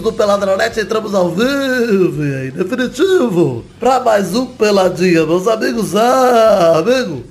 do 0.00 0.12
Peladronete, 0.12 0.80
entramos 0.80 1.14
ao 1.14 1.30
vivo 1.30 2.24
e 2.24 2.48
em 2.48 2.50
definitivo 2.50 3.64
para 3.78 4.00
mais 4.00 4.34
um 4.34 4.46
Peladinha, 4.46 5.24
meus 5.26 5.46
amigos. 5.46 5.94
Ah, 5.94 6.78
amigo, 6.78 7.22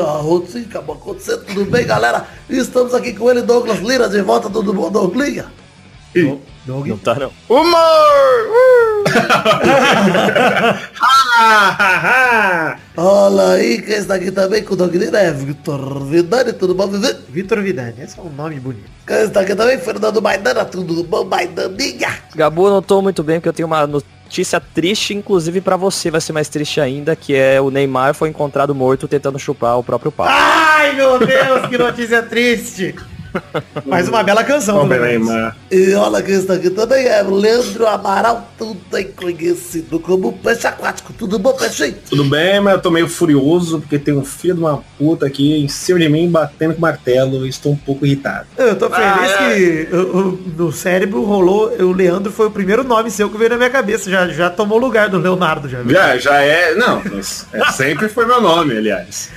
a 0.00 0.18
rotina 0.18 0.64
acabou 0.66 0.94
acontecendo, 0.94 1.44
tudo 1.46 1.68
bem, 1.70 1.84
galera? 1.84 2.26
Estamos 2.48 2.94
aqui 2.94 3.12
com 3.12 3.28
ele, 3.30 3.42
Douglas 3.42 3.80
Lira, 3.80 4.08
de 4.08 4.22
volta, 4.22 4.48
tudo 4.48 4.72
bom, 4.72 4.90
Douglinha? 4.90 5.46
Não 6.66 6.98
tá 6.98 7.14
não. 7.14 7.32
Olha 13.00 13.50
aí, 13.50 13.80
quem 13.80 13.94
está 13.94 14.16
aqui 14.16 14.28
também 14.32 14.64
com 14.64 14.74
o 14.74 14.76
Doug 14.76 14.92
Lira 14.92 15.20
é 15.20 15.30
Vitor 15.30 16.02
Vidani, 16.04 16.52
tudo 16.52 16.74
bom, 16.74 16.88
Vivi? 16.88 17.16
Vitor 17.28 17.62
Vidani, 17.62 17.94
esse 18.02 18.18
é 18.18 18.22
um 18.22 18.28
nome 18.28 18.58
bonito. 18.58 18.90
Quem 19.06 19.18
está 19.18 19.42
aqui 19.42 19.54
também, 19.54 19.78
Fernando 19.78 20.20
Maidana, 20.20 20.64
tudo 20.64 21.04
bom, 21.04 21.22
Maidaninha? 21.22 22.18
Gabu, 22.34 22.68
não 22.68 22.82
tô 22.82 23.00
muito 23.00 23.22
bem 23.22 23.36
porque 23.36 23.50
eu 23.50 23.52
tenho 23.52 23.68
uma 23.68 23.86
notícia 23.86 24.58
triste, 24.58 25.14
inclusive 25.14 25.60
pra 25.60 25.76
você 25.76 26.10
vai 26.10 26.20
ser 26.20 26.32
mais 26.32 26.48
triste 26.48 26.80
ainda, 26.80 27.14
que 27.14 27.36
é 27.36 27.60
o 27.60 27.70
Neymar 27.70 28.14
foi 28.14 28.30
encontrado 28.30 28.74
morto 28.74 29.06
tentando 29.06 29.38
chupar 29.38 29.78
o 29.78 29.84
próprio 29.84 30.10
pau. 30.10 30.26
Ai, 30.28 30.96
meu 30.96 31.20
Deus, 31.20 31.68
que 31.68 31.78
notícia 31.78 32.20
triste. 32.24 32.96
Mais 33.86 34.08
uma 34.08 34.22
bela 34.22 34.42
canção. 34.44 34.86
Neymar. 34.86 35.56
E 35.70 35.92
olha 35.94 36.22
quem 36.22 36.34
está 36.34 36.54
aqui 36.54 36.70
também 36.70 37.06
é 37.06 37.22
Leandro 37.22 37.86
Amaral, 37.86 38.48
tudo 38.58 38.76
bem 38.90 39.08
conhecido 39.12 40.00
como 40.00 40.32
Peixe 40.32 40.66
Aquático. 40.66 41.12
Tudo 41.12 41.38
bom, 41.38 41.52
Peixinho? 41.52 41.94
Tudo 42.08 42.24
bem, 42.24 42.60
mas 42.60 42.74
eu 42.74 42.80
tô 42.80 42.90
meio 42.90 43.08
furioso 43.08 43.80
porque 43.80 43.98
tem 43.98 44.14
um 44.14 44.24
filho 44.24 44.54
de 44.54 44.60
uma 44.60 44.82
puta 44.98 45.26
aqui 45.26 45.62
em 45.62 45.68
cima 45.68 45.98
de 45.98 46.08
mim 46.08 46.28
batendo 46.30 46.74
com 46.74 46.80
martelo 46.80 47.46
e 47.46 47.48
estou 47.48 47.72
um 47.72 47.76
pouco 47.76 48.04
irritado. 48.06 48.46
Eu 48.56 48.76
tô 48.76 48.88
feliz 48.90 49.06
Ah, 49.38 49.52
é. 49.52 49.54
que 49.56 49.88
o- 49.94 50.38
no 50.56 50.72
cérebro 50.72 51.22
rolou, 51.24 51.70
o 51.80 51.92
Leandro 51.92 52.32
foi 52.32 52.46
o 52.46 52.50
primeiro 52.50 52.82
nome 52.84 53.10
seu 53.10 53.28
que 53.30 53.36
veio 53.38 53.50
na 53.50 53.56
minha 53.56 53.70
cabeça. 53.70 54.10
Já, 54.10 54.26
já 54.28 54.50
tomou 54.50 54.78
lugar 54.78 55.08
do 55.08 55.18
Leonardo, 55.18 55.68
já 55.68 55.80
viu? 55.82 55.92
Já, 55.94 56.16
já 56.18 56.42
é. 56.42 56.74
Não, 56.74 57.02
mas 57.12 57.46
é, 57.52 57.64
sempre 57.72 58.08
foi 58.08 58.26
meu 58.26 58.40
nome, 58.40 58.76
aliás. 58.76 59.30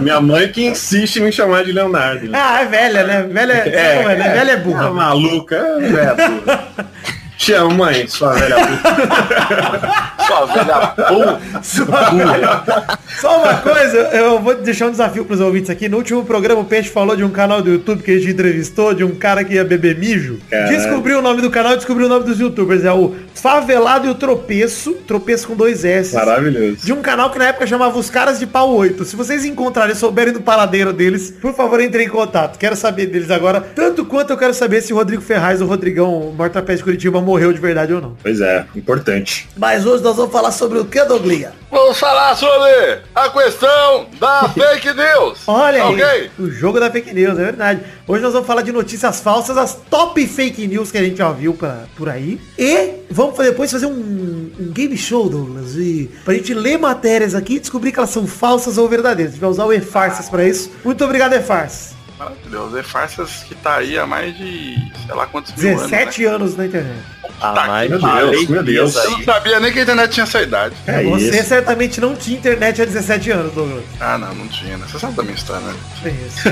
Minha 0.00 0.20
mãe 0.20 0.48
que 0.50 0.64
insiste 0.66 1.16
em 1.16 1.22
me 1.24 1.32
chamar 1.32 1.64
de 1.64 1.72
Leonardo. 1.72 2.28
Ah, 2.32 2.62
é 2.62 2.66
velha, 2.66 3.04
né? 3.04 3.22
Velha 3.38 3.52
é, 3.52 4.02
é, 4.02 4.14
velha 4.16 4.50
é 4.52 4.56
Tá 4.56 4.62
burra. 4.62 4.90
maluca, 4.90 5.56
é 5.56 5.80
burra. 6.14 6.66
Te 7.38 7.52
amo, 7.52 7.72
mãe, 7.74 8.06
sua 8.08 8.32
velha 8.32 8.56
puta. 8.56 10.08
Sua 10.28 10.44
velha 10.44 10.94
burra. 11.08 12.98
Só 13.18 13.42
uma 13.42 13.54
coisa, 13.54 13.96
eu 14.12 14.38
vou 14.40 14.54
deixar 14.54 14.86
um 14.86 14.90
desafio 14.90 15.24
pros 15.24 15.40
ouvintes 15.40 15.70
aqui. 15.70 15.88
No 15.88 15.96
último 15.96 16.22
programa 16.24 16.60
o 16.60 16.64
Peixe 16.64 16.90
falou 16.90 17.16
de 17.16 17.24
um 17.24 17.30
canal 17.30 17.62
do 17.62 17.70
YouTube 17.70 18.02
que 18.02 18.10
a 18.10 18.18
gente 18.18 18.30
entrevistou, 18.32 18.92
de 18.92 19.02
um 19.02 19.14
cara 19.14 19.42
que 19.42 19.54
ia 19.54 19.64
beber 19.64 19.96
mijo. 19.96 20.38
Caralho. 20.50 20.76
Descobriu 20.76 21.18
o 21.18 21.22
nome 21.22 21.40
do 21.40 21.50
canal 21.50 21.72
e 21.72 21.76
descobriu 21.76 22.06
o 22.06 22.08
nome 22.08 22.26
dos 22.26 22.38
youtubers. 22.38 22.84
É 22.84 22.92
o 22.92 23.14
Favelado 23.34 24.06
e 24.06 24.10
o 24.10 24.14
Tropeço, 24.14 24.92
Tropeço 25.06 25.48
com 25.48 25.56
dois 25.56 25.84
S. 25.84 26.14
Maravilhoso. 26.14 26.84
De 26.84 26.92
um 26.92 27.00
canal 27.00 27.30
que 27.30 27.38
na 27.38 27.46
época 27.46 27.66
chamava 27.66 27.98
Os 27.98 28.10
Caras 28.10 28.38
de 28.38 28.46
Pau 28.46 28.70
8. 28.74 29.04
Se 29.04 29.16
vocês 29.16 29.44
encontrarem 29.44 29.94
e 29.94 29.96
souberem 29.96 30.32
do 30.32 30.40
paradeiro 30.42 30.92
deles, 30.92 31.30
por 31.40 31.54
favor, 31.54 31.80
entrem 31.80 32.06
em 32.06 32.10
contato. 32.10 32.58
Quero 32.58 32.76
saber 32.76 33.06
deles 33.06 33.30
agora, 33.30 33.60
tanto 33.60 34.04
quanto 34.04 34.30
eu 34.30 34.36
quero 34.36 34.52
saber 34.52 34.82
se 34.82 34.92
o 34.92 34.96
Rodrigo 34.96 35.22
Ferraz, 35.22 35.62
o 35.62 35.66
Rodrigão 35.66 36.34
Mortapés 36.36 36.78
de 36.78 36.84
Curitiba, 36.84 37.20
morreu 37.28 37.52
de 37.52 37.60
verdade 37.60 37.92
ou 37.92 38.00
não. 38.00 38.16
Pois 38.22 38.40
é, 38.40 38.64
importante. 38.74 39.48
Mas 39.56 39.84
hoje 39.84 40.02
nós 40.02 40.16
vamos 40.16 40.32
falar 40.32 40.50
sobre 40.50 40.78
o 40.78 40.84
que, 40.86 41.04
Douglinha? 41.04 41.52
Vamos 41.70 41.98
falar 41.98 42.34
sobre 42.34 43.00
a 43.14 43.28
questão 43.28 44.06
da 44.18 44.48
fake 44.54 44.94
news. 44.94 45.40
Olha 45.46 45.84
aí, 45.84 45.94
Ok? 45.94 46.30
o 46.38 46.50
jogo 46.50 46.80
da 46.80 46.90
fake 46.90 47.12
news, 47.12 47.38
é 47.38 47.44
verdade. 47.44 47.82
Hoje 48.06 48.22
nós 48.22 48.32
vamos 48.32 48.46
falar 48.46 48.62
de 48.62 48.72
notícias 48.72 49.20
falsas, 49.20 49.58
as 49.58 49.74
top 49.90 50.26
fake 50.26 50.66
news 50.66 50.90
que 50.90 50.96
a 50.96 51.02
gente 51.02 51.18
já 51.18 51.30
viu 51.30 51.52
pra, 51.52 51.84
por 51.96 52.08
aí. 52.08 52.40
E 52.58 52.94
vamos 53.10 53.36
depois 53.36 53.70
fazer 53.70 53.86
um, 53.86 54.50
um 54.58 54.70
game 54.72 54.96
show, 54.96 55.28
Douglas, 55.28 55.74
e, 55.76 56.10
pra 56.24 56.32
gente 56.34 56.54
ler 56.54 56.78
matérias 56.78 57.34
aqui 57.34 57.56
e 57.56 57.60
descobrir 57.60 57.92
que 57.92 57.98
elas 57.98 58.10
são 58.10 58.26
falsas 58.26 58.78
ou 58.78 58.88
verdadeiras. 58.88 59.32
A 59.32 59.34
gente 59.34 59.40
vai 59.42 59.50
usar 59.50 59.66
o 59.66 59.72
E-Farsas 59.72 60.28
pra 60.30 60.44
isso. 60.48 60.70
Muito 60.82 61.04
obrigado, 61.04 61.34
E-Farsas. 61.34 61.97
Maravilhoso. 62.18 62.76
É 62.78 62.82
farsas 62.82 63.44
que 63.46 63.54
tá 63.54 63.76
aí 63.76 63.96
há 63.98 64.06
mais 64.06 64.36
de 64.36 64.74
sei 65.06 65.14
lá 65.14 65.26
quantos 65.26 65.54
mil 65.54 65.68
anos. 65.78 65.90
17 65.90 66.22
Né? 66.22 66.28
anos 66.28 66.56
na 66.56 66.66
internet. 66.66 66.98
Ah, 67.40 67.52
Tá 67.52 67.66
mas 67.68 67.88
meu 67.88 67.98
Deus, 68.00 68.48
meu 68.48 68.62
Deus. 68.64 68.96
Eu 68.96 69.10
não 69.12 69.22
sabia 69.22 69.60
nem 69.60 69.72
que 69.72 69.78
a 69.78 69.82
internet 69.82 70.10
tinha 70.12 70.24
essa 70.24 70.42
idade. 70.42 70.74
É 70.88 71.04
Você 71.04 71.38
isso. 71.38 71.48
certamente 71.48 72.00
não 72.00 72.16
tinha 72.16 72.36
internet 72.36 72.82
há 72.82 72.84
17 72.84 73.30
anos, 73.30 73.52
Douglas. 73.52 73.84
Ah, 74.00 74.18
não, 74.18 74.34
não 74.34 74.48
tinha. 74.48 74.76
Né? 74.76 74.84
Você 74.90 74.98
sabe 74.98 75.12
da 75.14 75.22
minha 75.22 75.36
história, 75.36 75.64
né? 75.64 75.74
É 76.04 76.08
isso. 76.08 76.48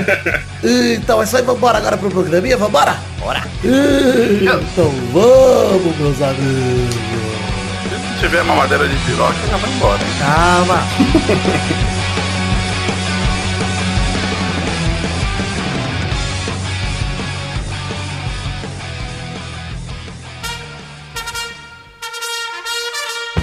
Então 0.97 1.19
é 1.21 1.25
isso 1.25 1.35
aí, 1.35 1.43
vambora 1.43 1.77
agora 1.77 1.97
pro 1.97 2.09
programinha, 2.09 2.55
vambora? 2.57 2.95
Bora! 3.19 3.43
Então 4.41 4.89
vamos, 5.11 5.97
meus 5.97 6.21
amigos. 6.21 6.95
Se 8.13 8.19
tiver 8.21 8.43
mamadeira 8.43 8.87
de 8.87 8.95
piroca, 9.05 9.35
já 9.49 9.57
vai 9.57 9.69
embora. 9.71 9.99
hein? 10.01 10.09
Calma. 10.19 11.87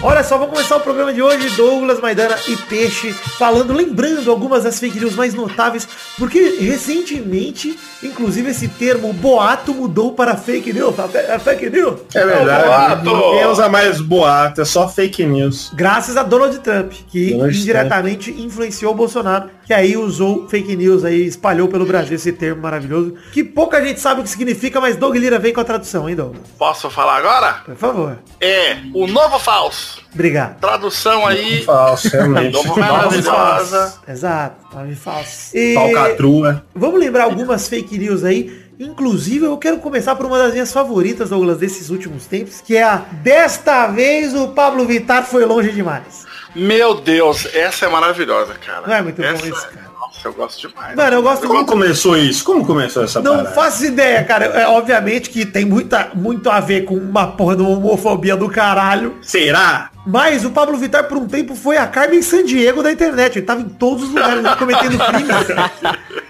Olha 0.07 0.23
só, 0.23 0.37
vamos 0.37 0.53
começar 0.55 0.77
o 0.77 0.81
programa 0.81 1.15
de 1.15 1.23
hoje, 1.23 1.49
Douglas, 1.57 1.99
Maidana 1.99 2.37
e 2.47 2.55
Peixe, 2.59 3.11
falando, 3.39 3.73
lembrando 3.73 4.31
algumas 4.31 4.63
das 4.65 4.79
fake 4.79 5.01
news 5.01 5.15
mais 5.17 5.33
notáveis, 5.33 5.89
porque 6.19 6.59
recentemente, 6.61 7.79
inclusive 8.03 8.51
esse 8.51 8.69
termo 8.69 9.15
boato 9.15 9.73
mudou 9.73 10.13
para 10.13 10.37
fake 10.37 10.75
news, 10.75 10.95
fe- 11.11 11.33
a 11.33 11.39
fake 11.39 11.71
news. 11.71 12.01
É 12.15 12.23
verdade. 12.27 13.03
boato. 13.03 13.31
Ninguém 13.31 13.47
usa 13.47 13.69
mais 13.71 13.99
boato, 13.99 14.61
é 14.61 14.65
só 14.67 14.87
fake 14.91 15.25
news. 15.25 15.71
Graças 15.73 16.19
a 16.19 16.23
Donald 16.23 16.59
Trump, 16.59 16.93
que 17.09 17.31
Donald 17.33 17.59
indiretamente 17.59 18.31
influenciou 18.31 18.93
o 18.93 18.95
Bolsonaro, 18.95 19.49
que 19.65 19.73
aí 19.73 19.97
usou 19.97 20.49
fake 20.49 20.77
news 20.77 21.05
aí, 21.05 21.27
espalhou 21.27 21.69
pelo 21.69 21.87
Brasil 21.87 22.15
esse 22.17 22.33
termo 22.33 22.63
maravilhoso, 22.63 23.15
que 23.33 23.43
pouca 23.43 23.85
gente 23.85 24.01
sabe 24.01 24.21
o 24.21 24.25
que 24.25 24.31
significa, 24.31 24.81
mas 24.81 24.97
Doug 24.97 25.17
Lira 25.17 25.39
vem 25.39 25.53
com 25.53 25.61
a 25.61 25.65
tradução, 25.65 26.09
hein, 26.09 26.15
Douglas? 26.17 26.43
Posso 26.59 26.91
falar 26.91 27.17
agora? 27.17 27.55
Por 27.65 27.77
favor. 27.77 28.19
É 28.41 28.77
o 28.95 29.07
novo 29.07 29.39
falso. 29.39 30.03
Obrigado. 30.13 30.61
Tradução 30.61 31.27
aí. 31.27 31.63
Falso, 31.65 32.09
realmente. 32.09 32.53
Novo 32.53 32.79
maravilhosa. 32.79 33.95
Exato, 34.07 34.77
nome 34.77 34.95
falso. 34.95 35.57
E 35.57 35.75
Falcatrua. 35.75 36.65
vamos 36.75 37.01
lembrar 37.01 37.25
algumas 37.25 37.69
fake 37.69 37.99
news 37.99 38.25
aí. 38.25 38.64
Inclusive, 38.79 39.45
eu 39.47 39.57
quero 39.57 39.79
começar 39.79 40.15
por 40.17 40.27
uma 40.27 40.39
das 40.39 40.53
minhas 40.53 40.73
favoritas, 40.73 41.31
Douglas, 41.31 41.59
desses 41.59 41.91
últimos 41.91 42.27
tempos, 42.27 42.61
que 42.61 42.77
é 42.77 42.83
a 42.83 42.97
Desta 42.97 43.87
vez 43.87 44.35
o 44.35 44.49
Pablo 44.49 44.85
Vittar 44.85 45.25
foi 45.25 45.45
longe 45.45 45.71
demais. 45.71 46.25
Meu 46.55 46.95
Deus, 46.95 47.47
essa 47.55 47.87
é 47.87 47.89
maravilhosa, 47.89 48.55
cara. 48.55 48.87
Não 48.87 48.95
é 48.95 49.03
muito 49.03 49.21
bom 49.21 49.29
essa... 49.29 49.47
isso, 49.47 49.69
cara. 49.69 49.91
Nossa, 49.99 50.29
eu 50.29 50.33
gosto 50.33 50.69
demais. 50.69 50.97
Mano, 50.97 51.17
eu 51.17 51.23
gosto 51.23 51.43
Como 51.43 51.55
muito 51.55 51.69
começou 51.69 52.17
isso? 52.17 52.45
Como 52.45 52.65
começou 52.65 53.05
essa 53.05 53.21
Não 53.21 53.37
parada? 53.37 53.55
faço 53.55 53.85
ideia, 53.85 54.23
cara. 54.25 54.47
É, 54.47 54.67
obviamente 54.67 55.31
que 55.31 55.45
tem 55.45 55.65
muita, 55.65 56.11
muito 56.15 56.51
a 56.51 56.61
ver 56.61 56.85
com 56.85 56.97
uma 56.97 57.27
porra 57.29 57.57
de 57.57 57.63
uma 57.63 57.71
homofobia 57.71 58.37
do 58.37 58.49
caralho. 58.49 59.17
Será? 59.23 59.91
Mas 60.07 60.45
o 60.45 60.51
Pablo 60.51 60.77
Vittar, 60.77 61.05
por 61.05 61.17
um 61.17 61.27
tempo, 61.27 61.55
foi 61.55 61.77
a 61.77 61.87
Carmen 61.87 62.23
Sandiego 62.23 62.83
da 62.83 62.93
internet. 62.93 63.39
Ele 63.39 63.47
tava 63.47 63.61
em 63.63 63.69
todos 63.69 64.05
os 64.05 64.09
lugares 64.11 64.43
cometendo 64.57 64.99
crimes. 64.99 66.15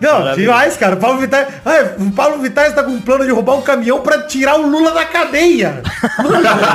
Não, 0.00 0.34
demais, 0.34 0.76
cara. 0.76 0.94
O 0.94 0.98
Pablo 0.98 1.18
Vittar. 1.18 1.46
Ai, 1.64 1.94
o 1.98 2.10
Pablo 2.12 2.38
Vittar 2.42 2.66
está 2.66 2.82
com 2.82 2.90
um 2.92 3.00
plano 3.00 3.24
de 3.24 3.30
roubar 3.30 3.56
um 3.56 3.62
caminhão 3.62 4.00
pra 4.00 4.22
tirar 4.22 4.56
o 4.58 4.66
Lula 4.66 4.92
da 4.92 5.04
cadeia. 5.04 5.82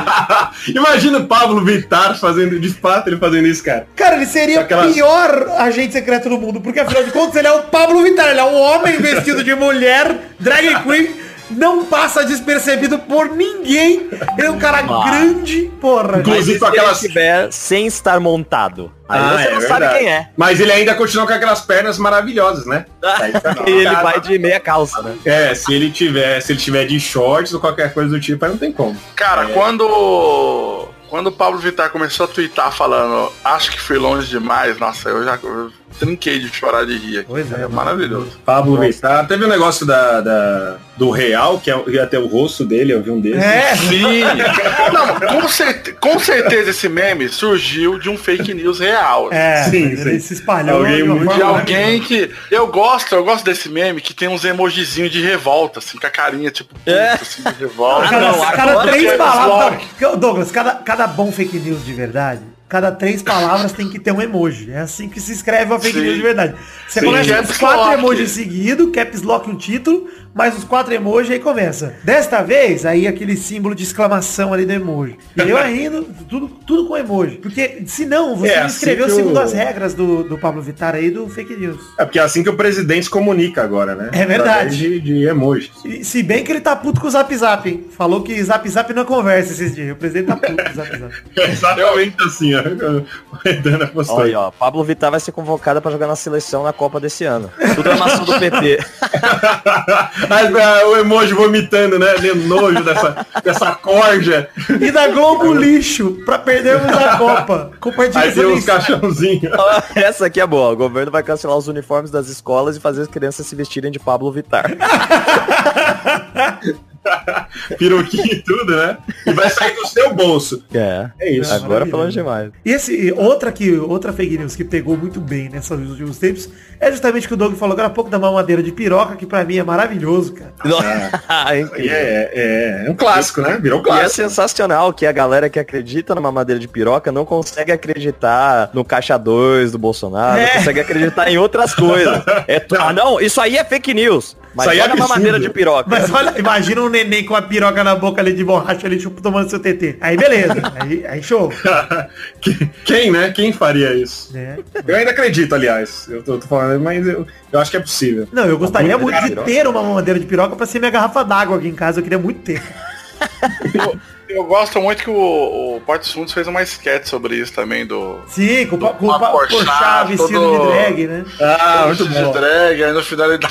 Imagina 0.68 1.20
o 1.20 1.26
Pablo 1.28 1.64
Vittar 1.64 2.18
fazendo, 2.20 2.60
de 2.60 2.70
fato, 2.70 3.08
ele 3.10 3.18
fazendo 3.18 3.48
isso, 3.48 3.64
cara. 3.64 3.88
Cara, 3.96 4.16
ele 4.16 4.26
seria 4.26 4.62
Aquelas- 4.62 4.92
o 4.92 4.94
pior 4.94 5.50
agente 5.58 5.94
secreto 5.94 6.30
do 6.30 6.38
mundo, 6.38 6.60
porque 6.62 6.80
afinal 6.80 7.04
de 7.04 7.12
contas 7.12 7.36
ele 7.36 7.48
é 7.48 7.52
o 7.52 7.64
Pablo 7.64 8.02
Vittar, 8.04 8.30
ele 8.30 8.40
é 8.40 8.44
um 8.44 8.60
homem 8.60 8.98
vestido 8.98 9.44
de 9.44 9.54
mulher, 9.56 10.16
drag 10.40 10.84
queen, 10.84 11.16
não 11.56 11.86
passa 11.86 12.26
despercebido 12.26 13.00
por 13.00 13.30
ninguém. 13.30 14.10
Ele 14.38 14.48
é 14.48 14.52
um 14.52 14.58
cara 14.60 14.82
grande, 14.82 15.72
porra. 15.80 16.20
Inclusive 16.20 16.60
com 16.60 16.66
Se 16.66 16.72
ele 16.72 16.80
aquelas... 16.80 17.02
estiver 17.02 17.52
sem 17.52 17.88
estar 17.88 18.20
montado. 18.20 18.92
Aí 19.08 19.20
Ah, 19.20 19.38
você 19.38 19.48
é 19.48 19.54
não 19.54 19.62
sabe 19.62 19.90
quem 19.98 20.12
é. 20.12 20.30
Mas 20.38 20.60
ele 20.60 20.72
ainda 20.72 20.96
continua 20.96 21.28
com 21.28 21.34
aquelas 21.34 21.62
pernas 21.62 21.98
maravilhosas, 21.98 22.66
né? 22.66 22.86
E 23.68 23.72
ele 23.72 23.96
vai 23.96 24.20
de 24.20 24.38
meia 24.40 24.60
calça, 24.60 25.02
né? 25.02 25.16
É, 25.26 25.54
se 25.54 25.74
ele 25.74 25.92
tiver, 25.92 26.42
se 26.42 26.52
ele 26.54 26.60
tiver 26.60 26.86
de 26.86 27.00
shorts 27.00 27.54
ou 27.54 27.60
qualquer 27.60 27.94
coisa 27.94 28.10
do 28.10 28.20
tipo, 28.20 28.44
aí 28.46 28.52
não 28.52 28.58
tem 28.58 28.72
como. 28.72 28.98
Cara, 29.16 29.50
É. 29.50 29.54
quando. 29.54 30.90
Quando 31.10 31.28
o 31.28 31.32
Pablo 31.32 31.60
Vittar 31.60 31.92
começou 31.92 32.24
a 32.24 32.28
twittar 32.28 32.72
falando, 32.72 33.32
acho 33.44 33.70
que 33.72 33.80
fui 33.80 34.00
longe 34.00 34.28
demais, 34.28 34.80
nossa, 34.80 35.10
eu 35.10 35.24
já. 35.24 35.38
eu- 35.44 35.72
trinquei 36.00 36.40
de 36.40 36.48
chorar 36.50 36.86
de 36.86 36.98
rir. 36.98 37.26
Pois 37.28 37.52
é, 37.52 37.64
é 37.64 37.68
maravilhoso. 37.68 38.32
Pablo 38.46 38.78
Vittar. 38.80 39.28
Teve 39.28 39.46
um 39.46 39.50
negócio 39.50 39.86
da, 39.86 40.22
da- 40.22 40.76
do 40.98 41.10
Real, 41.10 41.60
que 41.60 41.72
é- 41.72 41.84
ia 41.88 42.06
ter 42.06 42.18
o 42.20 42.28
rosto 42.28 42.64
dele, 42.64 42.94
eu 42.94 43.02
vi 43.02 43.10
um 43.10 43.20
desses. 43.20 43.42
É, 43.44 43.76
Sim! 43.76 44.22
Não, 44.94 45.42
com, 45.42 45.48
certe- 45.48 45.92
com 45.94 46.20
certeza 46.20 46.70
esse 46.70 46.88
meme 46.88 47.28
surgiu 47.30 47.98
de 47.98 48.10
um 48.10 48.18
fake 48.18 48.54
news 48.54 48.80
real. 48.80 49.30
é, 49.32 49.64
Sim, 49.64 49.86
ele 49.92 50.20
sim. 50.20 50.20
se 50.20 50.34
espalhou. 50.36 50.78
Alguém 50.78 51.04
muito- 51.04 51.34
De 51.34 51.42
alguém 51.42 52.00
que. 52.02 52.30
Eu 52.52 52.68
gosto, 52.68 53.16
eu 53.16 53.24
gosto 53.24 53.44
desse 53.46 53.70
meme 53.70 54.02
que 54.02 54.14
tem 54.14 54.28
uns 54.28 54.46
emojizinhos 54.46 55.12
de 55.12 55.22
revolta, 55.22 55.80
assim, 55.80 55.98
com 55.98 56.06
a 56.06 56.10
carinha, 56.10 56.52
tipo, 56.52 56.74
puto, 56.76 56.90
É. 56.90 57.14
assim, 57.14 57.42
de 57.42 57.54
revolta. 57.60 58.10
Cada, 58.10 58.32
não, 58.32 58.40
cada 58.52 58.72
agora 58.72 58.88
três 58.92 59.04
que 59.04 59.10
é 59.10 59.18
palavras. 59.18 59.82
Não, 60.00 60.18
Douglas, 60.18 60.52
cada, 60.52 60.72
cada 60.76 61.08
bom 61.08 61.32
fake 61.32 61.58
news 61.58 61.84
de 61.84 61.94
verdade, 61.94 62.42
cada 62.74 62.92
três 62.92 63.22
palavras 63.22 63.72
tem 63.72 63.88
que 63.88 64.00
ter 64.00 64.12
um 64.12 64.20
emoji. 64.20 64.72
É 64.72 64.80
assim 64.80 65.08
que 65.08 65.22
se 65.22 65.32
escreve 65.32 65.66
uma 65.66 65.80
fake 65.80 65.96
Sim. 65.96 66.06
news 66.06 66.16
de 66.16 66.22
verdade. 66.24 66.56
Você 66.88 67.02
Sim. 67.02 67.06
começa 67.06 67.44
com 67.44 67.60
quatro 67.60 68.00
emojis 68.00 68.32
seguidos, 68.32 68.90
caps 68.92 69.22
lock 69.22 69.48
um 69.48 69.56
título, 69.56 70.10
mais 70.34 70.58
os 70.58 70.64
quatro 70.64 70.94
emojis 70.94 71.32
aí 71.32 71.40
começa. 71.40 71.94
Desta 72.04 72.42
vez, 72.42 72.86
aí 72.86 73.08
aquele 73.08 73.36
símbolo 73.38 73.76
de 73.76 73.84
exclamação 73.84 74.52
ali 74.54 74.66
do 74.66 74.72
emoji. 74.74 75.18
E 75.38 75.42
eu 75.50 75.58
ainda, 75.58 76.04
tudo, 76.30 76.48
tudo 76.66 76.88
com 76.88 76.98
emoji. 76.98 77.36
Porque 77.38 77.84
senão 77.86 78.36
você 78.36 78.52
É, 78.54 78.60
não 78.60 78.66
assim 78.66 78.76
escreveu 78.78 79.10
segundo 79.10 79.36
eu- 79.36 79.42
as 79.42 79.54
regras 79.54 79.94
do, 79.94 80.24
do 80.24 80.38
Pablo 80.38 80.62
Vittar 80.62 80.96
aí 80.96 81.12
do 81.12 81.28
fake 81.30 81.56
news. 81.56 81.80
É 82.00 82.06
porque 82.06 82.20
é 82.20 82.24
assim 82.24 82.42
que 82.44 82.50
o 82.50 82.56
presidente 82.58 83.04
se 83.04 83.10
comunica 83.10 83.62
agora, 83.64 83.94
né? 83.96 84.10
É 84.12 84.26
verdade. 84.26 84.78
De, 84.78 85.00
de 85.00 85.24
emojis. 85.28 85.72
E, 85.86 86.04
se 86.04 86.24
bem 86.24 86.44
que 86.44 86.52
ele 86.52 86.62
tá 86.62 86.76
puto 86.76 87.00
com 87.00 87.08
o 87.08 87.12
Zap 87.12 87.36
Zap, 87.36 87.70
hein? 87.70 87.86
Falou 87.96 88.22
que 88.24 88.42
Zap 88.44 88.68
Zap 88.70 88.92
não 88.94 89.06
conversa 89.06 89.52
esses 89.54 89.76
dias. 89.76 89.92
O 89.92 89.96
presidente 89.96 90.28
tá 90.28 90.36
puto 90.36 90.56
com 90.64 90.70
o 90.70 90.74
Zap 90.74 90.98
Zap. 90.98 91.14
É 91.38 91.52
exatamente 91.52 92.16
assim, 92.24 92.54
ó. 92.56 92.62
Olha 94.14 94.26
aí, 94.26 94.36
ó. 94.36 94.52
Pablo 94.52 94.84
Vittar 94.84 95.12
vai 95.12 95.20
ser 95.20 95.32
convocada 95.32 95.82
pra 95.82 95.92
jogar 95.92 96.08
na 96.08 96.16
seleção 96.16 96.64
na 96.64 96.72
Copa 96.74 97.00
desse 97.00 97.24
ano. 97.26 97.52
Tudo 97.76 97.90
é 97.90 97.96
maçã 97.96 98.24
do 98.24 98.40
PT. 98.40 98.80
Ah, 100.30 100.88
o 100.88 100.98
emoji 100.98 101.34
vomitando, 101.34 102.00
né? 102.00 102.16
De 102.16 102.34
nojo 102.34 102.84
dessa, 102.84 103.26
dessa 103.44 103.76
corja. 103.76 104.50
E 104.82 104.92
da 104.92 105.08
Globo 105.08 105.54
Lixo, 105.54 106.18
pra 106.26 106.40
perdermos 106.40 106.96
a 106.96 107.18
Copa. 107.18 107.72
Compartilha 107.80 108.24
Aí 108.24 108.32
tem 108.32 108.46
uns 108.46 108.66
caixãozinhos. 108.66 109.52
Essa 109.96 110.28
aqui 110.28 110.40
é 110.40 110.48
boa. 110.48 110.72
O 110.72 110.76
governo 110.76 111.12
vai 111.12 111.24
cancelar 111.24 111.58
os 111.58 111.68
uniformes 111.68 112.12
das 112.12 112.28
escolas 112.28 112.78
e 112.78 112.80
fazer 112.80 113.04
as 113.04 113.08
crianças 113.08 113.46
se 113.46 113.56
vestirem 113.56 113.92
de 113.92 114.00
Pablo 114.00 114.32
Vittar. 114.32 114.72
Peruquinho 117.78 118.26
e 118.34 118.42
tudo, 118.42 118.76
né? 118.76 118.98
E 119.26 119.32
vai 119.34 119.50
sair 119.50 119.76
do 119.76 119.88
seu 119.88 120.14
bolso. 120.14 120.64
É. 120.74 121.10
É 121.20 121.32
isso. 121.32 121.54
Agora 121.54 121.86
falando 121.86 122.12
demais. 122.12 122.52
E 122.66 122.72
esse, 122.72 123.12
outra, 123.16 123.52
que, 123.52 123.72
outra 123.78 124.12
fake 124.14 124.38
news 124.38 124.56
que 124.56 124.64
pegou 124.64 124.98
muito 124.98 125.20
bem 125.20 125.50
nessa, 125.50 125.76
nos 125.76 125.92
últimos 125.92 126.18
tempos 126.18 126.50
é 126.80 126.92
justamente 126.92 127.26
o 127.26 127.28
que 127.30 127.34
o 127.34 127.38
Doug 127.38 127.56
falou 127.56 127.74
agora 127.74 127.88
há 127.88 127.92
pouco 127.92 128.10
da 128.10 128.20
mamadeira 128.20 128.62
de 128.62 128.72
piroca, 128.72 129.16
que 129.16 129.26
pra 129.26 129.44
mim 129.44 129.58
é 129.58 129.64
maravilhoso, 129.64 130.34
cara. 130.34 130.54
É 131.54 131.62
é, 131.62 132.32
é, 132.34 132.88
é 132.88 132.92
um 132.92 132.96
clássico, 132.96 133.42
né? 133.42 133.58
Virou 133.62 133.80
um 133.80 133.82
E 133.82 133.86
é 133.86 133.86
clássico. 133.86 134.10
sensacional 134.16 134.92
que 134.94 135.06
a 135.06 135.12
galera 135.12 135.50
que 135.50 135.60
acredita 135.60 136.14
na 136.16 136.22
mamadeira 136.22 136.60
de 136.60 136.68
piroca 136.68 137.12
não 137.12 137.26
consegue 137.26 137.72
acreditar 137.72 138.70
no 138.74 138.84
caixa 138.84 139.18
2 139.18 139.72
do 139.72 139.78
Bolsonaro, 139.78 140.40
É. 140.40 140.46
não 140.48 140.54
consegue 140.56 140.80
acreditar 140.80 141.30
em 141.32 141.38
outras 141.38 141.74
coisas. 141.74 142.22
É 142.48 142.60
tu- 142.60 142.76
Ah, 142.78 142.92
não, 142.92 143.20
isso 143.20 143.40
aí 143.40 143.58
é 143.58 143.64
fake 143.64 143.94
news. 143.94 144.36
Mas 144.56 144.66
Isso 144.66 144.72
aí 144.72 144.80
é 144.80 144.82
olha 144.84 144.92
a 144.92 144.94
absurdo. 144.94 145.10
mamadeira 145.10 145.40
de 145.40 145.50
piroca. 145.50 145.90
Mas 145.90 146.12
olha, 146.14 146.38
imagina 146.38 146.82
um 146.82 146.90
neném 146.90 147.26
com 147.26 147.36
a 147.36 147.42
piroca 147.42 147.84
na 147.84 147.96
boca 147.96 148.22
ali 148.22 148.34
de 148.34 148.44
borracha 148.44 148.86
ali, 148.86 148.98
tipo, 148.98 149.20
tomando 149.22 149.50
seu 149.50 149.60
TT. 149.60 149.98
Aí 150.00 150.16
beleza, 150.16 150.54
aí, 150.80 151.06
aí 151.08 151.24
show. 151.24 151.52
Que- 152.40 152.70
Quem, 152.86 153.12
né? 153.12 153.32
Quem 153.32 153.52
faria 153.52 153.94
isso? 153.96 154.32
né? 154.34 154.58
Eu 154.88 154.96
ainda 154.96 155.12
acredito, 155.12 155.54
aliás. 155.56 156.08
Eu 156.10 156.22
tô, 156.22 156.38
tô 156.38 156.48
falando, 156.48 156.82
mas 156.82 157.08
eu, 157.08 157.26
eu 157.52 157.60
acho 157.60 157.72
que 157.72 157.78
é 157.78 157.80
possível. 157.80 158.28
Não, 158.32 158.46
eu 158.46 158.58
gostaria 158.58 158.98
muito 158.98 159.20
de 159.22 159.30
piroca. 159.30 159.46
ter 159.52 159.68
uma 159.68 159.82
mamadeira 159.82 160.20
de 160.20 160.26
piroca 160.26 160.56
pra 160.56 160.66
ser 160.66 160.80
minha 160.80 160.92
garrafa 160.92 161.24
d'água 161.24 161.58
aqui 161.58 161.68
em 161.68 161.74
casa, 161.76 162.00
eu 162.00 162.04
queria 162.04 162.20
muito 162.20 162.42
ter. 162.42 162.62
Eu, 164.36 164.44
gosto 164.46 164.82
muito 164.82 165.04
que 165.04 165.10
o, 165.10 165.76
o 165.78 165.82
Porto 165.86 166.12
Fundos 166.12 166.34
fez 166.34 166.48
uma 166.48 166.62
sketch 166.64 167.06
sobre 167.08 167.36
isso 167.36 167.54
também, 167.54 167.86
do. 167.86 168.20
Sim, 168.28 168.66
com, 168.68 168.78
com, 168.80 168.88
com, 168.94 169.08
com 169.08 169.20
Porsche, 169.20 169.66
chá 169.66 170.04
vestido 170.04 170.40
todo- 170.40 170.66
de 170.68 170.72
drag, 170.74 171.08
né? 171.08 171.26
Ah, 171.42 171.84
muito 171.88 172.08
de 172.08 172.20
bom. 172.20 172.32
drag, 172.32 172.84
aí 172.84 172.92
no 172.94 173.04
final 173.04 173.30
ele 173.30 173.38
dá. 173.38 173.50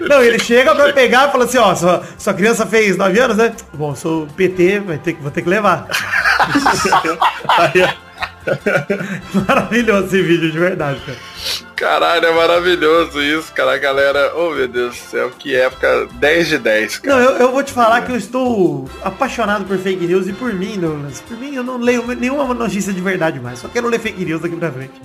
Não, 0.00 0.22
ele 0.22 0.38
chega 0.38 0.74
pra 0.74 0.92
pegar 0.92 1.28
e 1.28 1.32
fala 1.32 1.44
assim, 1.44 1.58
ó, 1.58 1.74
sua, 1.74 2.02
sua 2.18 2.34
criança 2.34 2.66
fez 2.66 2.96
9 2.96 3.18
anos, 3.20 3.36
né? 3.36 3.52
Bom, 3.74 3.94
sou 3.94 4.26
PT, 4.36 4.80
vai 4.80 4.98
ter, 4.98 5.12
que- 5.14 5.22
vou 5.22 5.30
ter 5.30 5.42
que 5.42 5.48
levar. 5.48 5.86
Maravilhoso 9.46 10.06
esse 10.06 10.22
vídeo, 10.22 10.50
de 10.50 10.58
verdade, 10.58 11.00
cara. 11.00 11.18
Caralho, 11.82 12.24
é 12.26 12.32
maravilhoso 12.32 13.20
isso, 13.20 13.52
cara. 13.52 13.74
A 13.74 13.76
galera, 13.78 14.32
oh 14.36 14.50
meu 14.50 14.68
Deus 14.68 14.94
do 14.94 15.00
céu, 15.10 15.30
que 15.36 15.52
época 15.52 16.06
10 16.12 16.46
de 16.48 16.58
10, 16.58 16.98
cara. 16.98 17.16
Não, 17.16 17.22
eu, 17.24 17.30
eu 17.38 17.50
vou 17.50 17.60
te 17.64 17.72
falar 17.72 18.02
que 18.02 18.12
eu 18.12 18.16
estou 18.16 18.88
apaixonado 19.02 19.64
por 19.64 19.76
fake 19.76 20.06
news 20.06 20.28
e 20.28 20.32
por 20.32 20.54
mim, 20.54 20.78
Douglas. 20.78 21.20
Por 21.20 21.36
mim, 21.36 21.56
eu 21.56 21.64
não 21.64 21.78
leio 21.78 22.06
nenhuma 22.14 22.54
notícia 22.54 22.92
de 22.92 23.00
verdade 23.00 23.40
mais. 23.40 23.58
Só 23.58 23.66
quero 23.66 23.88
ler 23.88 23.98
fake 23.98 24.24
news 24.24 24.40
daqui 24.40 24.54
pra 24.54 24.70
frente. 24.70 24.92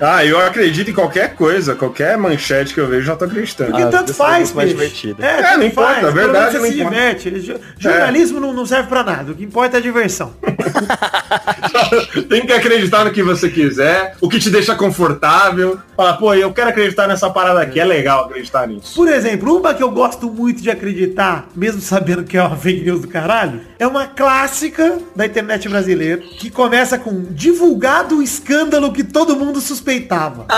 Ah, 0.00 0.24
eu 0.24 0.38
acredito 0.38 0.90
em 0.90 0.94
qualquer 0.94 1.34
coisa, 1.34 1.74
qualquer 1.74 2.18
manchete 2.18 2.74
que 2.74 2.80
eu 2.80 2.86
vejo, 2.86 3.06
já 3.06 3.16
tô 3.16 3.24
acreditando. 3.24 3.70
Porque 3.70 3.84
Ah, 3.84 3.88
tanto 3.88 4.06
desse 4.06 4.18
faz, 4.18 4.52
mais 4.52 4.68
divertido. 4.70 5.24
É, 5.24 5.52
É, 5.52 5.56
não 5.56 5.64
importa, 5.64 5.94
faz. 5.94 6.04
a 6.06 6.10
verdade 6.10 6.58
não 6.58 6.64
se 6.66 6.74
importa. 6.80 6.90
diverte. 6.96 7.40
Jo- 7.40 7.60
Jornalismo 7.78 8.40
não, 8.40 8.52
não 8.52 8.66
serve 8.66 8.88
pra 8.88 9.02
nada. 9.02 9.32
O 9.32 9.34
que 9.34 9.44
importa 9.44 9.76
é 9.76 9.78
a 9.78 9.82
diversão. 9.82 10.34
Tem 12.28 12.44
que 12.46 12.52
acreditar 12.52 13.04
no 13.04 13.10
que 13.12 13.22
você 13.22 13.48
quiser, 13.48 14.14
o 14.20 14.28
que 14.28 14.38
te 14.38 14.50
deixa 14.50 14.74
confortável. 14.74 15.75
Fala, 15.96 16.14
pô, 16.14 16.34
eu 16.34 16.52
quero 16.52 16.70
acreditar 16.70 17.06
nessa 17.06 17.30
parada 17.30 17.60
aqui, 17.60 17.80
é 17.80 17.84
legal 17.84 18.24
acreditar 18.26 18.66
nisso. 18.66 18.94
Por 18.94 19.08
exemplo, 19.08 19.56
uma 19.58 19.72
que 19.74 19.82
eu 19.82 19.90
gosto 19.90 20.30
muito 20.30 20.60
de 20.62 20.70
acreditar, 20.70 21.46
mesmo 21.54 21.80
sabendo 21.80 22.24
que 22.24 22.36
é 22.36 22.42
uma 22.42 22.56
fake 22.56 22.84
news 22.84 23.00
do 23.00 23.08
caralho, 23.08 23.60
é 23.78 23.86
uma 23.86 24.06
clássica 24.06 24.98
da 25.14 25.24
internet 25.26 25.68
brasileira, 25.68 26.18
que 26.38 26.50
começa 26.50 26.98
com 26.98 27.22
divulgado 27.30 28.18
o 28.18 28.22
escândalo 28.22 28.92
que 28.92 29.02
todo 29.04 29.36
mundo 29.36 29.60
suspeitava. 29.60 30.46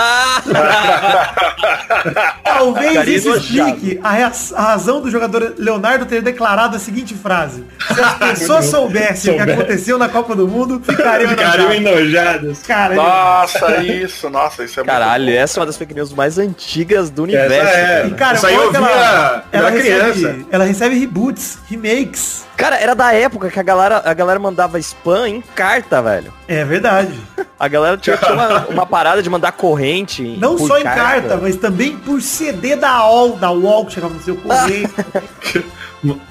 Talvez 2.43 2.93
Carinho 2.93 3.17
isso 3.17 3.35
explique 3.35 3.99
a, 4.03 4.31
a 4.55 4.61
razão 4.63 5.01
do 5.01 5.09
jogador 5.09 5.53
Leonardo 5.57 6.05
ter 6.05 6.21
declarado 6.21 6.75
a 6.75 6.79
seguinte 6.79 7.13
frase. 7.15 7.63
Se 7.93 8.01
as 8.01 8.13
pessoas 8.39 8.65
soubessem 8.65 9.33
o 9.33 9.43
que 9.45 9.51
aconteceu 9.51 9.97
na 9.97 10.09
Copa 10.09 10.35
do 10.35 10.47
Mundo, 10.47 10.81
ficariam 10.83 11.29
Ficariam 11.29 11.71
enojadas. 11.71 12.03
enojados. 12.03 12.59
Cara, 12.63 12.95
Nossa, 12.95 13.83
isso, 13.83 14.29
nossa, 14.29 14.63
isso 14.63 14.79
é 14.79 14.83
Caralho, 14.99 15.29
essa 15.35 15.57
é 15.57 15.61
uma 15.61 15.65
das 15.65 15.77
fake 15.77 15.93
news 15.93 16.11
mais 16.13 16.37
antigas 16.37 17.09
do 17.09 17.25
Essa 17.25 17.37
universo. 17.45 17.67
é. 17.67 17.85
cara. 17.85 18.07
E, 18.07 18.11
cara, 18.15 18.35
Isso 18.37 18.47
aí 18.47 18.55
eu 18.55 18.73
ela, 18.75 19.43
ela, 19.51 19.71
criança. 19.71 20.05
recebe, 20.07 20.47
ela 20.51 20.63
recebe 20.65 20.99
reboots, 20.99 21.57
remakes. 21.69 22.45
Cara, 22.57 22.75
era 22.77 22.93
da 22.93 23.13
época 23.13 23.49
que 23.49 23.59
a 23.59 23.63
galera, 23.63 24.01
a 24.03 24.13
galera 24.13 24.37
mandava 24.39 24.77
spam 24.79 25.27
em 25.29 25.41
carta, 25.55 26.01
velho. 26.01 26.33
É 26.47 26.65
verdade. 26.65 27.13
A 27.57 27.67
galera 27.69 27.97
tinha, 27.97 28.17
tinha 28.17 28.33
uma, 28.33 28.65
uma 28.71 28.85
parada 28.85 29.23
de 29.23 29.29
mandar 29.29 29.53
corrente. 29.53 30.21
em- 30.23 30.37
Não 30.37 30.57
por 30.57 30.67
só 30.67 30.77
em 30.77 30.83
carta, 30.83 31.37
mas 31.37 31.55
também 31.55 31.95
por 31.97 32.21
CD 32.21 32.75
da 32.75 33.05
UOL, 33.07 33.37
da 33.37 33.51
UOL 33.51 33.85
que 33.85 33.93
chegava 33.93 34.13
no 34.13 34.21
seu 34.21 34.35
correio. 34.41 34.89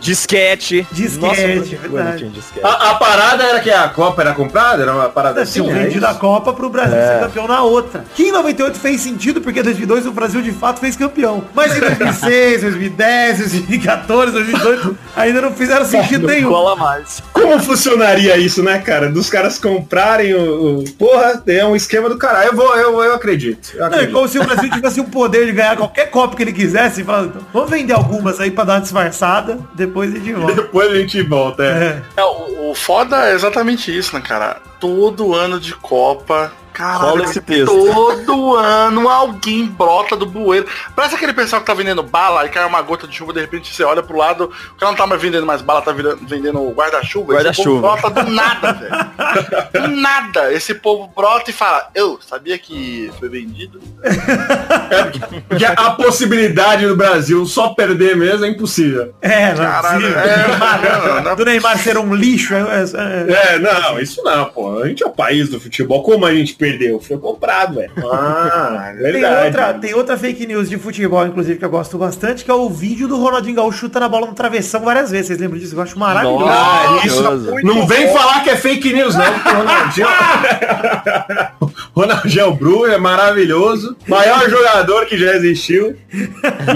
Disquete. 0.00 0.86
Disquete, 0.92 1.20
Nossa, 1.20 1.40
é 1.40 1.58
verdade. 1.78 2.18
tinha 2.18 2.30
disquete. 2.30 2.64
A, 2.66 2.90
a 2.90 2.94
parada 2.94 3.44
era 3.44 3.60
que 3.60 3.70
a 3.70 3.88
Copa 3.88 4.22
era 4.22 4.32
comprada? 4.34 4.82
Era 4.82 4.92
uma 4.94 5.08
parada 5.08 5.42
assim? 5.42 5.62
Tinham 5.62 5.76
é 5.76 5.84
vendido 5.84 6.06
a 6.06 6.10
isso? 6.10 6.18
Copa 6.20 6.52
pro 6.52 6.68
Brasil 6.70 6.96
ser 6.96 7.20
campeão 7.20 7.46
na 7.48 7.62
outra. 7.62 8.04
Que 8.14 8.24
em 8.28 8.32
98 8.32 8.78
fez 8.78 9.00
sentido, 9.00 9.40
porque 9.40 9.60
em 9.60 9.62
2002 9.62 10.06
o 10.06 10.12
Brasil 10.12 10.40
de 10.42 10.52
fato 10.52 10.80
fez 10.80 10.96
campeão. 10.96 11.44
Mas 11.54 11.76
em 11.76 11.80
2006, 11.80 12.62
2010, 12.62 13.38
2014, 13.38 14.32
2018, 14.32 14.98
ainda 15.16 15.40
não 15.42 15.52
fizeram 15.52 15.84
sentido 15.84 16.26
nenhum. 16.26 16.48
Cola 16.48 16.76
mais. 16.76 17.22
Como 17.32 17.58
funcionaria 17.62 18.36
isso, 18.36 18.62
né, 18.62 18.78
cara? 18.78 19.10
Dos 19.10 19.28
caras 19.30 19.58
comprarem 19.58 20.34
o. 20.34 20.78
o- 20.80 20.84
Porra, 20.98 21.42
é 21.46 21.64
um 21.64 21.76
esquema 21.76 22.08
do 22.08 22.16
caralho. 22.18 22.48
Eu 22.50 22.56
vou, 22.56 22.76
eu, 22.76 23.02
eu 23.02 23.14
acredito. 23.14 23.70
Eu 23.74 23.80
Não, 23.80 23.84
é 23.86 23.88
acredito. 23.88 24.12
como 24.14 24.28
se 24.28 24.38
o 24.38 24.44
Brasil 24.44 24.70
tivesse 24.70 25.00
o 25.00 25.04
poder 25.04 25.46
de 25.46 25.52
ganhar 25.52 25.76
qualquer 25.76 26.10
Copa 26.10 26.34
que 26.36 26.42
ele 26.42 26.52
quisesse 26.52 27.00
e 27.02 27.04
falar, 27.04 27.24
então, 27.26 27.42
vamos 27.52 27.70
vender 27.70 27.92
algumas 27.92 28.40
aí 28.40 28.50
pra 28.50 28.64
dar 28.64 28.74
uma 28.74 28.80
disfarçada, 28.80 29.57
depois 29.74 30.14
a 30.14 30.18
gente 30.18 30.32
volta. 30.34 30.54
Depois 30.54 30.90
a 30.90 30.94
gente 30.96 31.22
volta. 31.22 31.64
É. 31.64 32.02
É. 32.16 32.20
É, 32.20 32.24
o, 32.24 32.70
o 32.70 32.74
foda 32.74 33.28
é 33.28 33.34
exatamente 33.34 33.96
isso, 33.96 34.14
né, 34.14 34.20
cara? 34.20 34.60
Todo 34.80 35.34
ano 35.34 35.58
de 35.58 35.74
Copa. 35.74 36.52
Caralho, 36.78 37.24
esse 37.24 37.40
texto. 37.40 37.66
todo 37.92 38.54
ano 38.56 39.08
alguém 39.08 39.66
brota 39.66 40.16
do 40.16 40.24
bueiro. 40.24 40.66
Parece 40.94 41.16
aquele 41.16 41.32
pessoal 41.32 41.60
que 41.60 41.66
tá 41.66 41.74
vendendo 41.74 42.02
bala 42.02 42.46
e 42.46 42.48
cai 42.48 42.64
uma 42.64 42.80
gota 42.80 43.06
de 43.06 43.14
chuva, 43.16 43.32
de 43.32 43.40
repente 43.40 43.74
você 43.74 43.82
olha 43.82 44.02
pro 44.02 44.16
lado, 44.16 44.44
o 44.44 44.74
cara 44.78 44.92
não 44.92 44.96
tá 44.96 45.06
mais 45.06 45.20
vendendo 45.20 45.44
mais 45.44 45.60
bala, 45.60 45.82
tá 45.82 45.90
virando- 45.92 46.20
vendendo 46.26 46.58
guarda-chuva. 46.70 47.34
Esse 47.34 47.42
Guarda-chuva. 47.44 47.80
povo 47.98 48.00
brota 48.00 48.24
do 48.24 48.30
nada, 48.30 48.72
velho. 48.72 49.88
Do 49.88 49.96
nada. 49.96 50.52
Esse 50.52 50.74
povo 50.74 51.10
brota 51.14 51.50
e 51.50 51.52
fala, 51.52 51.90
eu 51.94 52.18
sabia 52.26 52.56
que 52.58 53.10
foi 53.18 53.28
vendido? 53.28 53.80
Porque 55.48 55.64
a 55.64 55.90
possibilidade 55.90 56.86
do 56.86 56.96
Brasil 56.96 57.44
só 57.46 57.70
perder 57.70 58.16
mesmo 58.16 58.44
é 58.44 58.48
impossível. 58.48 59.14
É, 59.20 59.48
não, 59.54 59.56
Caralho, 59.64 60.06
é, 60.06 60.10
do 60.10 60.48
Neymar, 60.48 60.80
não, 60.82 61.22
não. 61.22 61.36
do 61.36 61.44
Neymar 61.44 61.78
ser 61.78 61.98
um 61.98 62.14
lixo. 62.14 62.54
É, 62.54 62.60
é- 62.60 63.32
é- 63.32 63.54
É, 63.54 63.58
não, 63.58 63.98
isso 64.00 64.22
não, 64.22 64.46
pô. 64.46 64.80
A 64.82 64.88
gente 64.88 65.02
é 65.02 65.06
o 65.06 65.10
país 65.10 65.48
do 65.48 65.60
futebol. 65.60 66.02
Como 66.02 66.24
a 66.26 66.34
gente 66.34 66.54
perdeu? 66.70 67.00
Foi 67.00 67.18
comprado, 67.18 67.76
velho. 67.76 67.90
Ah, 68.12 68.92
Tem 68.98 69.12
verdade. 69.12 69.46
outra, 69.46 69.74
tem 69.74 69.94
outra 69.94 70.16
fake 70.18 70.46
news 70.46 70.68
de 70.68 70.76
futebol, 70.78 71.26
inclusive, 71.26 71.58
que 71.58 71.64
eu 71.64 71.70
gosto 71.70 71.96
bastante, 71.98 72.44
que 72.44 72.50
é 72.50 72.54
o 72.54 72.68
vídeo 72.68 73.06
do 73.08 73.16
Ronaldinho 73.16 73.56
Gaúcho 73.56 73.78
chutando 73.78 74.04
a 74.06 74.08
bola 74.08 74.26
no 74.26 74.34
travessão 74.34 74.80
várias 74.80 75.10
vezes. 75.10 75.28
Vocês 75.28 75.38
lembram 75.38 75.58
disso? 75.58 75.74
Eu 75.74 75.82
acho 75.82 75.98
maravilhoso. 75.98 76.44
Ah, 76.48 77.00
isso 77.04 77.22
Maravilhoso. 77.22 77.54
não 77.64 77.86
vem 77.86 78.08
falar 78.12 78.42
que 78.42 78.50
é 78.50 78.56
fake 78.56 78.92
news, 78.92 79.14
não. 79.14 79.24
porque 79.32 79.48
o 79.48 79.52
Ronaldinho, 79.58 80.06
Ronaldinho 81.94 82.54
Bru 82.54 82.86
é 82.86 82.98
maravilhoso. 82.98 83.96
Maior 84.06 84.48
jogador 84.48 85.06
que 85.06 85.18
já 85.18 85.34
existiu. 85.34 85.96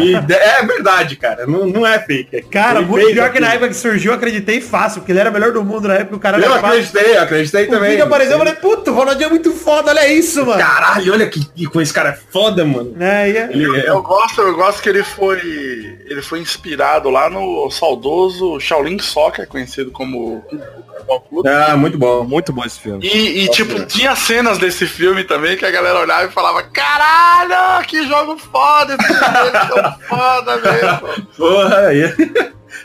E 0.00 0.14
é 0.14 0.64
verdade, 0.64 1.16
cara. 1.16 1.46
Não, 1.46 1.66
não 1.66 1.86
é 1.86 1.98
fake. 1.98 2.42
Cara, 2.50 2.80
Ele 2.80 2.88
muito 2.88 3.12
pior 3.12 3.30
que 3.32 3.40
na 3.40 3.48
época 3.52 3.68
que 3.68 3.76
surgiu, 3.76 4.12
eu 4.12 4.16
acreditei 4.16 4.60
fácil, 4.60 5.00
porque 5.00 5.12
ele 5.12 5.18
era 5.20 5.30
o 5.30 5.32
melhor 5.32 5.52
do 5.52 5.62
mundo 5.64 5.88
na 5.88 5.94
época, 5.94 6.16
o 6.16 6.20
cara 6.20 6.38
Eu 6.38 6.54
acreditei, 6.54 7.16
eu 7.16 7.22
acreditei 7.22 7.64
O 7.66 7.70
também. 7.70 7.90
vídeo 7.90 8.04
apareceu, 8.04 8.32
eu 8.34 8.38
falei, 8.38 8.54
puta, 8.54 8.90
o 8.90 8.94
Ronaldinho 8.94 9.26
é 9.26 9.30
muito 9.30 9.52
foda, 9.52 9.81
olha 9.90 10.12
isso, 10.12 10.44
mano. 10.44 10.58
Caralho, 10.60 11.12
olha 11.12 11.28
que, 11.28 11.44
que 11.44 11.66
com 11.66 11.80
esse 11.80 11.92
cara 11.92 12.10
é 12.10 12.18
foda, 12.30 12.64
mano. 12.64 12.94
É, 13.00 13.30
e 13.30 13.36
é- 13.36 13.48
Ele 13.52 13.80
é- 13.80 13.88
Eu 13.88 14.02
gosto, 14.02 14.40
eu 14.40 14.54
gosto 14.54 14.82
que 14.82 14.88
ele 14.88 15.02
foi. 15.04 15.38
Ele 16.06 16.22
foi 16.22 16.40
inspirado 16.40 17.10
lá 17.10 17.28
no 17.30 17.70
saudoso 17.70 18.58
Shaolin 18.60 18.98
Soccer, 18.98 19.46
conhecido 19.48 19.90
como. 19.90 20.44
Ah, 21.46 21.76
muito 21.76 21.98
bom. 21.98 22.24
Muito 22.24 22.52
bom 22.52 22.64
esse 22.64 22.78
filme. 22.78 23.04
E, 23.04 23.44
e, 23.44 23.48
tipo, 23.50 23.84
tinha 23.86 24.14
cenas 24.14 24.58
desse 24.58 24.86
filme 24.86 25.24
também 25.24 25.56
que 25.56 25.64
a 25.64 25.70
galera 25.70 25.98
olhava 26.00 26.24
e 26.26 26.30
falava, 26.30 26.62
caralho, 26.62 27.84
que 27.86 28.06
jogo 28.06 28.38
foda, 28.38 28.94
esse 28.94 29.06
filme 29.12 29.48
é 29.48 29.50
tão 29.50 29.98
foda 30.08 30.56
mesmo. 30.58 31.26
Porra, 31.36 31.78
aí. 31.88 32.14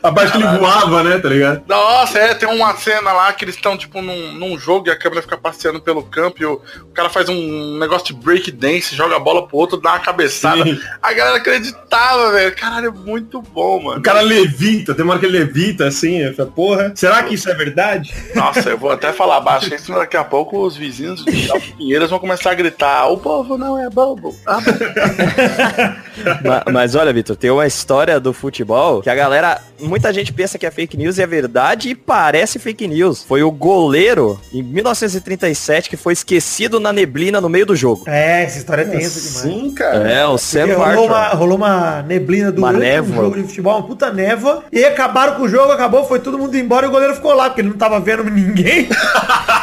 A 0.03 0.11
parte 0.11 0.31
que 0.31 0.37
ele 0.37 0.57
voava, 0.57 1.03
né, 1.03 1.17
tá 1.17 1.27
ligado? 1.29 1.63
Nossa, 1.67 2.19
é, 2.19 2.33
tem 2.33 2.47
uma 2.47 2.75
cena 2.75 3.11
lá 3.11 3.31
que 3.33 3.43
eles 3.45 3.55
estão, 3.55 3.77
tipo, 3.77 4.01
num, 4.01 4.31
num 4.33 4.57
jogo 4.57 4.87
e 4.87 4.91
a 4.91 4.95
câmera 4.97 5.21
fica 5.21 5.37
passeando 5.37 5.79
pelo 5.81 6.03
campo 6.03 6.41
e 6.41 6.45
o, 6.45 6.61
o 6.81 6.93
cara 6.93 7.09
faz 7.09 7.29
um 7.29 7.77
negócio 7.77 8.07
de 8.07 8.13
break 8.13 8.51
dance, 8.51 8.95
joga 8.95 9.15
a 9.15 9.19
bola 9.19 9.47
pro 9.47 9.57
outro, 9.57 9.77
dá 9.77 9.91
uma 9.91 9.99
cabeçada. 9.99 10.63
Sim. 10.63 10.79
A 11.01 11.13
galera 11.13 11.37
acreditava, 11.37 12.31
velho. 12.31 12.55
Caralho, 12.55 12.87
é 12.87 12.91
muito 12.91 13.41
bom, 13.41 13.81
mano. 13.83 13.99
O 13.99 14.03
cara 14.03 14.21
levita, 14.21 14.93
tem 14.93 15.03
uma 15.03 15.13
hora 15.13 15.19
que 15.19 15.25
ele 15.25 15.39
levita 15.39 15.87
assim, 15.87 16.17
eu 16.19 16.33
falo, 16.33 16.51
porra, 16.51 16.91
será 16.95 17.23
que 17.23 17.33
isso 17.33 17.49
é 17.49 17.53
verdade? 17.53 18.13
Nossa, 18.35 18.69
eu 18.69 18.77
vou 18.77 18.91
até 18.91 19.11
falar 19.13 19.39
baixo, 19.41 19.69
que 19.69 19.77
senão 19.77 19.99
daqui 19.99 20.17
a 20.17 20.23
pouco 20.23 20.59
os 20.65 20.75
vizinhos 20.77 21.23
de 21.25 21.49
Alto 21.51 21.73
Pinheiras 21.77 22.09
vão 22.09 22.19
começar 22.19 22.51
a 22.51 22.55
gritar, 22.55 23.07
o 23.07 23.17
povo 23.17 23.57
não 23.57 23.79
é 23.79 23.89
bobo. 23.89 24.35
Ah, 24.45 24.59
Ma- 26.43 26.63
Mas, 26.71 26.95
olha, 26.95 27.13
Vitor, 27.13 27.35
tem 27.35 27.49
uma 27.51 27.65
história 27.67 28.19
do 28.19 28.33
futebol 28.33 29.01
que 29.01 29.09
a 29.09 29.15
galera, 29.15 29.61
muita 29.87 30.11
gente 30.13 30.31
pensa 30.33 30.57
que 30.57 30.65
é 30.65 30.71
fake 30.71 30.97
news 30.97 31.17
e 31.17 31.21
é 31.21 31.27
verdade 31.27 31.89
e 31.89 31.95
parece 31.95 32.59
fake 32.59 32.87
news. 32.87 33.23
Foi 33.23 33.41
o 33.43 33.51
goleiro 33.51 34.39
em 34.53 34.61
1937 34.61 35.89
que 35.89 35.97
foi 35.97 36.13
esquecido 36.13 36.79
na 36.79 36.91
neblina 36.93 37.39
no 37.41 37.49
meio 37.49 37.65
do 37.65 37.75
jogo. 37.75 38.03
é, 38.07 38.43
essa 38.43 38.57
história 38.57 38.81
é 38.83 38.85
tensa 38.85 39.19
demais. 39.19 39.37
Sim, 39.37 39.71
cara. 39.73 40.09
É, 40.11 40.25
o 40.27 40.37
Sam 40.37 40.67
rolou, 40.75 41.05
uma, 41.07 41.27
rolou 41.29 41.57
uma 41.57 42.01
neblina 42.03 42.51
do 42.51 42.59
Uma 42.61 42.73
névoa. 42.73 43.15
jogo 43.23 43.35
de 43.35 43.43
futebol, 43.47 43.77
uma 43.79 43.87
puta 43.87 44.11
névoa. 44.11 44.63
E 44.71 44.83
acabaram 44.83 45.35
com 45.35 45.43
o 45.43 45.49
jogo, 45.49 45.71
acabou, 45.71 46.05
foi 46.05 46.19
todo 46.19 46.37
mundo 46.37 46.55
embora 46.57 46.85
e 46.85 46.89
o 46.89 46.91
goleiro 46.91 47.15
ficou 47.15 47.33
lá, 47.33 47.45
porque 47.49 47.61
ele 47.61 47.69
não 47.69 47.77
tava 47.77 47.99
vendo 47.99 48.23
ninguém. 48.29 48.87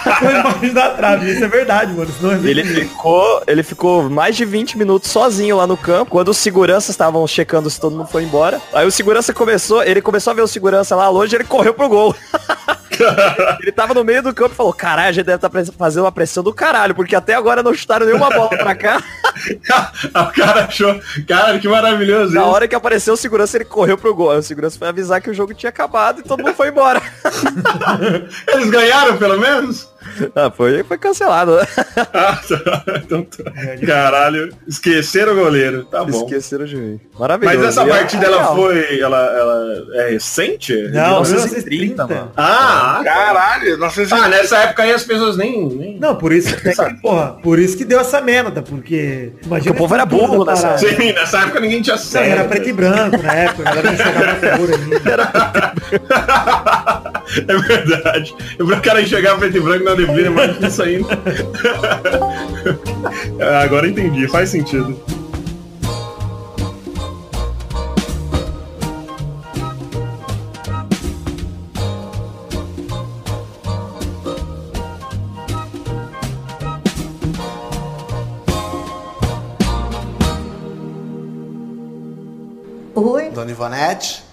Ficou 0.04 0.30
embaixo 0.30 0.74
da 0.74 0.90
trave. 0.90 1.32
Isso 1.32 1.44
é 1.44 1.48
verdade, 1.48 1.92
mano. 1.94 2.10
Isso 2.10 2.22
não 2.22 2.32
é 2.32 2.36
Ele 2.50 2.62
ficou, 2.62 3.42
ele 3.46 3.62
ficou 3.62 4.02
mais 4.10 4.36
de 4.36 4.44
20 4.44 4.76
minutos 4.76 5.10
sozinho 5.10 5.56
lá 5.56 5.66
no 5.66 5.76
campo, 5.78 6.10
quando 6.10 6.28
os 6.28 6.36
seguranças 6.36 6.90
estavam 6.90 7.26
checando 7.26 7.70
se 7.70 7.80
todo 7.80 7.96
mundo 7.96 8.08
foi 8.08 8.22
embora. 8.22 8.60
Aí 8.74 8.86
o 8.86 8.90
segurança 8.90 9.32
começou, 9.32 9.82
ele 9.82 10.02
começou 10.02 10.13
a 10.16 10.34
ver 10.34 10.42
o 10.42 10.48
segurança 10.48 10.94
lá 10.96 11.08
longe, 11.08 11.34
ele 11.34 11.44
correu 11.44 11.74
pro 11.74 11.88
gol. 11.88 12.14
ele 13.60 13.72
tava 13.72 13.94
no 13.94 14.04
meio 14.04 14.22
do 14.22 14.32
campo 14.32 14.52
e 14.52 14.56
falou, 14.56 14.72
caralho, 14.72 15.08
a 15.08 15.12
gente 15.12 15.24
deve 15.24 15.44
estar 15.44 15.50
fazendo 15.76 16.04
uma 16.04 16.12
pressão 16.12 16.42
do 16.42 16.52
caralho, 16.52 16.94
porque 16.94 17.16
até 17.16 17.34
agora 17.34 17.62
não 17.62 17.74
chutaram 17.74 18.06
nenhuma 18.06 18.30
bola 18.30 18.50
pra 18.50 18.74
cá. 18.74 19.02
o 20.14 20.32
cara 20.32 20.64
achou, 20.66 21.00
cara, 21.26 21.58
que 21.58 21.68
maravilhoso 21.68 22.34
Na 22.34 22.42
isso. 22.42 22.50
hora 22.50 22.68
que 22.68 22.74
apareceu 22.74 23.14
o 23.14 23.16
segurança, 23.16 23.56
ele 23.56 23.64
correu 23.64 23.98
pro 23.98 24.14
gol. 24.14 24.36
O 24.36 24.42
segurança 24.42 24.78
foi 24.78 24.88
avisar 24.88 25.20
que 25.20 25.30
o 25.30 25.34
jogo 25.34 25.54
tinha 25.54 25.70
acabado 25.70 26.20
e 26.20 26.22
todo 26.22 26.42
mundo 26.42 26.54
foi 26.54 26.68
embora. 26.68 27.02
Eles 28.48 28.70
ganharam, 28.70 29.16
pelo 29.16 29.38
menos? 29.38 29.93
ah, 30.34 30.50
foi, 30.50 30.82
foi 30.84 30.98
cancelado. 30.98 31.56
Ah, 32.12 32.38
tá. 32.48 32.84
Então, 33.04 33.22
tá. 33.24 33.50
Caralho, 33.86 34.52
esqueceram 34.66 35.32
o 35.32 35.36
goleiro, 35.36 35.84
tá 35.84 36.04
bom. 36.04 36.24
Esqueceram 36.24 36.64
de 36.64 36.76
mim. 36.76 37.00
Maravilhoso. 37.18 37.56
Mas 37.58 37.68
essa 37.68 37.82
E 37.84 37.90
é- 37.90 37.92
partida, 37.92 38.24
é 38.24 38.26
ela 38.28 38.36
legal. 38.36 38.56
foi, 38.56 39.00
ela, 39.00 39.18
ela 39.18 39.86
é 39.94 40.10
recente? 40.10 40.72
Não, 40.90 41.22
1930, 41.22 42.06
1930, 42.06 42.06
mano. 42.06 42.32
Ah, 42.36 43.00
Caralho, 43.04 43.90
sei 43.90 44.06
se... 44.06 44.14
ah, 44.14 44.28
nessa 44.28 44.58
época 44.58 44.82
aí 44.82 44.92
as 44.92 45.04
pessoas 45.04 45.36
nem... 45.36 45.68
nem... 45.68 45.98
Não, 45.98 46.16
por 46.16 46.32
isso 46.32 46.56
que, 46.56 46.74
porra, 47.00 47.36
por 47.42 47.58
isso 47.58 47.76
que 47.76 47.84
deu 47.84 48.00
essa 48.00 48.20
merda, 48.20 48.62
porque. 48.62 49.32
Imagina 49.44 49.48
Porque 49.48 49.70
o 49.70 49.74
povo 49.74 49.94
era 49.94 50.04
burro 50.06 50.44
nessa 50.44 50.68
parada. 50.68 50.78
Sim, 50.88 51.12
nessa 51.12 51.38
época 51.40 51.60
ninguém 51.60 51.82
tinha 51.82 51.96
sério. 51.96 52.32
era 52.32 52.44
preto 52.44 52.68
e 52.68 52.72
branco 52.72 53.22
na 53.22 53.34
época, 53.34 53.62
a 53.62 53.74
galera 53.74 53.90
não 53.90 53.96
chegava 53.96 54.34
figura 54.34 54.76
ainda. 54.76 55.04
É 57.48 57.56
verdade. 57.56 58.34
Eu 58.58 58.66
o 58.66 58.80
cara 58.82 59.00
enxergar 59.00 59.36
preto 59.38 59.56
e 59.56 59.60
branco 59.60 59.84
na 59.84 59.94
neblina, 60.06 60.30
mas 60.30 60.60
isso 60.60 60.82
ainda. 60.82 61.08
Ah, 63.40 63.60
Agora 63.62 63.86
entendi, 63.86 64.26
faz 64.28 64.48
sentido. 64.48 64.98
Oi, 82.94 83.30
Dona 83.30 83.50
Ivonete, 83.50 84.23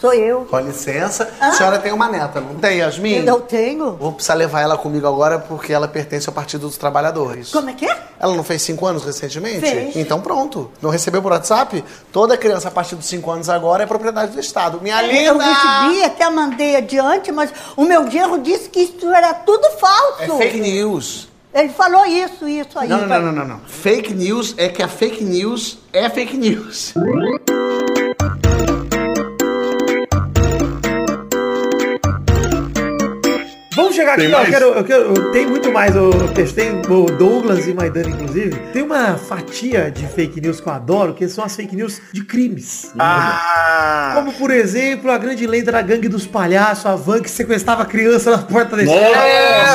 sou 0.00 0.12
eu. 0.12 0.46
com 0.50 0.58
licença. 0.60 1.30
A 1.40 1.52
senhora 1.52 1.78
tem 1.78 1.92
uma 1.92 2.08
neta, 2.08 2.40
não 2.40 2.56
tem, 2.56 2.78
Yasmin? 2.78 3.24
Eu 3.24 3.40
tenho. 3.40 3.92
Vou 3.92 4.12
precisar 4.12 4.34
levar 4.34 4.60
ela 4.62 4.76
comigo 4.76 5.06
agora 5.06 5.38
porque 5.38 5.72
ela 5.72 5.86
pertence 5.88 6.28
ao 6.28 6.34
Partido 6.34 6.66
dos 6.66 6.76
Trabalhadores. 6.76 7.50
Como 7.50 7.70
é 7.70 7.72
que 7.72 7.86
é? 7.86 7.96
Ela 8.18 8.34
não 8.34 8.42
fez 8.42 8.62
cinco 8.62 8.86
anos 8.86 9.04
recentemente? 9.04 9.60
Fez. 9.60 9.96
Então 9.96 10.20
pronto. 10.20 10.70
Não 10.80 10.90
recebeu 10.90 11.22
por 11.22 11.32
WhatsApp? 11.32 11.84
Toda 12.10 12.36
criança 12.36 12.68
a 12.68 12.70
partir 12.70 12.96
dos 12.96 13.06
cinco 13.06 13.30
anos 13.30 13.48
agora 13.48 13.82
é 13.82 13.86
propriedade 13.86 14.32
do 14.32 14.40
Estado. 14.40 14.80
Minha 14.82 15.02
Eu 15.04 15.34
linda! 15.34 15.44
recebi, 15.44 16.04
até 16.04 16.28
mandei 16.30 16.76
adiante, 16.76 17.30
mas 17.30 17.50
o 17.76 17.84
meu 17.84 18.10
genro 18.10 18.38
disse 18.38 18.68
que 18.68 18.80
isso 18.80 19.06
era 19.12 19.34
tudo 19.34 19.68
falso. 19.78 20.22
É 20.22 20.28
fake 20.28 20.60
news. 20.60 21.28
Ele 21.54 21.70
falou 21.70 22.04
isso, 22.04 22.46
isso 22.46 22.78
aí. 22.78 22.86
Não, 22.86 22.98
não, 22.98 23.06
não, 23.06 23.20
não, 23.20 23.32
não, 23.32 23.44
não. 23.46 23.60
Fake 23.66 24.12
news 24.12 24.54
é 24.58 24.68
que 24.68 24.82
a 24.82 24.88
fake 24.88 25.24
news 25.24 25.78
é 25.90 26.08
fake 26.10 26.36
news. 26.36 26.92
Chegar 33.96 34.12
aqui, 34.12 34.26
Tem 34.26 34.34
ó, 34.34 34.40
eu 34.42 34.46
quero, 34.46 34.64
eu 34.66 34.84
quero, 34.84 35.02
eu 35.14 35.32
tenho 35.32 35.48
muito 35.50 35.72
mais, 35.72 35.96
eu 35.96 36.10
testei 36.34 36.70
o 36.88 37.06
Douglas 37.06 37.66
e 37.66 37.72
Maidana, 37.74 38.10
inclusive. 38.10 38.54
Tem 38.72 38.82
uma 38.82 39.16
fatia 39.16 39.90
de 39.90 40.06
fake 40.06 40.40
news 40.40 40.60
que 40.60 40.68
eu 40.68 40.72
adoro, 40.72 41.14
que 41.14 41.26
são 41.28 41.44
as 41.44 41.56
fake 41.56 41.74
news 41.74 42.00
de 42.12 42.22
crimes. 42.22 42.92
Ah, 42.98 44.12
Como, 44.14 44.32
por 44.34 44.50
exemplo, 44.50 45.10
a 45.10 45.18
grande 45.18 45.46
lenda 45.46 45.72
da 45.72 45.82
gangue 45.82 46.08
dos 46.08 46.26
palhaços, 46.26 46.86
a 46.86 46.94
van 46.94 47.20
que 47.20 47.30
sequestrava 47.30 47.84
criança 47.84 48.30
na 48.30 48.38
porta 48.38 48.76
da 48.76 48.82
escola 48.82 49.16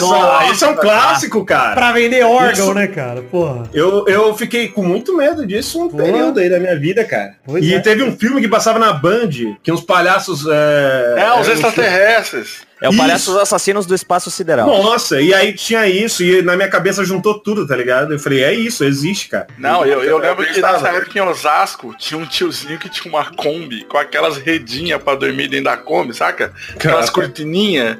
Nossa, 0.01 0.51
isso 0.51 0.65
é 0.65 0.67
um 0.69 0.75
clássico, 0.75 1.43
cara. 1.45 1.73
pra 1.73 1.91
vender 1.91 2.23
órgão, 2.23 2.51
Isso- 2.51 2.73
né, 2.73 2.87
cara? 2.87 3.21
Porra. 3.23 3.63
Eu, 3.73 4.05
eu 4.07 4.33
fiquei 4.35 4.67
com 4.67 4.83
muito 4.83 5.15
medo 5.17 5.45
disso 5.45 5.81
um 5.83 5.89
Pô. 5.89 5.97
período 5.97 6.39
aí 6.39 6.49
da 6.49 6.59
minha 6.59 6.77
vida, 6.79 7.03
cara. 7.03 7.33
Pois 7.45 7.63
e 7.63 7.73
é. 7.73 7.79
teve 7.79 8.03
um 8.03 8.15
filme 8.15 8.39
que 8.41 8.47
passava 8.47 8.77
na 8.77 8.93
Band, 8.93 9.29
que 9.63 9.71
uns 9.71 9.81
palhaços... 9.81 10.45
É, 10.47 11.15
é, 11.17 11.39
os 11.39 11.47
extraterrestres. 11.47 12.69
É 12.81 12.89
o 12.89 12.91
Isso. 12.91 12.97
Palhaço 12.97 13.31
dos 13.31 13.39
Assassinos 13.41 13.85
do 13.85 13.93
Espaço 13.93 14.31
Sideral. 14.31 14.65
Nossa, 14.65 15.21
e 15.21 15.31
aí 15.35 15.53
tinha 15.53 15.87
isso, 15.87 16.23
e 16.23 16.41
na 16.41 16.55
minha 16.55 16.67
cabeça 16.67 17.05
juntou 17.05 17.37
tudo, 17.37 17.67
tá 17.67 17.75
ligado? 17.75 18.11
Eu 18.11 18.17
falei, 18.19 18.43
é 18.43 18.51
isso, 18.51 18.83
existe, 18.83 19.29
cara. 19.29 19.45
Não, 19.55 19.85
eu, 19.85 20.03
eu 20.03 20.17
lembro 20.17 20.43
que 20.51 20.59
nessa 20.59 20.89
época 20.89 21.19
em 21.19 21.21
Osasco 21.21 21.93
tinha 21.95 22.19
um 22.19 22.25
tiozinho 22.25 22.79
que 22.79 22.89
tinha 22.89 23.13
uma 23.13 23.23
Kombi 23.35 23.83
com 23.83 23.99
aquelas 23.99 24.37
redinhas 24.37 24.99
pra 24.99 25.13
dormir 25.13 25.47
dentro 25.47 25.65
da 25.65 25.77
Kombi, 25.77 26.15
saca? 26.15 26.53
Aquelas 26.73 27.11
Caraca. 27.11 27.11
cortininhas. 27.11 27.97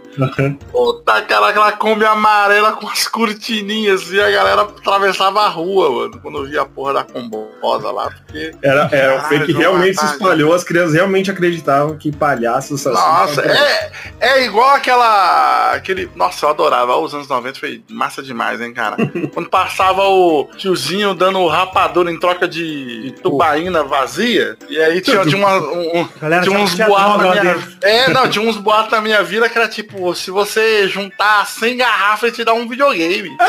Puta, 0.71 1.13
aquela, 1.13 1.49
aquela 1.49 1.71
Kombi 1.73 2.03
amarela 2.03 2.71
com 2.71 2.87
as 2.87 3.07
cortininhas 3.07 4.11
e 4.11 4.19
a 4.19 4.31
galera 4.31 4.63
atravessava 4.63 5.41
a 5.41 5.47
rua, 5.47 5.91
mano, 5.91 6.19
quando 6.19 6.43
via 6.47 6.63
a 6.63 6.65
porra 6.65 6.93
da 6.93 7.03
combosa 7.03 7.91
lá, 7.91 8.09
porque... 8.09 8.55
Era, 8.63 8.89
era 8.91 9.17
o 9.17 9.21
fake 9.29 9.53
Caralho, 9.53 9.59
realmente 9.59 9.99
se 9.99 10.05
espalhou, 10.05 10.55
as 10.55 10.63
crianças 10.63 10.95
realmente 10.95 11.29
acreditavam 11.29 11.95
que 11.99 12.11
palhaços 12.11 12.87
assassinos... 12.87 13.37
Nossa, 13.37 13.41
é, 13.41 13.91
é 14.19 14.45
igual 14.45 14.70
igual 14.71 14.75
aquela. 14.75 15.73
aquele. 15.73 16.09
Nossa, 16.15 16.45
eu 16.45 16.49
adorava. 16.49 16.95
Os 16.97 17.13
anos 17.13 17.27
90 17.27 17.59
foi 17.59 17.83
massa 17.89 18.23
demais, 18.23 18.61
hein, 18.61 18.73
cara? 18.73 18.95
Quando 19.33 19.49
passava 19.49 20.03
o 20.03 20.49
tiozinho 20.57 21.13
dando 21.13 21.45
rapadura 21.47 22.09
em 22.11 22.19
troca 22.19 22.47
de, 22.47 23.13
tubaína 23.21 23.83
vazia. 23.83 24.57
E 24.69 24.79
aí 24.79 25.01
tinha, 25.01 25.25
tinha, 25.25 25.37
uma, 25.37 25.57
um, 25.57 26.07
Galera, 26.19 26.43
tinha 26.43 26.57
uns 26.57 26.73
boatos 26.75 27.23
na 27.23 27.41
minha. 27.41 27.59
É, 27.81 28.09
não, 28.09 28.29
tinha 28.29 28.47
uns 28.47 28.55
boatos 28.57 28.91
na 28.91 29.01
minha 29.01 29.23
vida 29.23 29.49
que 29.49 29.57
era 29.57 29.67
tipo, 29.67 30.13
se 30.15 30.31
você 30.31 30.87
juntar 30.87 31.45
100 31.45 31.77
garrafas, 31.77 32.23
ele 32.23 32.31
te 32.33 32.43
dá 32.43 32.53
um 32.53 32.67
videogame. 32.67 33.29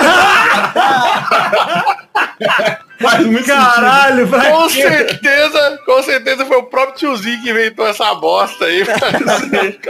Faz 3.03 3.27
muito 3.27 3.47
Caralho, 3.47 4.29
pra 4.29 4.45
Com 4.51 4.69
quê? 4.69 4.83
certeza, 4.83 5.79
com 5.85 6.03
certeza 6.03 6.47
foi 6.47 6.57
o 6.59 6.63
próprio 6.65 6.97
tiozinho 6.97 7.43
que 7.43 7.51
inventou 7.51 7.87
essa 7.87 8.15
bosta 8.15 8.65
aí. 8.65 8.83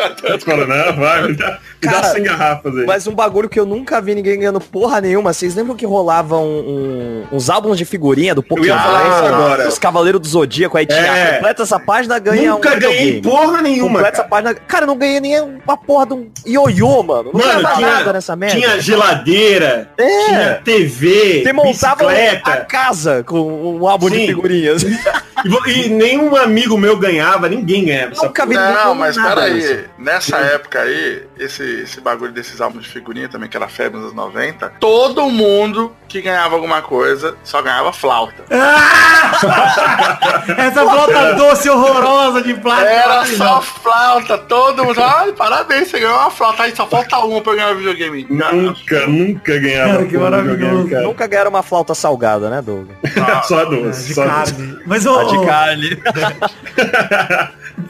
vai, 0.97 1.23
me 1.23 1.35
dá, 1.35 1.35
me 1.35 1.35
dá 1.35 1.59
Cara, 1.81 2.05
100 2.13 2.23
garrafas 2.23 2.77
aí. 2.77 2.87
Mas 2.87 3.07
um 3.07 3.15
bagulho 3.15 3.49
que 3.49 3.59
eu 3.59 3.67
nunca 3.67 4.01
vi 4.01 4.15
ninguém 4.15 4.39
ganhando 4.39 4.61
porra 4.61 5.01
nenhuma. 5.01 5.33
Vocês 5.33 5.55
lembram 5.55 5.75
que 5.77 5.85
rolavam 5.85 6.45
um- 6.47 7.25
uns 7.33 7.51
álbuns 7.51 7.77
de 7.79 7.85
figurinha 7.85 8.35
do 8.35 8.43
Pokémon? 8.43 8.67
ia 8.67 8.79
falar 8.79 9.03
isso 9.09 9.35
agora. 9.35 9.69
Os 9.69 9.79
Cavaleiros 9.79 10.21
do 10.21 10.29
Zodíaco. 10.29 10.77
Aí 10.79 10.87
tinha, 10.87 11.01
É. 11.01 11.35
completa 11.37 11.63
essa 11.63 11.81
página, 11.81 12.19
ganha 12.19 12.53
Nunca 12.53 12.75
um 12.75 12.79
ganhei 12.79 13.13
videogame. 13.15 13.23
porra 13.23 13.63
nenhuma. 13.63 13.89
Completa 13.99 14.17
essa 14.21 14.25
página. 14.29 14.55
Cara, 14.55 14.85
eu 14.85 14.87
não 14.87 14.97
ganhei 14.97 15.21
nem 15.21 15.41
uma 15.41 15.77
porra 15.77 16.07
de 16.07 16.15
um 16.15 16.31
ioiô, 16.47 17.03
mano. 17.03 17.31
Não 17.35 17.41
Mano, 17.41 17.69
tinha, 17.75 17.91
nada 17.91 18.13
nessa 18.13 18.37
merda. 18.37 18.57
tinha 18.57 18.81
geladeira, 18.81 19.91
É. 19.99 20.25
tinha 20.27 20.61
TV, 20.65 21.43
Você 21.43 21.53
montava 21.53 22.05
a 22.05 22.07
bicicleta. 22.09 22.67
Casa 23.03 23.25
com 23.25 23.77
um 23.77 23.89
álbum 23.89 24.09
de 24.09 24.17
Sim. 24.17 24.27
figurinhas. 24.29 24.85
E, 25.45 25.87
e 25.87 25.89
nenhum 25.89 26.37
amigo 26.37 26.77
meu 26.79 26.97
ganhava, 26.97 27.49
ninguém 27.49 27.85
ganhava. 27.85 28.13
essa 28.13 28.27
Nunca 28.27 28.47
vi 28.47 28.55
Não, 28.55 28.95
mas 28.95 29.17
peraí, 29.17 29.85
nessa 29.99 30.37
época 30.39 30.81
aí, 30.81 31.23
esse, 31.39 31.63
esse 31.83 32.01
bagulho 32.01 32.33
desses 32.33 32.61
álbuns 32.61 32.85
de 32.85 32.91
figurinha 32.91 33.29
também, 33.29 33.49
que 33.49 33.57
era 33.57 33.69
febre 33.69 33.99
nos 33.99 34.13
anos 34.13 34.17
90, 34.17 34.75
todo 34.81 35.29
mundo 35.29 35.95
que 36.09 36.21
ganhava 36.21 36.55
alguma 36.55 36.83
coisa 36.83 37.37
só 37.43 37.63
ganhava 37.63 37.93
flauta. 37.93 38.45
Essa 40.59 40.83
flauta 40.83 41.35
doce 41.35 41.71
horrorosa 41.71 42.43
de 42.43 42.55
plástico. 42.55 42.91
Era 42.91 43.27
só 43.27 43.63
flauta, 43.63 44.39
todo 44.39 44.85
mundo. 44.85 45.03
Ai, 45.03 45.33
parabéns, 45.33 45.89
você 45.89 46.01
ganhou 46.01 46.19
uma 46.19 46.31
flauta. 46.31 46.65
Aí 46.65 46.77
só 46.77 46.87
falta 46.87 47.19
uma 47.19 47.41
pra 47.41 47.53
eu 47.53 47.57
ganhar 47.57 47.73
o 47.73 47.77
videogame. 47.77 48.27
Nunca, 48.29 49.07
nunca 49.07 49.59
ganhava. 49.59 50.05
Cara. 50.07 51.03
Nunca 51.03 51.27
ganharam 51.27 51.51
uma 51.51 51.63
flauta 51.63 51.95
salgada, 51.95 52.51
né, 52.51 52.61
Doug? 52.61 52.89
só 53.49 53.61
É, 53.63 53.67
doce. 53.67 54.15
só 54.15 54.27
doce. 54.27 54.55
Mas, 54.87 55.07
ô, 55.07 55.19
ô, 55.39 55.47
carne. 55.47 55.99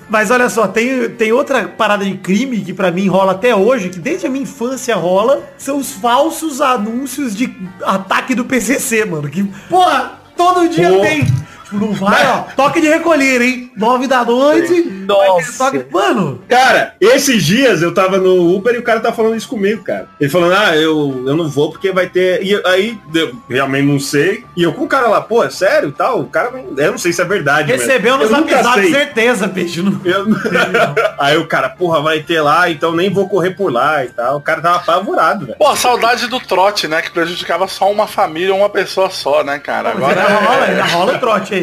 mas 0.09 0.31
olha 0.31 0.49
só, 0.49 0.67
tem, 0.67 1.09
tem 1.11 1.33
outra 1.33 1.69
parada 1.69 2.05
de 2.05 2.17
crime 2.17 2.61
que 2.61 2.73
pra 2.73 2.91
mim 2.91 3.09
rola 3.09 3.33
até 3.33 3.55
hoje, 3.55 3.89
que 3.89 3.99
desde 3.99 4.27
a 4.27 4.31
minha 4.31 4.43
infância 4.43 4.95
rola, 4.95 5.43
são 5.57 5.79
os 5.79 5.93
falsos 5.93 6.61
anúncios 6.61 7.35
de 7.35 7.55
ataque 7.83 8.35
do 8.35 8.45
PCC, 8.45 9.05
mano. 9.05 9.29
Que, 9.29 9.45
porra, 9.69 10.21
todo 10.37 10.69
dia 10.69 10.91
Pô. 10.91 11.01
tem. 11.01 11.27
Não 11.73 11.93
vai, 11.93 12.27
ó, 12.29 12.43
toque 12.57 12.81
de 12.81 12.89
recolher, 12.89 13.41
hein? 13.41 13.71
Nove 13.77 14.07
da 14.07 14.25
noite. 14.25 14.83
Nossa. 15.07 15.65
toque- 15.65 15.87
Mano, 15.91 16.41
Cara, 16.49 16.95
esses 17.01 17.45
dias 17.45 17.83
eu 17.83 17.93
tava 17.95 18.19
no 18.19 18.55
Uber 18.55 18.75
e 18.75 18.79
o 18.79 18.83
cara 18.83 19.01
tá 19.01 19.13
falando 19.13 19.37
isso 19.37 19.49
comigo, 19.49 19.83
cara. 19.83 20.09
Ele 20.21 20.31
falando, 20.31 20.55
ah, 20.55 20.77
eu, 20.77 21.25
eu 21.27 21.37
não 21.37 21.49
vou 21.49 21.71
porque 21.71 21.91
vai 21.93 22.07
ter. 22.09 22.43
E 22.43 22.61
aí, 22.67 22.99
eu 23.15 23.33
realmente 23.49 23.87
não 23.87 23.99
sei. 24.01 24.45
E 24.57 24.63
eu 24.63 24.73
com 24.73 24.85
o 24.85 24.89
cara 24.89 25.09
lá, 25.09 25.21
pô, 25.21 25.43
é 25.45 25.51
sério 25.51 25.89
e 25.89 25.93
tal? 25.93 26.21
O 26.21 26.27
cara, 26.27 26.53
eu 26.77 26.91
não 26.93 26.99
sei 26.99 27.13
se 27.13 27.21
é 27.21 27.25
verdade. 27.25 27.73
recebeu 27.73 28.17
no 28.17 28.27
zap 28.27 28.51
zap, 28.63 28.81
sei. 28.81 28.91
certeza, 28.93 29.49
peixe. 29.49 29.83
Não... 29.83 30.01
Eu- 30.05 30.27
aí 31.19 31.37
o 31.37 31.47
cara, 31.47 31.69
porra, 31.69 32.01
vai 32.01 32.21
ter 32.21 32.41
lá, 32.41 32.71
então 32.71 32.93
nem 32.95 33.11
vou 33.11 33.29
correr 33.29 33.51
por 33.51 33.73
lá 33.73 34.05
e 34.05 34.09
tal. 34.09 34.37
O 34.37 34.41
cara 34.41 34.61
tava 34.61 34.77
apavorado, 34.77 35.47
velho. 35.47 35.59
Pô, 35.59 35.75
saudade 35.77 36.27
do 36.29 36.41
trote, 36.41 36.87
né? 36.89 37.01
Que 37.03 37.11
prejudicava 37.11 37.67
só 37.69 37.91
uma 37.91 38.07
família, 38.07 38.55
uma 38.55 38.69
pessoa 38.69 39.11
só, 39.11 39.43
né, 39.43 39.59
cara? 39.59 39.95
Mas 39.95 40.11
ainda 40.11 40.23
rola, 40.29 40.43
Agora. 40.55 40.65
ainda 40.71 40.85
rola 40.85 41.13
o 41.15 41.19
trote 41.19 41.55
aí. 41.55 41.62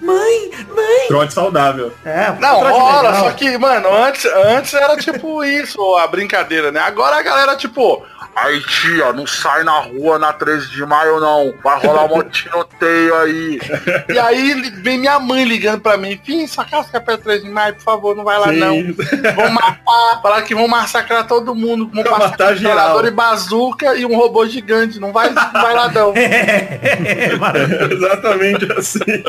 Mãe, 0.00 0.50
mãe. 0.74 1.06
Trote 1.08 1.32
saudável. 1.34 1.92
É, 2.04 2.30
Não, 2.40 2.60
trote 2.60 2.78
rola, 2.78 3.02
legal. 3.10 3.24
só 3.24 3.30
que, 3.32 3.58
mano, 3.58 3.88
antes, 3.94 4.24
antes 4.24 4.74
era 4.74 4.96
tipo 4.96 5.44
isso, 5.44 5.80
a 5.96 6.06
brincadeira, 6.06 6.70
né? 6.72 6.80
Agora 6.80 7.16
a 7.16 7.22
galera, 7.22 7.56
tipo, 7.56 8.04
aí 8.44 8.60
tia, 8.62 9.12
não 9.12 9.26
sai 9.26 9.62
na 9.64 9.78
rua 9.80 10.18
na 10.18 10.32
13 10.32 10.68
de 10.70 10.84
maio 10.86 11.20
não, 11.20 11.54
vai 11.62 11.78
rolar 11.80 12.04
um 12.12 12.22
tiroteio 12.22 13.14
aí. 13.16 13.60
E 14.08 14.18
aí 14.18 14.52
vem 14.82 14.98
minha 14.98 15.18
mãe 15.18 15.44
ligando 15.44 15.80
pra 15.80 15.96
mim, 15.96 16.18
Fim, 16.24 16.46
sua 16.46 16.64
casa 16.64 16.88
que 16.90 16.96
é 16.96 17.00
perto 17.00 17.22
13 17.24 17.44
de 17.44 17.50
maio, 17.50 17.74
por 17.74 17.82
favor, 17.82 18.16
não 18.16 18.24
vai 18.24 18.38
lá 18.38 18.48
Sim. 18.48 18.58
não. 18.58 19.34
Vão 19.34 19.50
matar, 19.50 20.20
falar 20.22 20.42
que 20.42 20.54
vão 20.54 20.68
massacrar 20.68 21.26
todo 21.26 21.54
mundo, 21.54 21.90
vão 21.92 22.18
matar 22.18 22.54
geral. 22.56 23.04
e 23.04 23.10
bazuca 23.10 23.94
e 23.96 24.04
um 24.04 24.16
robô 24.16 24.46
gigante, 24.46 24.98
não 24.98 25.12
vai, 25.12 25.30
não 25.30 25.52
vai 25.52 25.74
lá 25.74 25.88
não. 25.90 26.12
É. 26.16 27.30
Exatamente 27.92 28.70
assim. 28.72 29.22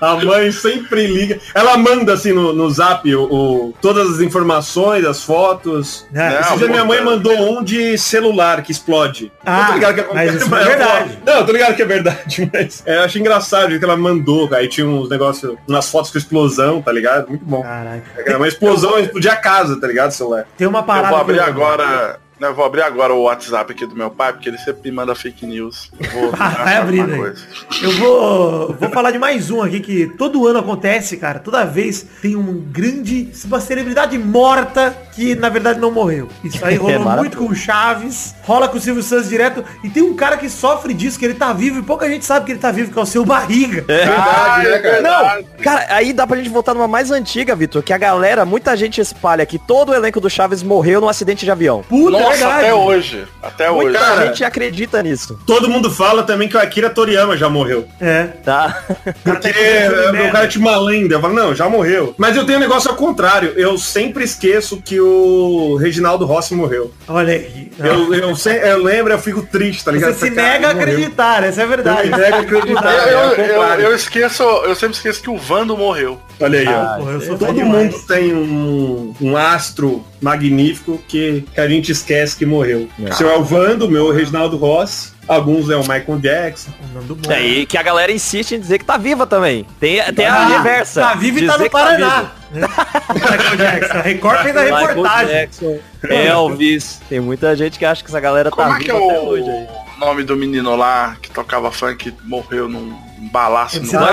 A 0.00 0.16
mãe 0.16 0.50
sempre 0.52 1.06
liga. 1.06 1.38
Ela 1.54 1.76
manda 1.76 2.12
assim 2.14 2.32
no, 2.32 2.52
no 2.52 2.70
zap 2.70 3.12
o, 3.14 3.22
o- 3.24 3.74
todas 3.80 4.10
as 4.14 4.20
informações, 4.20 5.04
as 5.04 5.22
fotos. 5.22 6.06
É, 6.14 6.40
Esse 6.40 6.50
Não, 6.50 6.58
dia 6.58 6.68
minha 6.68 6.84
mãe 6.84 7.00
mandou 7.02 7.32
um 7.36 7.62
de 7.62 7.96
celular 7.98 8.37
que 8.64 8.72
explode. 8.72 9.30
Ah, 9.44 9.60
Eu 9.60 9.66
tô 9.66 9.72
ligado 9.74 9.94
que 10.08 10.14
mas 10.14 10.34
isso 10.34 10.54
é 10.54 10.60
eu- 10.62 10.64
verdade. 10.66 11.18
Não, 11.26 11.32
eu 11.34 11.46
tô 11.46 11.52
ligado 11.52 11.74
que 11.76 11.82
é 11.82 11.84
verdade, 11.86 12.50
mas 12.54 12.82
é, 12.86 12.96
eu 12.96 13.02
acho 13.02 13.18
engraçado 13.18 13.78
que 13.78 13.84
ela 13.84 13.96
mandou. 13.96 14.48
Aí 14.54 14.68
tinha 14.68 14.86
uns 14.86 15.08
negócios, 15.08 15.56
umas 15.68 15.90
fotos 15.90 16.10
com 16.10 16.18
explosão, 16.18 16.80
tá 16.80 16.92
ligado? 16.92 17.28
Muito 17.28 17.44
bom. 17.44 17.62
Caralho. 17.62 18.02
Era 18.16 18.36
uma 18.36 18.48
explosão, 18.48 18.98
explodia 18.98 19.32
a 19.32 19.36
casa, 19.36 19.80
tá 19.80 19.86
ligado, 19.86 20.10
celular? 20.12 20.46
Tem 20.56 20.66
uma 20.66 20.78
Eu 20.80 20.84
parada. 20.84 21.08
vou 21.08 21.18
abrir 21.18 21.38
eu- 21.38 21.44
agora. 21.44 22.18
Né, 22.40 22.48
Eu 22.48 22.54
vou 22.54 22.64
abrir 22.64 22.82
agora 22.82 23.12
o 23.14 23.22
WhatsApp 23.22 23.72
aqui 23.72 23.86
do 23.86 23.94
meu 23.96 24.10
pai, 24.10 24.32
porque 24.32 24.48
ele 24.48 24.58
sempre 24.58 24.90
me 24.90 24.96
manda 24.96 25.14
fake 25.14 25.44
news. 25.46 25.90
Eu 25.98 26.10
vou 26.10 26.30
Vai 26.36 26.48
achar 26.48 26.82
abrindo 26.82 27.02
alguma 27.02 27.16
aí. 27.26 27.32
coisa. 27.32 27.44
Eu 27.82 27.92
vou, 27.92 28.74
vou 28.74 28.90
falar 28.90 29.10
de 29.10 29.18
mais 29.18 29.50
um 29.50 29.62
aqui 29.62 29.80
que 29.80 30.06
todo 30.18 30.46
ano 30.46 30.58
acontece, 30.58 31.16
cara. 31.16 31.38
Toda 31.38 31.64
vez 31.64 32.04
tem 32.22 32.36
um 32.36 32.60
grande, 32.70 33.30
uma 33.44 33.60
celebridade 33.60 34.16
morta 34.18 34.96
que 35.14 35.34
na 35.34 35.48
verdade 35.48 35.80
não 35.80 35.90
morreu. 35.90 36.28
Isso 36.44 36.64
aí 36.64 36.76
rolou 36.78 37.00
maravilhoso. 37.00 37.18
muito 37.18 37.38
com 37.38 37.46
o 37.52 37.54
Chaves, 37.54 38.34
rola 38.42 38.68
com 38.68 38.76
o 38.76 38.80
Silvio 38.80 39.02
Santos 39.02 39.28
direto. 39.28 39.64
E 39.82 39.88
tem 39.90 40.02
um 40.02 40.14
cara 40.14 40.36
que 40.36 40.48
sofre 40.48 40.94
disso, 40.94 41.18
que 41.18 41.24
ele 41.24 41.34
tá 41.34 41.52
vivo 41.52 41.78
e 41.80 41.82
pouca 41.82 42.08
gente 42.08 42.24
sabe 42.24 42.46
que 42.46 42.52
ele 42.52 42.58
tá 42.60 42.70
vivo, 42.70 42.92
que 42.92 42.98
é 42.98 43.02
o 43.02 43.06
seu 43.06 43.24
barriga. 43.24 43.84
Ah, 43.88 44.62
é 44.64 44.78
verdade. 44.78 45.02
Não, 45.02 45.62
cara, 45.62 45.86
aí 45.90 46.12
dá 46.12 46.26
pra 46.26 46.36
gente 46.36 46.48
voltar 46.48 46.74
numa 46.74 46.88
mais 46.88 47.10
antiga, 47.10 47.54
Vitor, 47.56 47.82
que 47.82 47.92
a 47.92 47.98
galera, 47.98 48.44
muita 48.44 48.76
gente 48.76 49.00
espalha 49.00 49.44
que 49.44 49.58
todo 49.58 49.90
o 49.90 49.94
elenco 49.94 50.20
do 50.20 50.30
Chaves 50.30 50.62
morreu 50.62 51.00
num 51.00 51.08
acidente 51.08 51.44
de 51.44 51.50
avião. 51.50 51.82
Puta, 51.88 52.16
é 52.18 52.27
Nossa, 52.28 52.38
verdade. 52.38 52.58
até 52.66 52.74
hoje. 52.74 53.24
Até 53.42 53.70
hoje. 53.70 53.84
Muita 53.84 53.98
cara. 53.98 54.26
gente 54.26 54.44
acredita 54.44 55.02
nisso, 55.02 55.38
Todo 55.46 55.68
mundo 55.68 55.90
fala 55.90 56.22
também 56.22 56.48
que 56.48 56.56
o 56.56 56.60
Akira 56.60 56.90
Toriyama 56.90 57.36
já 57.36 57.48
morreu. 57.48 57.86
É. 58.00 58.24
tá? 58.44 58.82
Porque 59.24 59.52
merda. 59.52 60.28
o 60.28 60.32
cara 60.32 60.48
tinha 60.48 60.60
uma 60.64 60.76
lenda. 60.78 61.14
Eu 61.14 61.20
falo, 61.20 61.34
não, 61.34 61.54
já 61.54 61.68
morreu. 61.68 62.14
Mas 62.18 62.36
eu 62.36 62.44
tenho 62.44 62.58
um 62.58 62.60
negócio 62.60 62.90
ao 62.90 62.96
contrário. 62.96 63.52
Eu 63.56 63.76
sempre 63.78 64.24
esqueço 64.24 64.80
que 64.82 65.00
o 65.00 65.76
Reginaldo 65.76 66.24
Rossi 66.24 66.54
morreu. 66.54 66.92
Olha 67.06 67.32
aí. 67.34 67.70
Eu, 67.78 68.12
eu, 68.14 68.36
se- 68.36 68.50
eu 68.56 68.82
lembro, 68.82 69.12
eu 69.12 69.18
fico 69.18 69.42
triste, 69.42 69.84
tá 69.84 69.92
ligado? 69.92 70.14
Você 70.14 70.28
se 70.28 70.34
cara 70.34 70.48
nega 70.52 70.70
a 70.70 70.74
morreu. 70.74 70.88
acreditar, 70.92 71.44
essa 71.44 71.60
é 71.60 71.62
a 71.62 71.66
Eu 71.66 71.68
verdade. 71.68 72.10
me 72.10 72.16
nego 72.16 72.36
a 72.36 72.40
acreditar. 72.40 73.08
Eu, 73.08 73.18
é 73.18 73.34
eu, 73.40 73.44
eu, 73.44 73.62
eu 73.90 73.94
esqueço, 73.94 74.42
eu 74.42 74.74
sempre 74.74 74.96
esqueço 74.96 75.22
que 75.22 75.30
o 75.30 75.36
Vando 75.36 75.76
morreu. 75.76 76.20
Olha 76.40 76.58
aí, 76.60 76.68
ó. 76.68 76.98
Porra, 76.98 77.20
fã 77.20 77.36
Todo 77.36 77.54
demais. 77.54 77.92
mundo 77.92 78.06
tem 78.06 78.32
um, 78.34 79.14
um 79.20 79.36
astro 79.36 80.04
magnífico 80.20 80.98
que, 81.08 81.44
que 81.54 81.60
a 81.60 81.68
gente 81.68 81.90
esquece 81.92 82.36
que 82.36 82.46
morreu. 82.46 82.88
O 82.98 83.12
seu 83.14 83.28
Elvando, 83.28 83.86
o 83.86 83.90
meu 83.90 84.12
Reginaldo 84.12 84.56
Rossi. 84.56 85.16
Alguns 85.26 85.68
é 85.68 85.76
o 85.76 85.80
Michael 85.80 86.18
Jackson. 86.20 86.70
Bom. 87.06 87.30
É, 87.30 87.42
e 87.46 87.66
que 87.66 87.76
a 87.76 87.82
galera 87.82 88.10
insiste 88.10 88.52
em 88.54 88.60
dizer 88.60 88.78
que 88.78 88.84
tá 88.86 88.96
viva 88.96 89.26
também. 89.26 89.66
Tem, 89.78 90.02
tem 90.14 90.24
a 90.24 90.34
Ah, 90.34 90.46
reversa. 90.56 91.02
Tá 91.02 91.14
vivo 91.14 91.38
e 91.40 91.46
tá 91.46 91.58
no 91.58 91.64
que 91.64 91.70
Paraná. 91.70 92.30
né? 92.50 92.66
Michael 93.14 93.56
Jackson. 93.58 93.98
A 93.98 94.00
Record 94.02 94.38
fez 94.42 94.56
a 94.56 94.62
Michael 94.62 94.86
reportagem. 94.86 95.34
Jackson, 95.34 95.78
Elvis. 96.08 97.00
Tem 97.10 97.20
muita 97.20 97.54
gente 97.56 97.78
que 97.78 97.84
acha 97.84 98.02
que 98.02 98.08
essa 98.08 98.20
galera 98.20 98.50
Como 98.50 98.68
tá 98.70 98.76
é 98.76 98.78
que 98.82 98.90
é 98.90 98.94
viva 98.94 99.06
até 99.06 99.20
hoje 99.20 99.50
aí. 99.50 99.66
o 99.96 100.00
nome 100.00 100.22
do 100.24 100.34
menino 100.34 100.74
lá 100.76 101.16
que 101.20 101.30
tocava 101.30 101.70
funk 101.70 102.14
morreu 102.24 102.66
num 102.66 102.96
balaço 103.30 103.76
MC 103.76 103.96
no 103.96 104.06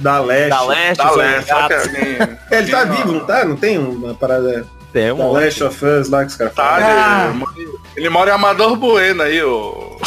da 0.00 0.20
Leste. 0.20 0.48
Da 0.50 0.62
Leste. 0.64 0.96
Da 0.96 1.10
Leste. 1.14 1.52
É, 2.50 2.58
ele 2.58 2.70
tá 2.70 2.84
vivo, 2.84 3.12
não 3.12 3.20
tá? 3.26 3.44
Não 3.44 3.56
tem 3.56 3.78
uma 3.78 4.14
parada 4.14 4.66
Tem 4.92 5.12
um 5.12 5.18
da. 5.18 5.40
Last 5.40 5.62
of 5.62 5.84
Us 5.84 6.08
lá 6.08 6.20
que 6.24 6.30
os 6.30 6.36
caras 6.36 6.54
Tá? 6.54 6.78
Ah. 6.80 7.32
ele, 7.56 7.70
ele 7.96 8.08
mora 8.08 8.30
em 8.30 8.34
Amador 8.34 8.76
Bueno 8.76 9.22
aí, 9.22 9.42
o... 9.42 9.98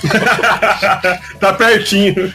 Tá 1.38 1.52
pertinho. 1.52 2.32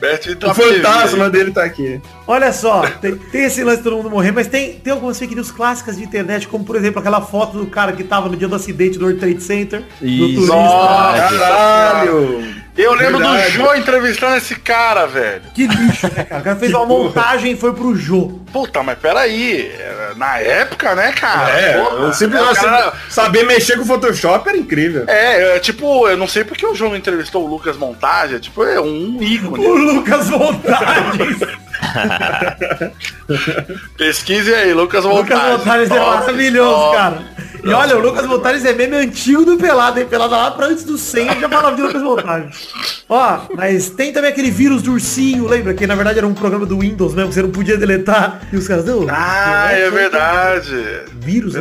Perto 0.00 0.34
de 0.34 0.46
O 0.46 0.54
fantasma 0.54 1.28
dele 1.28 1.50
tá 1.50 1.64
aqui. 1.64 2.00
Olha 2.26 2.52
só, 2.52 2.82
tem, 3.00 3.16
tem 3.16 3.44
esse 3.44 3.62
lance 3.64 3.78
de 3.78 3.84
todo 3.84 3.96
mundo 3.96 4.10
morrer, 4.10 4.32
mas 4.32 4.46
tem, 4.46 4.74
tem 4.74 4.92
algumas 4.92 5.18
fake 5.18 5.34
news 5.34 5.50
clássicas 5.50 5.96
de 5.96 6.04
internet, 6.04 6.46
como 6.48 6.64
por 6.64 6.76
exemplo 6.76 7.00
aquela 7.00 7.20
foto 7.20 7.58
do 7.58 7.66
cara 7.66 7.92
que 7.92 8.04
tava 8.04 8.28
no 8.28 8.36
dia 8.36 8.48
do 8.48 8.54
acidente 8.54 8.98
do 8.98 9.04
World 9.04 9.20
Trade 9.20 9.42
Center, 9.42 9.80
do 10.00 10.06
Isso. 10.06 10.34
turista. 10.34 10.54
Nossa. 10.54 11.38
Caralho! 11.38 12.63
Eu 12.76 12.92
lembro 12.94 13.18
Verdade. 13.18 13.44
do 13.44 13.50
Jô 13.52 13.74
entrevistando 13.74 14.36
esse 14.36 14.56
cara, 14.56 15.06
velho. 15.06 15.42
Que 15.54 15.66
lixo, 15.66 16.08
né, 16.14 16.24
cara? 16.24 16.40
O 16.40 16.44
cara 16.44 16.56
fez 16.56 16.72
uma 16.74 16.84
montagem 16.86 17.52
e 17.52 17.56
foi 17.56 17.72
pro 17.72 17.94
Jô. 17.94 18.40
Puta, 18.52 18.82
mas 18.82 18.98
peraí. 18.98 19.72
era 19.78 20.14
Na 20.16 20.38
época, 20.38 20.94
né, 20.94 21.12
cara? 21.12 21.50
É, 21.50 21.78
Porra, 21.78 21.96
eu 22.06 22.12
sempre 22.12 22.38
cara- 22.38 22.90
de 22.90 23.12
saber 23.14 23.44
mexer 23.44 23.76
com 23.76 23.82
o 23.82 23.86
Photoshop 23.86 24.48
era 24.48 24.58
incrível. 24.58 25.04
É, 25.06 25.56
é, 25.56 25.58
tipo, 25.60 26.08
eu 26.08 26.16
não 26.16 26.26
sei 26.26 26.42
porque 26.44 26.66
o 26.66 26.74
João 26.74 26.90
não 26.90 26.96
entrevistou 26.96 27.44
o 27.44 27.48
Lucas 27.48 27.76
Montagem, 27.76 28.38
tipo, 28.40 28.64
é 28.64 28.80
um 28.80 29.22
ícone. 29.22 29.64
O 29.66 29.74
Lucas 29.74 30.28
Montagens. 30.30 31.38
Pesquise 33.96 34.52
aí, 34.54 34.72
Lucas 34.74 35.04
Montagem. 35.04 35.52
Lucas 35.52 35.90
é 35.90 35.98
maravilhoso, 35.98 36.70
top. 36.70 36.96
cara. 36.96 37.34
E 37.64 37.72
olha, 37.72 37.96
o 37.96 38.00
Lucas 38.00 38.26
Montagens 38.26 38.64
é 38.66 38.74
meme 38.74 38.96
antigo 38.96 39.42
do 39.42 39.56
Pelado, 39.56 39.98
hein? 39.98 40.06
Pelado 40.06 40.32
lá 40.34 40.50
pra 40.50 40.66
antes 40.66 40.84
do 40.84 40.98
100 40.98 41.40
já 41.40 41.48
falava 41.48 41.74
de 41.74 41.80
Lucas 41.80 42.02
Montagens. 42.02 42.68
Ó, 43.08 43.40
mas 43.56 43.88
tem 43.88 44.12
também 44.12 44.30
aquele 44.30 44.50
vírus 44.50 44.82
do 44.82 44.92
ursinho, 44.92 45.46
lembra? 45.46 45.72
Que 45.72 45.86
na 45.86 45.94
verdade 45.94 46.18
era 46.18 46.26
um 46.26 46.34
programa 46.34 46.66
do 46.66 46.78
Windows 46.78 47.14
mesmo, 47.14 47.28
que 47.30 47.34
você 47.34 47.42
não 47.42 47.50
podia 47.50 47.78
deletar. 47.78 48.42
E 48.52 48.56
os 48.56 48.68
caras, 48.68 48.84
não. 48.84 49.06
Ah, 49.08 49.68
é 49.72 49.90
verdade. 49.90 50.74
Vírus. 51.14 51.54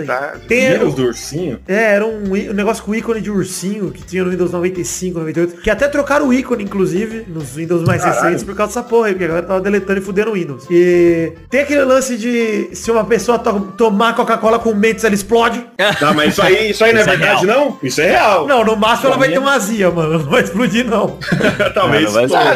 Tem, 0.48 0.72
Vírus 0.72 0.94
do 0.96 1.04
ursinho? 1.06 1.60
É, 1.68 1.94
era 1.96 2.06
um, 2.06 2.24
um 2.24 2.54
negócio 2.54 2.84
com 2.84 2.94
ícone 2.94 3.22
de 3.22 3.32
ursinho 3.32 3.90
que 3.92 4.04
tinha 4.04 4.26
no 4.26 4.32
Windows 4.32 4.52
95, 4.52 5.20
98. 5.20 5.62
Que 5.62 5.70
até 5.70 5.88
trocaram 5.88 6.28
o 6.28 6.34
ícone, 6.34 6.66
inclusive, 6.66 7.26
nos 7.28 7.56
Windows 7.56 7.84
mais 7.84 8.02
Caralho. 8.02 8.24
recentes 8.24 8.44
por 8.44 8.56
causa 8.56 8.74
dessa 8.74 8.84
porra 8.84 9.08
aí, 9.08 9.14
porque 9.14 9.24
a 9.24 9.28
galera 9.30 9.48
tava 9.48 9.62
deletando 9.62 10.00
e 10.00 10.04
fudendo 10.04 10.32
o 10.32 10.34
Windows. 10.34 10.66
E 10.70 11.32
tem 11.54 11.62
aquele 11.62 11.84
lance 11.84 12.18
de 12.18 12.70
se 12.74 12.90
uma 12.90 13.04
pessoa 13.06 13.38
to- 13.38 13.72
tomar 13.78 14.16
Coca-Cola 14.16 14.58
com 14.58 14.74
mentos, 14.74 15.04
ela 15.04 15.14
explode. 15.14 15.64
Não, 16.02 16.12
mas 16.16 16.34
isso 16.34 16.42
aí, 16.42 16.72
isso 16.72 16.84
aí 16.84 16.92
não 16.94 17.02
é 17.02 17.04
verdade, 17.04 17.46
não? 17.46 17.78
Isso 17.84 18.02
é 18.02 18.08
real. 18.10 18.48
Não, 18.48 18.64
no 18.66 18.76
máximo 18.76 19.10
ela 19.10 19.18
vai 19.20 19.30
ter 19.30 19.38
uma 19.38 19.54
azia, 19.54 19.92
mano. 19.92 20.18
Não 20.18 20.30
vai 20.32 20.42
explodir, 20.42 20.84
não. 20.84 21.20
Talvez. 21.76 22.12
Não, 22.12 22.22
não 22.24 22.28
vai 22.28 22.42
Ah, 22.42 22.56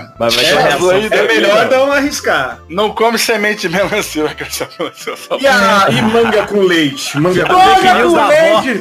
não. 0.00 0.12
Mas 0.18 0.34
vai 0.34 0.44
ter 0.44 0.50
É, 0.50 0.54
uma 0.54 0.62
reação. 0.62 0.90
É 0.92 1.26
melhor 1.26 1.68
não 1.70 1.92
arriscar. 1.92 2.60
Não 2.70 2.90
come 2.94 3.18
semente 3.18 3.68
de 3.68 3.76
melancia, 3.76 4.24
vai 4.24 4.34
crescer. 4.34 4.68
E, 5.38 5.46
a, 5.46 5.88
e 5.90 6.00
manga 6.00 6.46
com 6.46 6.60
leite? 6.62 7.18
Manga 7.18 7.44
com 7.44 8.26
leite! 8.26 8.80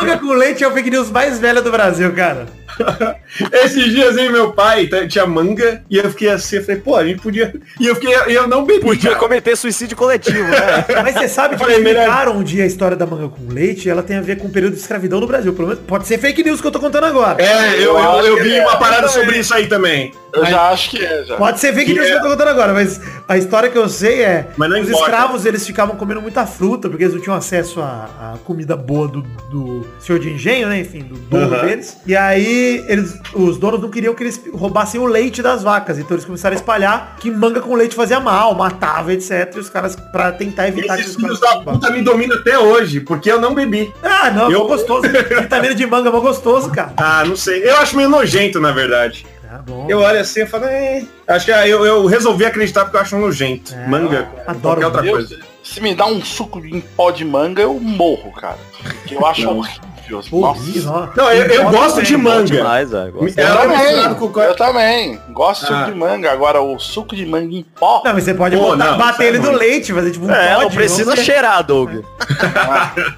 Manga 0.00 0.18
com 0.18 0.32
leite 0.32 0.64
é 0.64 0.68
o 0.68 0.72
fake 0.72 0.90
news 0.90 1.08
mais 1.10 1.38
velho 1.38 1.62
do 1.62 1.70
Brasil, 1.70 2.12
cara. 2.12 2.46
Esses 3.64 3.84
dias 3.92 4.16
aí 4.16 4.28
meu 4.30 4.52
pai 4.52 4.86
tá- 4.86 5.06
tinha 5.06 5.26
manga 5.26 5.82
e 5.90 5.98
eu 5.98 6.10
fiquei 6.10 6.28
assim, 6.30 6.56
eu 6.56 6.64
falei, 6.64 6.80
pô, 6.80 6.96
a 6.96 7.04
gente 7.06 7.20
podia. 7.20 7.54
E 7.80 7.86
eu 7.86 7.94
fiquei, 7.94 8.14
e 8.28 8.34
eu 8.34 8.46
não 8.48 8.64
bebi. 8.64 8.80
Podia 8.80 9.10
cara. 9.10 9.20
cometer 9.22 9.54
suicídio 9.56 9.96
coletivo, 9.96 10.42
né? 10.48 10.84
Mas 11.02 11.14
você 11.14 11.28
sabe 11.28 11.54
que 11.56 11.60
Falei, 11.60 11.78
melhor- 11.80 12.02
explicaram 12.04 12.36
um 12.38 12.42
dia 12.42 12.64
a 12.64 12.66
história 12.66 12.96
da 12.96 13.06
manga 13.06 13.28
com 13.28 13.52
leite 13.52 13.88
ela 13.90 14.02
tem 14.02 14.16
a 14.16 14.20
ver 14.20 14.38
com 14.38 14.46
o 14.46 14.50
período 14.50 14.74
de 14.74 14.80
escravidão 14.80 15.20
no 15.20 15.26
Brasil. 15.26 15.52
Pelo 15.52 15.68
menos 15.68 15.82
pode 15.86 16.06
ser 16.06 16.18
fake 16.18 16.42
news 16.42 16.60
que 16.60 16.66
eu 16.66 16.70
tô 16.70 16.80
contando 16.80 17.04
agora. 17.04 17.42
É, 17.42 17.76
eu, 17.76 17.98
eu, 17.98 18.20
eu 18.26 18.36
que 18.38 18.42
vi 18.44 18.54
é. 18.56 18.62
uma 18.66 18.76
parada 18.76 19.08
sobre 19.08 19.38
isso 19.38 19.52
aí 19.54 19.66
também. 19.66 20.12
Eu 20.32 20.44
já 20.46 20.68
acho 20.70 20.90
que 20.90 21.04
é, 21.04 21.24
já. 21.24 21.36
Pode 21.36 21.58
ser 21.60 21.72
fake 21.74 21.86
Que 21.86 21.94
news 21.94 22.06
que 22.06 22.12
é- 22.12 22.16
eu 22.16 22.22
tô 22.22 22.28
contando 22.28 22.48
agora, 22.48 22.72
mas 22.72 23.00
a 23.28 23.36
história 23.38 23.68
que 23.70 23.76
eu 23.78 23.88
sei 23.88 24.22
é 24.22 24.46
Mas 24.56 24.68
não 24.70 24.80
os 24.80 24.88
importa. 24.88 25.10
escravos 25.10 25.46
eles 25.46 25.66
ficavam 25.66 25.96
comendo 25.96 26.20
muita 26.22 26.46
fruta, 26.46 26.88
porque 26.88 27.04
eles 27.04 27.14
não 27.14 27.22
tinham 27.22 27.36
acesso 27.36 27.80
à, 27.80 28.34
à 28.34 28.38
comida 28.44 28.76
boa 28.76 29.08
do, 29.08 29.22
do 29.50 29.86
senhor 29.98 30.18
de 30.18 30.30
engenho, 30.30 30.68
né? 30.68 30.80
Enfim, 30.80 31.00
do 31.00 31.14
dono 31.16 31.54
Aham. 31.54 31.66
deles. 31.66 31.96
E 32.06 32.14
aí 32.16 32.65
eles, 32.88 33.18
os 33.34 33.56
donos 33.58 33.80
não 33.80 33.88
queriam 33.90 34.14
que 34.14 34.22
eles 34.22 34.40
roubassem 34.52 35.00
o 35.00 35.06
leite 35.06 35.42
das 35.42 35.62
vacas. 35.62 35.98
Então 35.98 36.14
eles 36.14 36.24
começaram 36.24 36.54
a 36.54 36.58
espalhar 36.58 37.16
que 37.18 37.30
manga 37.30 37.60
com 37.60 37.74
leite 37.74 37.94
fazia 37.94 38.20
mal, 38.20 38.54
matava, 38.54 39.12
etc. 39.12 39.52
E 39.56 39.58
os 39.58 39.68
caras, 39.70 39.96
pra 39.96 40.32
tentar 40.32 40.68
evitar 40.68 40.94
que 40.96 41.00
Esses 41.02 41.16
os 41.16 41.20
filhos 41.22 41.40
caras 41.40 41.64
da 41.64 41.72
puta 41.72 41.90
me 41.90 42.02
dominam 42.02 42.36
até 42.38 42.58
hoje, 42.58 43.00
porque 43.00 43.30
eu 43.30 43.40
não 43.40 43.54
bebi. 43.54 43.92
Ah, 44.02 44.30
não, 44.30 44.50
Eu- 44.50 44.66
gostoso. 44.66 45.02
Vitamina 45.08 45.74
de 45.74 45.86
manga 45.86 46.08
é 46.08 46.12
mó 46.12 46.20
gostoso, 46.20 46.70
cara. 46.70 46.92
Ah, 46.98 47.24
não 47.24 47.36
sei. 47.36 47.62
Eu 47.68 47.76
acho 47.78 47.96
meio 47.96 48.08
nojento, 48.08 48.60
na 48.60 48.72
verdade. 48.72 49.26
Tá 49.48 49.58
bom. 49.58 49.86
Eu 49.88 50.00
olho 50.00 50.20
assim 50.20 50.42
e 50.42 50.46
falo, 50.46 50.64
é. 50.64 51.04
Acho 51.28 51.46
que 51.46 51.50
eu, 51.52 51.86
eu 51.86 52.06
resolvi 52.06 52.44
acreditar 52.44 52.84
porque 52.84 52.96
eu 52.96 53.00
acho 53.00 53.16
nojento. 53.16 53.72
É, 53.74 53.86
manga, 53.86 54.28
adoro 54.46 54.80
qualquer 54.80 54.86
outra 54.86 55.06
Eu- 55.06 55.12
coisa. 55.12 55.38
se 55.62 55.80
me 55.80 55.94
dá 55.94 56.04
um 56.06 56.20
suco 56.24 56.58
em 56.58 56.80
pó 56.80 57.10
de 57.12 57.24
manga, 57.24 57.62
eu 57.62 57.74
morro, 57.74 58.32
cara. 58.32 58.58
Porque 58.82 59.14
eu 59.14 59.24
acho 59.24 59.48
horrível. 59.48 59.82
Horrível, 60.14 60.92
Nossa. 60.92 61.10
ó. 61.14 61.16
Não, 61.16 61.30
eu, 61.32 61.46
eu 61.46 61.70
gosto 61.70 62.02
de 62.02 62.16
manga. 62.16 62.44
demais, 62.44 62.90
velho. 62.90 63.12
Gosto. 63.12 63.38
Eu 63.38 63.46
é 63.46 63.56
também, 63.56 64.14
com 64.14 64.40
eu 64.40 64.56
também. 64.56 65.20
Gosto 65.32 65.66
de 65.66 65.72
Ah. 65.72 65.78
suco 65.78 65.90
de 65.92 65.98
manga. 65.98 66.32
Agora, 66.32 66.60
o 66.62 66.78
suco 66.78 67.16
de 67.16 67.26
manga 67.26 67.54
em 67.54 67.62
pó. 67.62 68.02
Não, 68.04 68.12
mas 68.14 68.24
você 68.24 68.34
pode 68.34 68.56
Pô, 68.56 68.62
botar, 68.70 68.92
não, 68.92 68.98
bater 68.98 69.24
é 69.24 69.28
ele 69.28 69.38
no 69.38 69.52
leite, 69.52 69.92
fazer 69.92 70.10
tipo 70.12 70.26
um 70.26 70.30
É, 70.30 70.54
não 70.54 70.62
pote, 70.62 70.76
precisa 70.76 71.16
cheirar, 71.16 71.62
Doug. 71.64 71.90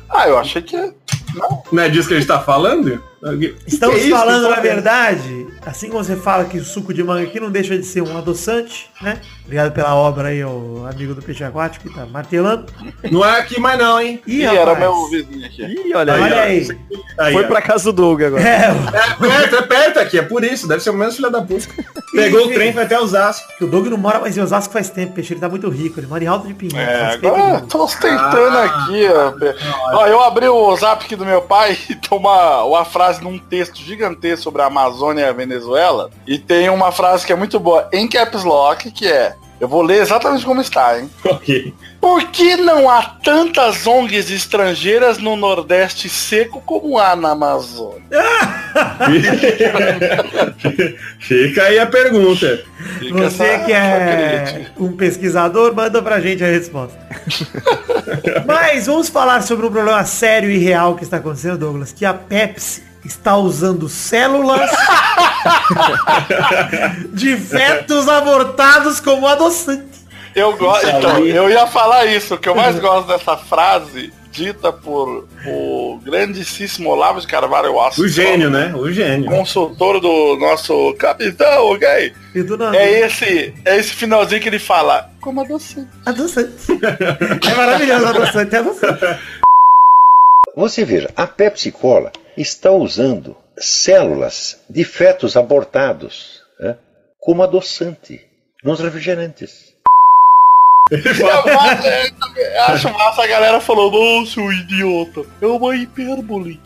Ah, 0.08 0.28
eu 0.28 0.38
achei 0.38 0.62
que. 0.62 0.76
Não 1.70 1.82
é 1.82 1.88
disso 1.88 2.08
que 2.08 2.14
a 2.14 2.18
gente 2.18 2.26
tá 2.26 2.40
falando? 2.40 3.02
Estamos 3.66 4.04
é 4.04 4.10
falando, 4.10 4.48
na 4.48 4.58
é 4.58 4.60
verdade, 4.60 5.48
assim 5.66 5.88
como 5.88 6.02
você 6.02 6.14
fala 6.14 6.44
que 6.44 6.58
o 6.58 6.64
suco 6.64 6.94
de 6.94 7.02
manga 7.02 7.24
aqui 7.24 7.40
não 7.40 7.50
deixa 7.50 7.76
de 7.76 7.84
ser 7.84 8.00
um 8.00 8.16
adoçante, 8.16 8.88
né? 9.02 9.20
Obrigado 9.44 9.72
pela 9.72 9.94
obra 9.94 10.28
aí, 10.28 10.44
o 10.44 10.86
amigo 10.88 11.14
do 11.14 11.22
peixe 11.22 11.42
aquático 11.42 11.88
que 11.88 11.94
tá 11.94 12.06
martelando. 12.06 12.66
Não 13.10 13.24
é 13.24 13.40
aqui 13.40 13.58
mais 13.58 13.78
não, 13.78 14.00
hein? 14.00 14.20
Ih, 14.26 14.42
Ih, 14.42 14.44
era 14.44 14.74
meu 14.74 15.08
vizinho 15.08 15.46
aqui. 15.46 15.62
Ih, 15.64 15.94
olha 15.94 16.14
aí. 16.14 16.22
Olha 16.22 16.42
aí. 16.42 16.68
Aí, 17.18 17.32
Foi 17.32 17.44
pra 17.44 17.62
casa 17.62 17.84
do 17.84 17.92
Doug 17.92 18.22
agora. 18.22 18.42
É, 18.42 18.66
É 18.66 19.14
perto, 19.14 19.56
é 19.56 19.62
perto 19.62 19.98
aqui, 19.98 20.18
é 20.18 20.22
por 20.22 20.44
isso. 20.44 20.68
Deve 20.68 20.82
ser 20.82 20.90
o 20.90 20.94
mesmo 20.94 21.14
filho 21.14 21.30
da 21.30 21.42
puta. 21.42 21.66
Pegou 22.12 22.46
o 22.46 22.52
trem, 22.52 22.72
foi 22.72 22.82
até 22.82 23.00
Osasco. 23.00 23.50
o 23.60 23.66
Doug 23.66 23.86
não 23.86 23.96
mora 23.96 24.20
mais 24.20 24.36
em 24.36 24.40
Osasco 24.40 24.72
faz 24.72 24.90
tempo, 24.90 25.14
peixe, 25.14 25.32
ele 25.32 25.40
tá 25.40 25.48
muito 25.48 25.68
rico, 25.68 25.98
ele 25.98 26.06
mora 26.06 26.22
em 26.22 26.26
Alto 26.26 26.46
de 26.46 26.54
Pinheiros. 26.54 26.88
É, 26.88 27.14
agora 27.14 27.60
tô 27.62 27.84
ostentando 27.84 28.58
aqui, 28.58 29.06
ó. 29.08 29.98
Ó, 29.98 30.06
eu 30.06 30.22
abri 30.22 30.46
o 30.46 30.76
zap 30.76 31.04
aqui 31.04 31.16
do 31.16 31.24
meu 31.24 31.42
pai 31.42 31.76
e 31.88 31.94
tem 31.94 32.18
uma, 32.18 32.64
uma 32.64 32.84
frase 33.08 33.24
num 33.24 33.38
texto 33.38 33.78
gigantesco 33.78 34.42
sobre 34.44 34.60
a 34.62 34.66
Amazônia 34.66 35.22
e 35.22 35.28
a 35.28 35.32
Venezuela. 35.32 36.10
E 36.26 36.38
tem 36.38 36.68
uma 36.68 36.92
frase 36.92 37.26
que 37.26 37.32
é 37.32 37.36
muito 37.36 37.58
boa 37.58 37.88
em 37.92 38.06
caps 38.06 38.44
lock, 38.44 38.90
que 38.90 39.08
é. 39.08 39.34
Eu 39.60 39.66
vou 39.66 39.82
ler 39.82 40.00
exatamente 40.00 40.44
como 40.44 40.60
está, 40.60 40.98
hein? 41.00 41.10
Ok. 41.24 41.74
Por 42.00 42.22
que 42.26 42.56
não 42.56 42.88
há 42.88 43.02
tantas 43.24 43.84
ONGs 43.84 44.30
estrangeiras 44.30 45.18
no 45.18 45.34
Nordeste 45.34 46.08
seco 46.08 46.60
como 46.64 46.96
há 46.96 47.16
na 47.16 47.30
Amazônia? 47.30 48.02
Fica 51.18 51.64
aí 51.64 51.78
a 51.78 51.86
pergunta. 51.86 52.62
Fica 53.00 53.14
Você 53.30 53.42
essa- 53.42 53.64
que 53.64 53.72
é 53.72 54.66
um 54.78 54.92
pesquisador, 54.92 55.74
manda 55.74 56.00
pra 56.00 56.20
gente 56.20 56.44
a 56.44 56.46
resposta. 56.46 56.96
Mas 58.46 58.86
vamos 58.86 59.08
falar 59.08 59.42
sobre 59.42 59.66
um 59.66 59.70
problema 59.72 60.04
sério 60.04 60.48
e 60.50 60.58
real 60.58 60.94
que 60.94 61.02
está 61.02 61.16
acontecendo, 61.16 61.58
Douglas, 61.58 61.92
que 61.92 62.04
a 62.04 62.14
Pepsi 62.14 62.84
está 63.08 63.36
usando 63.36 63.88
células 63.88 64.70
de 67.12 67.36
fetos 67.36 68.08
abortados 68.08 69.00
como 69.00 69.26
adoçante. 69.26 69.86
Eu 70.34 70.56
gosto. 70.56 70.86
Então, 70.86 71.18
eu 71.26 71.50
ia 71.50 71.66
falar 71.66 72.06
isso. 72.06 72.34
O 72.34 72.38
que 72.38 72.48
eu 72.48 72.54
mais 72.54 72.78
gosto 72.78 73.08
dessa 73.08 73.36
frase, 73.36 74.12
dita 74.30 74.72
por 74.72 75.26
o 75.46 75.98
grandíssimo 76.04 76.90
Olavo 76.90 77.20
de 77.20 77.26
Carvalho, 77.26 77.66
eu 77.66 77.80
acho. 77.80 78.02
O 78.02 78.08
gênio, 78.08 78.48
né? 78.48 78.72
O 78.74 78.90
gênio. 78.92 79.28
Consultor 79.28 80.00
do 80.00 80.36
nosso 80.36 80.94
capitão, 80.94 81.72
ok? 81.72 82.12
E 82.34 82.76
É 82.76 83.00
esse, 83.00 83.54
é 83.64 83.76
esse 83.76 83.94
finalzinho 83.94 84.40
que 84.40 84.48
ele 84.48 84.60
fala. 84.60 85.10
Como 85.20 85.40
adoçante. 85.40 85.88
adoçante. 86.06 86.52
É 87.50 87.54
maravilhoso, 87.54 88.06
adoçante, 88.06 88.54
é 88.54 88.58
adoçante. 88.58 89.18
Você 90.56 90.84
veja, 90.84 91.10
a 91.16 91.26
Pepsi 91.26 91.70
Cola 91.70 92.10
está 92.40 92.70
usando 92.70 93.36
células 93.56 94.60
de 94.70 94.84
fetos 94.84 95.36
abortados 95.36 96.42
né, 96.60 96.76
como 97.20 97.42
adoçante 97.42 98.20
nos 98.64 98.80
refrigerantes. 98.80 99.74
Eu 100.90 101.28
acho- 102.66 102.90
massa 102.90 103.22
a 103.22 103.26
galera 103.26 103.60
falou, 103.60 103.90
nossa, 103.90 104.40
o 104.40 104.50
idiota. 104.52 105.22
É 105.42 105.46
uma 105.46 105.76
hipérbole. 105.76 106.58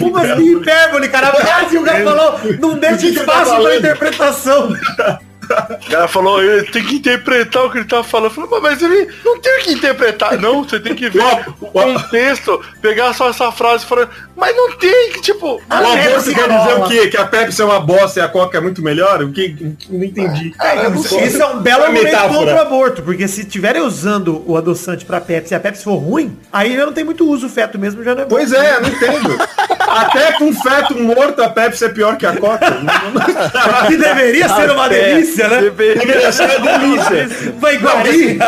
Como 0.00 0.16
assim, 0.16 0.56
hipérbole, 0.56 1.08
cara? 1.10 1.28
A 1.28 1.34
frase 1.34 1.76
o 1.76 1.84
cara 1.84 2.02
falou, 2.04 2.38
não 2.58 2.78
deixa 2.78 2.98
você 3.00 3.12
tá 3.12 3.20
espaço 3.20 3.62
pra 3.62 3.76
interpretação. 3.76 4.68
O 5.86 5.90
cara 5.90 6.08
falou, 6.08 6.42
ele 6.42 6.64
tem 6.70 6.84
que 6.84 6.96
interpretar 6.96 7.64
o 7.64 7.70
que 7.70 7.78
ele 7.78 7.84
tá 7.86 8.02
falando. 8.02 8.26
Eu 8.26 8.34
falei, 8.34 8.50
"Pô, 8.50 8.60
mas 8.60 8.82
ele 8.82 9.08
não 9.24 9.38
tem 9.40 9.58
o 9.58 9.62
que 9.62 9.72
interpretar. 9.72 10.38
Não, 10.38 10.62
você 10.64 10.78
tem 10.80 10.94
que 10.94 11.08
ver 11.08 11.22
o 11.60 11.66
contexto, 11.66 12.60
pegar 12.82 13.12
só 13.14 13.28
essa 13.30 13.50
frase 13.52 13.84
e 13.84 13.86
falar, 13.88 14.08
mas 14.36 14.54
não 14.56 14.72
tem 14.76 15.12
que, 15.12 15.20
tipo. 15.22 15.54
O 15.56 15.60
aborto 15.68 15.96
Pepsi 15.96 16.34
quer 16.34 16.48
dizer 16.48 16.74
o 16.74 16.84
quê? 16.88 17.08
Que 17.08 17.16
a 17.16 17.26
Pepsi 17.26 17.62
é 17.62 17.64
uma 17.64 17.80
bosta 17.80 18.20
e 18.20 18.22
a 18.22 18.28
Coca 18.28 18.58
é 18.58 18.60
muito 18.60 18.82
melhor? 18.82 19.22
O 19.22 19.32
que? 19.32 19.56
Não 19.88 20.04
entendi. 20.04 20.54
Não 20.58 20.94
Isso, 21.24 21.42
é 21.42 21.46
um 21.46 21.58
belo 21.60 21.82
É 21.82 21.86
argumento 21.86 22.04
metáfora. 22.06 22.34
contra 22.34 22.54
o 22.56 22.60
aborto, 22.60 23.02
porque 23.02 23.26
se 23.28 23.40
estiverem 23.42 23.82
usando 23.82 24.42
o 24.46 24.56
adoçante 24.56 25.04
pra 25.04 25.20
Pepsi 25.20 25.54
e 25.54 25.56
a 25.56 25.60
Pepsi 25.60 25.84
for 25.84 25.96
ruim, 25.96 26.36
aí 26.52 26.76
já 26.76 26.84
não 26.84 26.92
tem 26.92 27.04
muito 27.04 27.28
uso, 27.28 27.46
o 27.46 27.50
feto 27.50 27.78
mesmo 27.78 28.02
já 28.04 28.14
não 28.14 28.22
é 28.22 28.24
bom. 28.24 28.36
Pois 28.36 28.52
é, 28.52 28.80
não 28.80 28.88
entendo. 28.88 29.38
Até 29.88 30.32
com 30.32 30.52
feto 30.52 30.98
morto 31.00 31.42
a 31.42 31.48
Pepsi 31.48 31.84
é 31.84 31.88
pior 31.88 32.16
que 32.16 32.26
a 32.26 32.36
Coca. 32.36 32.66
Que 33.86 33.96
deveria 33.96 34.48
ser 34.48 34.70
uma 34.70 34.86
Até 34.86 35.12
delícia, 35.36 36.46
né? 36.46 36.56
uma 36.56 36.78
delícia. 36.78 37.52
Uma 37.58 37.72
iguaria. 37.72 38.38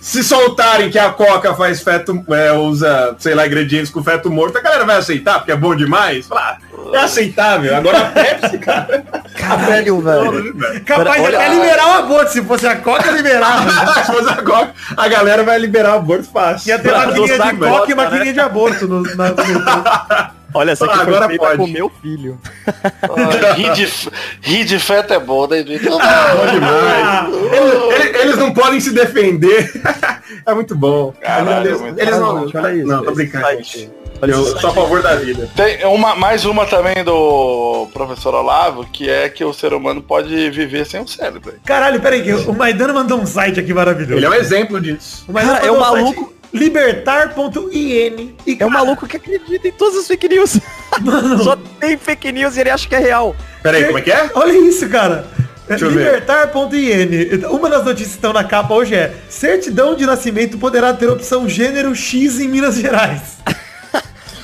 se 0.00 0.24
soltarem 0.24 0.90
que 0.90 0.98
a 0.98 1.10
Coca 1.10 1.54
faz 1.54 1.82
feto, 1.82 2.24
é, 2.30 2.52
usa, 2.52 3.14
sei 3.18 3.34
lá, 3.34 3.46
ingredientes 3.46 3.90
com 3.90 4.02
feto 4.02 4.30
morto, 4.30 4.56
a 4.56 4.62
galera 4.62 4.84
vai 4.84 4.96
aceitar, 4.96 5.38
porque 5.38 5.52
é 5.52 5.56
bom 5.56 5.76
demais? 5.76 6.26
Falar, 6.26 6.58
ah, 6.72 6.96
é 6.96 6.98
aceitável. 6.98 7.76
Agora 7.76 7.98
a 7.98 8.04
Pepsi, 8.06 8.58
cara. 8.58 9.04
Caralho, 9.36 10.00
velho. 10.00 10.54
Capaz 10.84 11.20
de 11.20 11.26
Olha- 11.26 11.38
até 11.38 11.48
liberar 11.50 11.86
o 11.86 11.92
aborto. 11.98 12.32
Se 12.32 12.42
fosse 12.42 12.66
a 12.66 12.76
Coca, 12.76 13.10
liberava. 13.10 13.70
Se 14.04 14.12
fosse 14.12 14.28
a 14.30 14.42
Coca, 14.42 14.72
a 14.96 15.08
galera 15.08 15.42
vai 15.42 15.58
liberar 15.58 15.94
o 15.94 15.98
aborto 15.98 16.24
fácil. 16.32 16.70
Ia 16.70 16.78
ter 16.78 16.92
maquininha 16.92 17.38
de 17.38 17.56
coca 17.56 17.92
e 17.92 17.94
maquininha 17.94 18.32
de 18.32 18.40
aborto 18.40 18.88
no, 18.88 19.02
na, 19.14 19.28
no- 19.28 20.30
Olha, 20.54 20.72
essa 20.72 20.84
aqui 20.84 20.94
Ah, 20.94 20.98
foi 21.04 21.06
agora 21.14 21.28
feita 21.28 21.44
pode. 21.44 21.56
com 21.58 21.66
meu 21.66 21.90
filho. 22.02 22.38
Ah, 22.66 23.52
rir, 23.54 23.72
de, 23.72 23.84
f- 23.84 24.10
rir 24.40 24.64
de 24.64 24.78
feto 24.78 25.12
é 25.14 25.18
bom, 25.18 25.46
né, 25.46 25.62
Vitor? 25.62 25.90
Bom 25.92 26.46
demais. 26.52 27.34
Eles, 27.52 28.00
eles- 28.04 28.20
eles 28.20 28.36
não 28.36 28.52
podem 28.52 28.80
se 28.80 28.92
defender. 28.92 29.70
é 30.46 30.54
muito 30.54 30.74
bom. 30.74 31.12
Caralho, 31.20 31.66
eles, 31.68 31.80
é 31.80 31.82
muito 31.84 32.00
eles 32.00 32.18
não. 32.18 32.40
Gente, 32.46 32.56
olha 32.56 32.74
isso, 32.74 32.86
não, 32.86 33.04
tô 33.04 33.12
brincando. 33.12 33.44
site. 33.44 33.90
Olha 34.22 34.32
Eu 34.32 34.44
sou 34.58 34.68
a 34.70 34.74
favor 34.74 35.00
da 35.02 35.16
vida. 35.16 35.48
Tem 35.56 35.82
uma, 35.86 36.14
mais 36.14 36.44
uma 36.44 36.66
também 36.66 37.02
do 37.02 37.88
professor 37.94 38.34
Olavo, 38.34 38.84
que 38.92 39.08
é 39.08 39.30
que 39.30 39.42
o 39.42 39.52
ser 39.54 39.72
humano 39.72 40.02
pode 40.02 40.50
viver 40.50 40.84
sem 40.84 41.00
o 41.00 41.08
cérebro. 41.08 41.54
Caralho, 41.64 41.98
peraí, 42.00 42.34
o 42.34 42.52
Maidana 42.52 42.92
mandou 42.92 43.18
um 43.18 43.24
site 43.24 43.58
aqui 43.60 43.72
maravilhoso. 43.72 44.16
Ele 44.18 44.26
é 44.26 44.28
um 44.28 44.34
exemplo 44.34 44.78
disso. 44.78 45.24
O 45.26 45.32
Maidana 45.32 45.60
Cara, 45.60 45.66
é 45.68 45.70
mandou 45.70 45.86
um 45.86 45.90
site 46.04 46.16
maluco- 46.16 46.34
Libertar.in 46.52 48.34
É 48.58 48.66
um 48.66 48.70
maluco 48.70 49.06
que 49.06 49.16
acredita 49.16 49.68
em 49.68 49.72
todas 49.72 49.98
as 49.98 50.06
fake 50.06 50.28
news. 50.28 50.58
Só 51.44 51.56
tem 51.78 51.96
fake 51.96 52.32
news 52.32 52.56
e 52.56 52.60
ele 52.60 52.70
acha 52.70 52.88
que 52.88 52.94
é 52.94 52.98
real. 52.98 53.36
Peraí, 53.62 53.84
como 53.84 53.98
é 53.98 54.02
que 54.02 54.10
é? 54.10 54.30
Olha 54.34 54.52
isso, 54.52 54.88
cara. 54.88 55.26
É. 55.68 55.76
Libertar.in. 55.76 57.46
Uma 57.46 57.70
das 57.70 57.84
notícias 57.84 58.10
que 58.10 58.16
estão 58.16 58.32
na 58.32 58.42
capa 58.42 58.74
hoje 58.74 58.94
é 58.94 59.14
Certidão 59.28 59.94
de 59.94 60.04
nascimento 60.04 60.58
poderá 60.58 60.92
ter 60.92 61.08
opção 61.08 61.48
gênero 61.48 61.94
X 61.94 62.40
em 62.40 62.48
Minas 62.48 62.74
Gerais. 62.74 63.38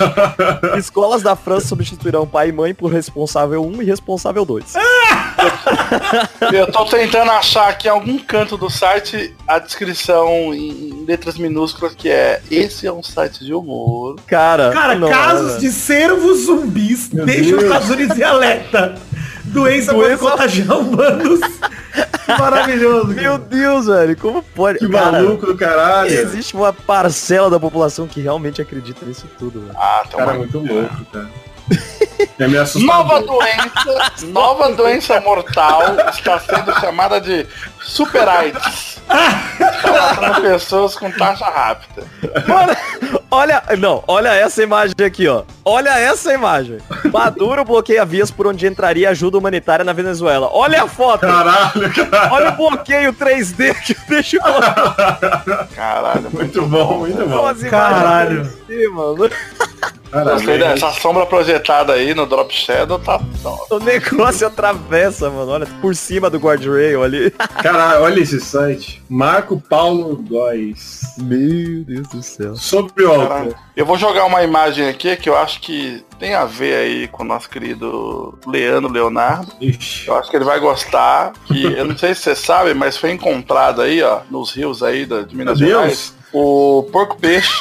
Escolas 0.79 1.23
da 1.23 1.37
França 1.37 1.69
substituirão 1.69 2.27
pai 2.27 2.49
e 2.49 2.53
mãe 2.53 2.75
por 2.75 2.93
responsável 2.93 3.65
1 3.65 3.83
e 3.83 3.85
responsável 3.85 4.45
2. 4.45 4.75
Eu 6.53 6.71
tô 6.71 6.85
tentando 6.87 7.31
achar 7.31 7.69
aqui 7.69 7.89
em 7.89 7.91
algum 7.91 8.19
canto 8.19 8.57
do 8.57 8.71
site 8.71 9.35
a 9.47 9.59
descrição 9.59 10.55
em 10.55 11.05
letras 11.07 11.37
minúsculas 11.37 11.95
que 11.95 12.09
é 12.09 12.41
esse 12.51 12.87
é 12.87 12.93
um 12.93 13.03
site 13.03 13.45
de 13.45 13.55
humor. 13.55 14.17
Cara, 14.27 14.71
Cara, 14.73 14.95
não, 14.95 15.09
casos 15.09 15.55
né? 15.55 15.59
de 15.61 15.73
servos 15.73 16.47
zumbis 16.47 17.09
deixam 17.09 17.59
os 17.59 17.65
Estados 17.65 17.91
Unidos 17.91 18.19
em 18.19 18.23
alerta. 18.23 18.95
Doença 19.45 19.93
pode 19.95 20.09
Doença- 20.17 20.31
contagiar 20.31 20.73
humanos. 20.79 21.41
Que 22.27 22.33
maravilhoso. 22.39 23.09
cara. 23.09 23.21
Meu 23.23 23.39
Deus, 23.39 23.87
velho, 23.87 24.17
como 24.17 24.43
pode? 24.43 24.79
Que 24.81 24.89
Cara, 24.89 25.13
maluco 25.13 25.47
do 25.47 25.57
caralho. 25.57 26.11
Existe 26.13 26.55
uma 26.55 26.73
parcela 26.73 27.49
da 27.49 27.59
população 27.61 28.07
que 28.07 28.21
realmente 28.21 28.61
acredita 28.61 29.05
nisso 29.07 29.27
tudo, 29.39 29.61
velho. 29.61 29.73
Ah, 29.77 30.03
tá 30.11 30.19
Cara, 30.19 30.31
uma- 30.33 30.39
muito 30.39 30.59
louco, 30.59 31.05
cara. 31.13 31.29
É. 32.39 32.47
Nova 32.87 33.21
doença, 33.23 34.13
nova 34.29 34.73
doença 34.73 35.21
mortal 35.21 35.83
está 36.13 36.39
sendo 36.39 36.73
chamada 36.81 37.21
de 37.21 37.45
Super 37.83 38.29
AIDS. 38.29 38.97
Está 39.07 39.93
matando 39.93 40.43
pessoas 40.43 40.97
com 40.97 41.11
taxa 41.13 41.45
rápida. 41.47 42.03
Mano, 42.47 42.77
olha, 43.31 43.63
não, 43.79 44.03
olha 44.07 44.29
essa 44.35 44.63
imagem 44.63 44.95
aqui, 45.05 45.27
ó. 45.29 45.43
Olha 45.65 45.91
essa 45.99 46.33
imagem. 46.33 46.79
Maduro 47.13 47.65
bloqueia 47.65 48.05
vias 48.05 48.31
por 48.31 48.47
onde 48.47 48.67
entraria 48.67 49.11
ajuda 49.11 49.39
humanitária 49.39 49.85
na 49.85 49.93
Venezuela. 49.93 50.49
Olha 50.53 50.83
a 50.85 50.89
foto. 50.89 51.21
Caralho, 51.23 51.93
cara. 51.95 52.33
Olha 52.33 52.49
o 52.51 52.57
bloqueio 52.57 53.13
3D 53.13 53.75
que 53.85 53.97
deixa 54.09 54.39
o 54.39 55.67
Caralho, 55.75 56.31
Muito 56.31 56.63
bom, 56.67 56.99
muito 57.01 57.27
bom. 57.27 57.55
Caralho. 57.71 58.43
aqui, 58.43 58.89
mano. 58.89 59.17
Gostei 59.17 59.37
Parabéns. 60.11 60.81
dessa 60.81 60.93
sombra 60.93 61.27
projetada 61.27 61.93
aí 61.93 62.15
no 62.15 62.27
Drop 62.27 62.51
Shadow, 62.55 62.99
tá. 62.99 63.19
tá- 63.19 63.75
O 63.75 63.79
negócio 63.81 64.47
atravessa, 64.47 65.29
mano. 65.29 65.51
Olha, 65.51 65.67
por 65.81 65.95
cima 65.97 66.31
do 66.31 66.39
guardrail 66.39 67.03
ali. 67.03 67.31
Caralho, 67.63 68.03
olha 68.05 68.21
esse 68.21 68.41
site. 68.41 69.03
Marco 69.11 69.61
Paulo 69.69 70.17
Góes. 70.29 71.01
Meu 71.19 71.83
Deus 71.85 72.09
do 72.09 72.23
céu. 72.23 72.55
Sobre 72.57 73.05
o 73.05 73.16
Caralho. 73.23 73.49
álcool. 73.51 73.57
Eu 73.77 73.85
vou 73.87 73.99
jogar 73.99 74.25
uma 74.25 74.43
imagem 74.43 74.89
aqui 74.89 75.15
que 75.17 75.29
eu 75.29 75.37
acho 75.37 75.61
que 75.61 76.05
tem 76.19 76.35
a 76.35 76.45
ver 76.45 76.77
aí 76.77 77.09
com 77.09 77.23
o 77.23 77.27
nosso 77.27 77.49
querido 77.49 78.39
Leandro 78.47 78.91
Leonardo. 78.91 79.53
Ixi. 79.61 80.09
Eu 80.09 80.17
acho 80.17 80.31
que 80.31 80.37
ele 80.37 80.45
vai 80.45 80.59
gostar. 80.61 81.33
Que 81.47 81.65
eu 81.65 81.85
não 81.85 81.97
sei 81.97 82.15
se 82.15 82.23
você 82.23 82.35
sabe, 82.37 82.73
mas 82.75 82.97
foi 82.97 83.11
encontrado 83.11 83.83
aí, 83.83 84.03
ó, 84.03 84.21
nos 84.31 84.53
rios 84.53 84.83
aí 84.83 85.05
da- 85.07 85.23
de 85.23 85.37
Minas 85.37 85.61
Meu 85.61 85.83
Deus. 85.83 86.15
O 86.39 86.83
porco 86.93 87.17
peixe. 87.17 87.49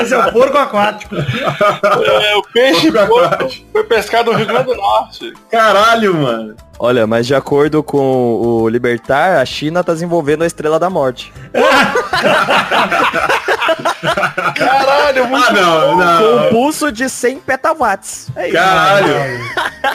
Esse 0.00 0.14
é 0.14 0.18
o 0.18 0.32
porco 0.32 0.56
aquático. 0.56 1.16
é, 1.16 2.34
o 2.34 2.42
peixe 2.44 2.90
Porco 2.90 3.28
porco 3.28 3.50
foi 3.70 3.84
pescado 3.84 4.32
no 4.32 4.38
Rio 4.38 4.46
Grande 4.46 4.64
do 4.64 4.74
Norte. 4.74 5.34
Caralho, 5.50 6.14
mano. 6.14 6.56
Olha, 6.78 7.06
mas 7.06 7.26
de 7.26 7.34
acordo 7.34 7.82
com 7.82 8.40
o 8.40 8.66
Libertar, 8.70 9.38
a 9.38 9.44
China 9.44 9.84
tá 9.84 9.92
desenvolvendo 9.92 10.44
a 10.44 10.46
Estrela 10.46 10.78
da 10.78 10.88
Morte. 10.88 11.30
Caralho, 14.56 15.26
muito 15.28 15.46
Ah, 15.48 15.52
não, 15.52 15.80
Com 15.90 15.94
um 15.94 16.36
não. 16.42 16.48
pulso 16.50 16.92
de 16.92 17.08
100 17.08 17.40
petawatts. 17.40 18.28
É 18.36 18.48
isso. 18.48 18.56
Caralho. 18.56 19.14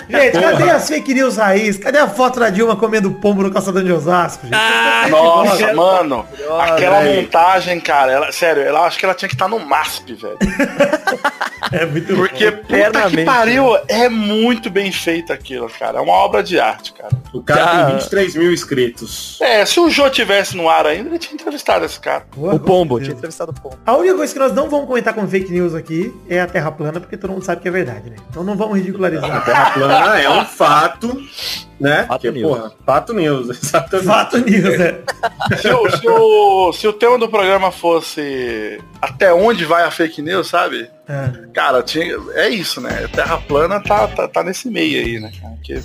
Gente, 0.10 0.40
cadê 0.40 0.70
as 0.72 0.88
fake 0.88 1.14
news 1.14 1.38
raiz? 1.38 1.78
Cadê 1.78 2.00
a 2.00 2.08
foto 2.08 2.40
da 2.40 2.50
Dilma 2.50 2.76
comendo 2.76 3.12
pombo 3.12 3.44
no 3.44 3.52
calçadão 3.52 3.84
de 3.84 3.92
Osasco, 3.92 4.44
gente? 4.46 4.56
Ah, 4.56 5.08
Nossa, 5.10 5.74
mano. 5.74 6.26
Aquela 6.60 7.00
velho. 7.02 7.22
montagem, 7.22 7.80
cara, 7.80 8.12
ela, 8.12 8.32
sério, 8.32 8.64
ela 8.64 8.82
acho 8.86 8.98
que 8.98 9.06
ela 9.06 9.14
tinha 9.14 9.30
que 9.30 9.36
estar 9.36 9.48
no 9.48 9.60
MASP, 9.60 10.14
velho. 10.14 10.38
É 11.76 11.86
muito 11.86 12.16
Porque 12.16 12.52
puta 12.52 13.10
que 13.10 13.26
pariu, 13.26 13.78
é 13.88 14.08
muito 14.08 14.70
bem 14.70 14.92
feito 14.92 15.34
aquilo, 15.34 15.70
cara. 15.70 15.98
É 15.98 16.02
uma 16.02 16.14
obra 16.14 16.42
de 16.42 16.58
arte, 16.58 16.94
cara. 16.94 17.12
O 17.34 17.42
cara 17.42 17.66
Cara. 17.66 17.86
tem 17.88 17.96
23 17.96 18.36
mil 18.36 18.54
inscritos. 18.54 19.38
É, 19.42 19.66
se 19.66 19.78
o 19.80 19.90
Jô 19.90 20.10
tivesse 20.10 20.56
no 20.56 20.70
ar 20.70 20.86
ainda, 20.86 21.10
ele 21.10 21.20
tinha 21.20 21.34
entrevistado 21.34 21.84
esse 21.84 22.00
cara. 22.00 22.26
O 22.38 22.58
pombo, 22.58 23.00
tinha 23.00 23.12
entrevistado 23.14 23.52
o 23.52 23.62
pombo. 23.62 23.78
A 23.86 23.96
única 23.98 24.16
coisa 24.16 24.34
que 24.34 24.40
nós 24.40 24.54
não 24.54 24.70
vamos 24.70 24.88
comentar 24.88 25.14
como 25.14 25.28
fake 25.28 25.52
news 25.52 25.76
aqui 25.76 26.14
é 26.30 26.40
a 26.40 26.48
Terra 26.48 26.72
plana, 26.72 27.00
porque 27.00 27.18
todo 27.18 27.32
mundo 27.32 27.44
sabe 27.44 27.62
que 27.62 27.68
é 27.68 27.72
verdade, 27.72 28.10
né? 28.10 28.16
Então 28.30 28.44
não 28.44 28.56
vamos 28.56 28.78
ridicularizar. 28.78 29.44
Terra 29.44 29.72
plana 29.72 30.22
é 30.22 30.30
um 30.30 30.46
fato, 30.46 31.22
né? 31.80 32.06
Fato 32.08 32.22
que, 32.22 32.32
news. 32.32 32.58
porra, 32.58 32.72
fato 32.86 33.14
news, 33.14 33.50
exatamente. 33.62 34.08
Fato 34.08 34.38
news, 34.38 34.80
né? 34.80 35.00
Se 35.62 35.68
o, 35.70 35.92
se, 35.92 36.08
o, 36.08 36.74
se 36.74 36.88
o 36.88 36.94
tema 36.94 37.18
do 37.18 37.28
programa 37.28 37.72
fosse 37.72 38.80
até 39.02 39.34
onde 39.34 39.66
vai 39.66 39.84
a 39.84 39.92
fake 39.92 40.22
news, 40.22 40.48
sabe? 40.48 40.90
É. 41.08 41.48
Cara, 41.54 41.84
tinha, 41.84 42.18
é 42.34 42.50
isso, 42.50 42.82
né? 42.82 43.08
Terra 43.14 43.38
plana 43.38 43.80
tá, 43.80 44.08
tá, 44.08 44.28
tá 44.28 44.44
nesse 44.44 44.70
meio 44.70 45.06
aí, 45.06 45.20
né? 45.20 45.32
cara? 45.40 45.56
Que, 45.64 45.82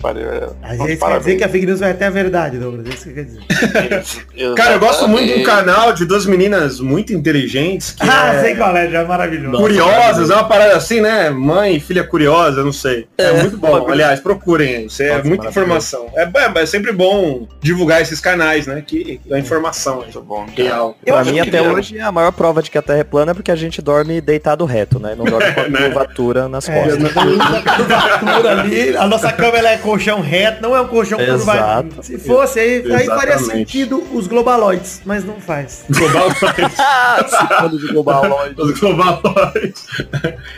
pariu. 0.00 0.28
É, 0.30 0.48
Às 0.62 0.78
bom, 0.78 0.84
vezes 0.86 1.02
quer 1.02 1.18
dizer 1.18 1.36
que 1.36 1.44
a 1.44 1.48
fake 1.48 1.66
news 1.66 1.80
vai 1.80 1.90
até 1.92 2.06
a 2.06 2.10
verdade, 2.10 2.58
Douglas. 2.58 2.86
É 2.86 2.88
isso 2.90 3.04
que 3.08 3.14
quer 3.14 3.24
dizer. 3.24 3.40
Cara, 4.56 4.72
eu 4.74 4.80
gosto 4.80 5.06
muito 5.08 5.32
de 5.32 5.40
um 5.40 5.44
canal 5.44 5.92
de 5.92 6.04
duas 6.04 6.26
meninas 6.26 6.80
muito 6.80 7.12
inteligentes 7.12 7.92
que 7.92 8.08
Ah, 8.08 8.34
é 8.34 8.40
sei 8.40 8.54
qual 8.56 8.76
é, 8.76 8.88
já 8.88 9.00
é 9.00 9.04
maravilhoso. 9.04 9.56
curiosas, 9.58 10.30
é 10.30 10.34
uma 10.34 10.44
parada 10.48 10.76
assim, 10.76 11.00
né? 11.00 11.30
Mãe 11.30 11.78
filha 11.80 12.04
curiosa, 12.04 12.62
não 12.64 12.72
sei. 12.72 13.06
É, 13.18 13.32
muito 13.32 13.56
bom. 13.56 13.88
Aliás, 13.90 14.20
procurem 14.20 14.76
aí. 14.76 14.86
Isso 14.86 15.02
é 15.02 15.22
muita 15.22 15.48
informação. 15.48 16.08
É, 16.14 16.22
é, 16.24 16.62
é 16.62 16.66
sempre 16.66 16.92
bom 16.92 17.46
divulgar 17.60 18.00
esses 18.00 18.20
canais, 18.20 18.66
né? 18.66 18.82
Que 18.86 19.20
a 19.30 19.38
informação 19.38 20.04
é 20.08 20.20
bom. 20.20 20.46
real. 20.56 20.96
Eu 21.04 21.14
pra 21.14 21.22
acho 21.22 21.30
mim, 21.32 21.42
que 21.42 21.48
até 21.48 21.62
hoje, 21.62 22.00
a 22.00 22.10
maior 22.12 22.32
prova 22.32 22.62
de 22.62 22.70
que 22.70 22.78
a 22.78 22.82
Terra 22.82 22.98
é 23.00 23.04
plana 23.04 23.32
é 23.32 23.34
porque 23.34 23.50
a 23.50 23.56
gente 23.56 23.80
dorme 23.82 24.20
deitado 24.20 24.64
reto, 24.64 24.98
né? 24.98 25.14
Não 25.16 25.24
dorme 25.24 25.52
com 25.52 25.60
a 25.60 25.68
Né? 25.70 25.78
curvatura 25.88 26.48
nas 26.48 26.68
É, 26.68 26.82
costas. 26.82 27.04
a 27.16 27.76
curvatura 27.76 28.50
ali, 28.60 28.96
a 28.96 29.06
nossa 29.06 29.32
cama 29.32 29.58
ela 29.58 29.70
é 29.70 29.78
colchão 29.90 30.20
reto, 30.20 30.62
não 30.62 30.76
é 30.76 30.80
um 30.80 30.86
colchão 30.86 31.18
curvado. 31.18 32.02
Se 32.02 32.16
fosse 32.16 32.60
aí, 32.60 32.92
aí 32.92 33.06
faria 33.06 33.38
sentido 33.38 34.02
os 34.12 34.28
globaloides, 34.28 35.02
mas 35.04 35.24
não 35.24 35.40
faz. 35.40 35.84
Global 35.90 36.28
Ah, 36.78 37.24
se 37.28 37.48
falando 37.48 37.78
de 37.78 37.88
globaloide. 37.88 38.54
Os 38.60 38.78
globaloides. 38.78 39.84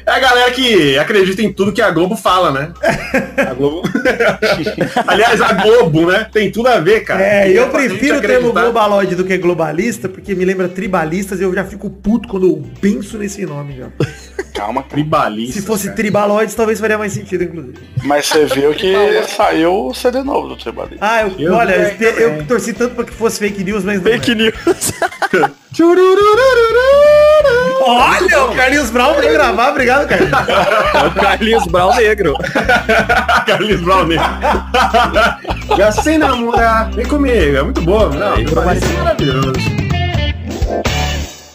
É 0.05 0.11
a 0.11 0.19
galera 0.19 0.51
que 0.51 0.99
acredita 0.99 1.41
em 1.41 1.53
tudo 1.53 1.73
que 1.73 1.81
a 1.81 1.91
Globo 1.91 2.15
fala, 2.15 2.51
né? 2.51 2.73
A 3.51 3.55
Globo. 3.55 3.83
Aliás, 5.07 5.41
a 5.41 5.53
Globo, 5.55 6.11
né? 6.11 6.27
Tem 6.31 6.51
tudo 6.51 6.69
a 6.69 6.79
ver, 6.79 7.01
cara. 7.01 7.23
É, 7.23 7.51
eu 7.51 7.69
prefiro 7.71 8.19
o 8.19 8.21
termo 8.21 8.53
globaloide 8.53 9.15
do 9.15 9.25
que 9.25 9.37
globalista, 9.39 10.09
porque 10.09 10.35
me 10.35 10.45
lembra 10.45 10.69
tribalistas 10.69 11.41
e 11.41 11.43
eu 11.43 11.55
já 11.55 11.65
fico 11.65 11.89
puto 11.91 12.29
quando 12.29 12.47
eu 12.47 12.63
penso 12.81 13.19
nesse 13.19 13.45
nome 13.47 13.77
já. 13.77 13.89
Calma. 14.55 14.83
Tribalista. 14.83 15.61
Se 15.61 15.67
fosse 15.67 15.85
cara. 15.85 15.97
tribaloides, 15.97 16.55
talvez 16.55 16.79
faria 16.79 16.99
mais 16.99 17.13
sentido, 17.13 17.45
inclusive. 17.45 17.79
Mas 18.05 18.27
você 18.27 18.45
viu 18.47 18.75
que 18.75 18.95
saiu 19.29 19.87
o 19.89 19.95
CD 19.95 20.23
novo 20.23 20.49
do 20.49 20.57
Tribalista. 20.57 20.99
Ah, 21.01 21.23
eu, 21.23 21.35
Eu 21.39 21.55
olha, 21.55 21.73
eu, 21.75 22.13
também. 22.13 22.23
eu 22.23 22.47
torci 22.47 22.73
tanto 22.73 22.95
pra 22.95 23.05
que 23.05 23.13
fosse 23.13 23.39
fake 23.39 23.65
news, 23.65 23.85
mas 23.85 24.03
não 24.03 24.11
Fake 24.11 24.33
é. 24.33 24.35
news. 24.35 24.55
Olha, 27.85 28.45
o 28.45 28.55
Carlinhos 28.55 28.91
Brown 28.91 29.15
veio 29.15 29.33
gravar. 29.33 29.71
Obrigado, 29.71 30.07
Carlinhos. 30.07 30.33
É 30.95 31.07
o 31.07 31.11
Carlinhos 31.13 31.67
Brown 31.67 31.95
Negro. 31.97 32.37
Carlinhos 33.47 33.81
Brown 33.81 34.05
né? 34.07 34.17
Já 35.77 35.91
sei 35.91 36.19
namorar. 36.19 36.91
Vem 36.93 37.07
comigo, 37.07 37.57
é 37.57 37.63
muito 37.63 37.81
bom. 37.81 38.11
Não, 38.11 38.35
parece 38.63 38.87
maravilhoso. 38.93 39.82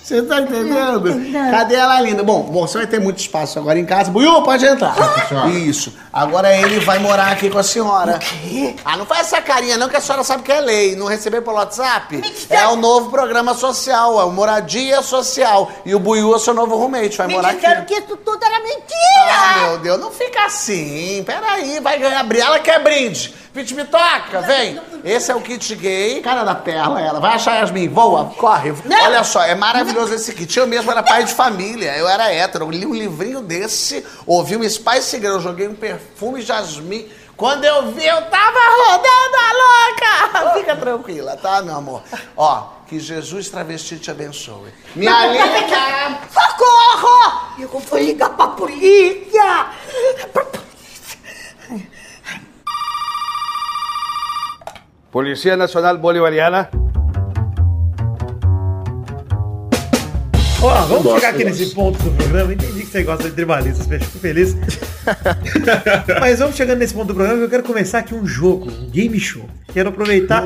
Você 0.08 0.22
tá 0.22 0.39
entendendo? 0.39 1.04
Cadê 1.52 1.76
ela 1.76 2.00
linda? 2.00 2.24
Bom, 2.24 2.43
você 2.50 2.78
vai 2.78 2.88
ter 2.88 2.98
muito 2.98 3.20
espaço 3.20 3.60
agora 3.60 3.78
em 3.78 3.86
casa. 3.86 4.10
Buiu, 4.10 4.41
pode 4.41 4.65
entrar. 4.65 4.96
Isso. 5.52 5.93
Agora 6.13 6.56
ele 6.56 6.80
vai 6.80 6.98
morar 6.98 7.34
aqui 7.34 7.50
com 7.50 7.58
a 7.58 7.63
senhora. 7.63 8.17
Ah, 8.86 8.96
não 8.96 9.06
faz 9.06 9.28
essa 9.28 9.41
carinha 9.41 9.76
não, 9.78 9.89
que 9.89 9.98
a 9.98 10.00
senhora 10.00 10.24
sabe 10.24 10.43
que 10.43 10.52
é 10.54 10.62
lei. 10.62 10.96
Não 10.96 11.08
receber 11.08 11.41
pelo 11.41 11.58
WhatsApp? 11.58 12.24
É 12.50 12.65
o 12.67 12.78
novo 12.78 13.10
programa 13.10 13.54
social, 13.54 14.17
é 14.17 14.24
o 14.24 14.32
Moradia 14.32 15.02
Social. 15.02 15.70
E 15.86 15.93
o 15.93 16.00
Buiu 16.00 16.32
é 16.32 16.38
o 16.38 16.39
seu 16.39 16.54
novo 16.54 16.78
roommate, 16.78 17.17
vai 17.17 17.28
Me 17.28 17.34
morar 17.34 17.54
disseram 17.56 17.82
aqui. 17.82 17.96
que 17.96 18.02
isso 18.02 18.15
tudo 18.15 18.41
era 18.41 18.62
mentira. 18.62 18.88
Ah, 19.30 19.67
meu 19.67 19.78
Deus, 19.80 20.00
não 20.00 20.10
fica 20.10 20.46
assim. 20.46 21.22
Peraí, 21.26 21.82
vai 21.82 22.00
ganhar 22.00 22.24
brinde. 22.24 22.46
Ela 22.46 22.60
quer 22.60 22.82
brinde. 22.82 23.36
Pit 23.58 23.74
Bitoca, 23.74 24.41
vem. 24.41 24.80
Esse 25.04 25.32
é 25.32 25.36
o 25.36 25.41
kit 25.41 25.74
gay. 25.74 26.22
Cara 26.22 26.43
da 26.43 26.54
perla, 26.54 27.02
ela. 27.02 27.20
Vai 27.20 27.34
achar 27.34 27.56
Yasmin. 27.56 27.89
Voa, 27.89 28.26
corre. 28.38 28.72
Olha 29.04 29.24
só, 29.24 29.41
é 29.41 29.56
maravilhoso 29.56 30.13
esse 30.13 30.32
kit. 30.32 30.60
Eu 30.60 30.67
mesmo 30.67 30.91
era 30.91 31.02
pai 31.02 31.24
de 31.24 31.34
família. 31.34 31.98
Eu 31.98 32.08
era 32.08 32.32
hétero. 32.32 32.65
Eu 32.65 32.70
li 32.70 32.86
um 32.86 32.93
livrinho 32.93 33.41
desse, 33.41 34.06
ouvi 34.28 34.56
um 34.56 34.70
Spice 34.70 35.20
Girl, 35.20 35.39
joguei 35.39 35.67
um 35.67 35.74
perfume 35.74 36.39
Jasmine. 36.41 37.12
Quando 37.36 37.65
eu 37.65 37.91
vi, 37.91 38.06
eu 38.06 38.22
tava 38.30 38.60
rodando 38.60 39.38
a 39.38 40.41
louca. 40.43 40.54
Fica 40.60 40.76
tranquila, 40.76 41.36
tá, 41.38 41.60
meu 41.63 41.78
amor? 41.78 42.04
Ó, 42.36 42.63
que 42.88 43.00
Jesus 43.00 43.50
travesti 43.50 43.98
te 43.98 44.12
abençoe. 44.12 44.72
Minha 44.96 45.26
linda. 45.34 46.20
Socorro! 46.32 47.54
Eu 47.58 47.67
vou 47.70 48.00
ligar 48.00 48.30
pra 48.30 48.50
polícia. 48.50 49.65
Pra 50.32 50.46
polícia. 50.46 51.97
Policía 55.18 55.58
Nacional 55.58 55.98
Bolivariana. 55.98 56.70
Ó, 60.62 60.70
vamos 60.86 61.04
gosto, 61.04 61.16
chegar 61.16 61.30
aqui 61.30 61.44
nesse 61.44 61.74
ponto 61.74 61.98
do 62.04 62.12
programa. 62.12 62.54
Entendi 62.54 62.82
que 62.82 62.86
você 62.86 63.02
gosta 63.02 63.24
de 63.24 63.32
tribalistas, 63.32 63.88
fico 63.88 64.20
feliz. 64.20 64.56
Mas 66.22 66.38
vamos 66.38 66.56
chegando 66.56 66.78
nesse 66.78 66.94
ponto 66.94 67.08
do 67.08 67.16
programa 67.16 67.40
que 67.40 67.46
eu 67.46 67.50
quero 67.50 67.64
começar 67.64 67.98
aqui 67.98 68.14
um 68.14 68.28
jogo, 68.28 68.70
um 68.70 68.92
game 68.92 69.20
show. 69.20 69.50
Quero 69.74 69.90
aproveitar, 69.90 70.44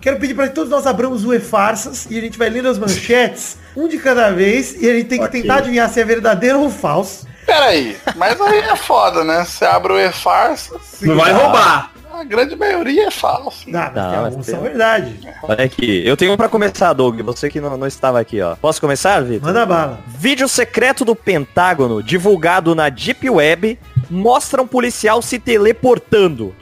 quero 0.00 0.18
pedir 0.18 0.32
para 0.32 0.48
que 0.48 0.54
todos 0.54 0.70
nós 0.70 0.86
abramos 0.86 1.22
o 1.26 1.34
e-farsas 1.34 2.06
e 2.08 2.16
a 2.16 2.20
gente 2.22 2.38
vai 2.38 2.48
lendo 2.48 2.68
as 2.68 2.78
manchetes, 2.78 3.58
um 3.76 3.86
de 3.86 3.98
cada 3.98 4.30
vez, 4.30 4.82
e 4.82 4.88
a 4.88 4.94
gente 4.94 5.08
tem 5.08 5.18
que 5.18 5.26
Ok. 5.26 5.42
tentar 5.42 5.56
adivinhar 5.56 5.90
se 5.90 6.00
é 6.00 6.04
verdadeiro 6.06 6.60
ou 6.60 6.70
falso. 6.70 7.26
Peraí, 7.44 7.94
mas 8.16 8.40
aí 8.40 8.60
é 8.60 8.74
foda, 8.74 9.22
né? 9.22 9.44
Você 9.44 9.66
abre 9.66 9.92
o 9.92 9.98
e-farsa, 9.98 10.80
Não 11.02 11.14
vai 11.14 11.30
roubar. 11.30 11.93
A 12.20 12.24
grande 12.24 12.56
maioria 12.56 13.06
é 13.08 13.10
falso. 13.10 13.68
Não, 13.68 13.80
mas 13.80 13.94
Não, 13.94 14.24
alguns 14.26 14.46
tem- 14.46 14.54
são 14.54 14.62
verdade. 14.64 15.18
Olha 15.42 15.64
aqui. 15.64 16.02
Eu 16.06 16.16
tenho 16.16 16.32
um 16.32 16.36
pra 16.36 16.48
começar, 16.48 16.92
Doug. 16.92 17.20
Você 17.22 17.48
que 17.50 17.60
não, 17.60 17.76
não 17.76 17.86
estava 17.86 18.20
aqui, 18.20 18.40
ó. 18.40 18.54
Posso 18.56 18.80
começar, 18.80 19.20
Vitor? 19.22 19.46
Manda 19.48 19.66
bala. 19.66 20.00
Vídeo 20.06 20.48
secreto 20.48 21.04
do 21.04 21.14
Pentágono, 21.14 22.02
divulgado 22.02 22.74
na 22.74 22.88
Deep 22.88 23.28
Web, 23.28 23.78
mostra 24.10 24.62
um 24.62 24.66
policial 24.66 25.20
se 25.22 25.38
teleportando. 25.38 26.54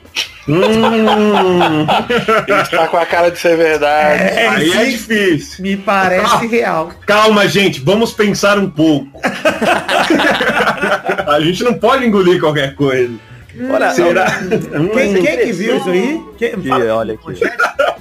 Hum, 0.48 1.86
Tá 2.70 2.88
com 2.88 2.96
a 2.96 3.06
cara 3.06 3.30
de 3.30 3.38
ser 3.38 3.56
verdade. 3.56 4.22
É, 4.24 4.48
aí 4.48 4.70
é 4.72 4.84
sim, 4.84 4.90
difícil. 4.90 5.62
me 5.62 5.76
parece 5.76 6.46
real. 6.48 6.90
Calma, 7.06 7.46
gente, 7.46 7.80
vamos 7.80 8.12
pensar 8.12 8.58
um 8.58 8.68
pouco. 8.68 9.20
A 11.28 11.40
gente 11.40 11.62
não 11.62 11.74
pode 11.74 12.04
engolir 12.04 12.40
qualquer 12.40 12.74
coisa. 12.74 13.14
Olha, 13.70 13.90
Será? 13.92 14.26
Quem, 14.94 15.14
quem 15.22 15.38
que 15.38 15.52
viu 15.52 15.76
isso 15.76 15.90
aí? 15.90 16.22
Quem, 16.38 16.56
fala- 16.62 16.94
olha 16.96 17.14
aqui. 17.14 17.40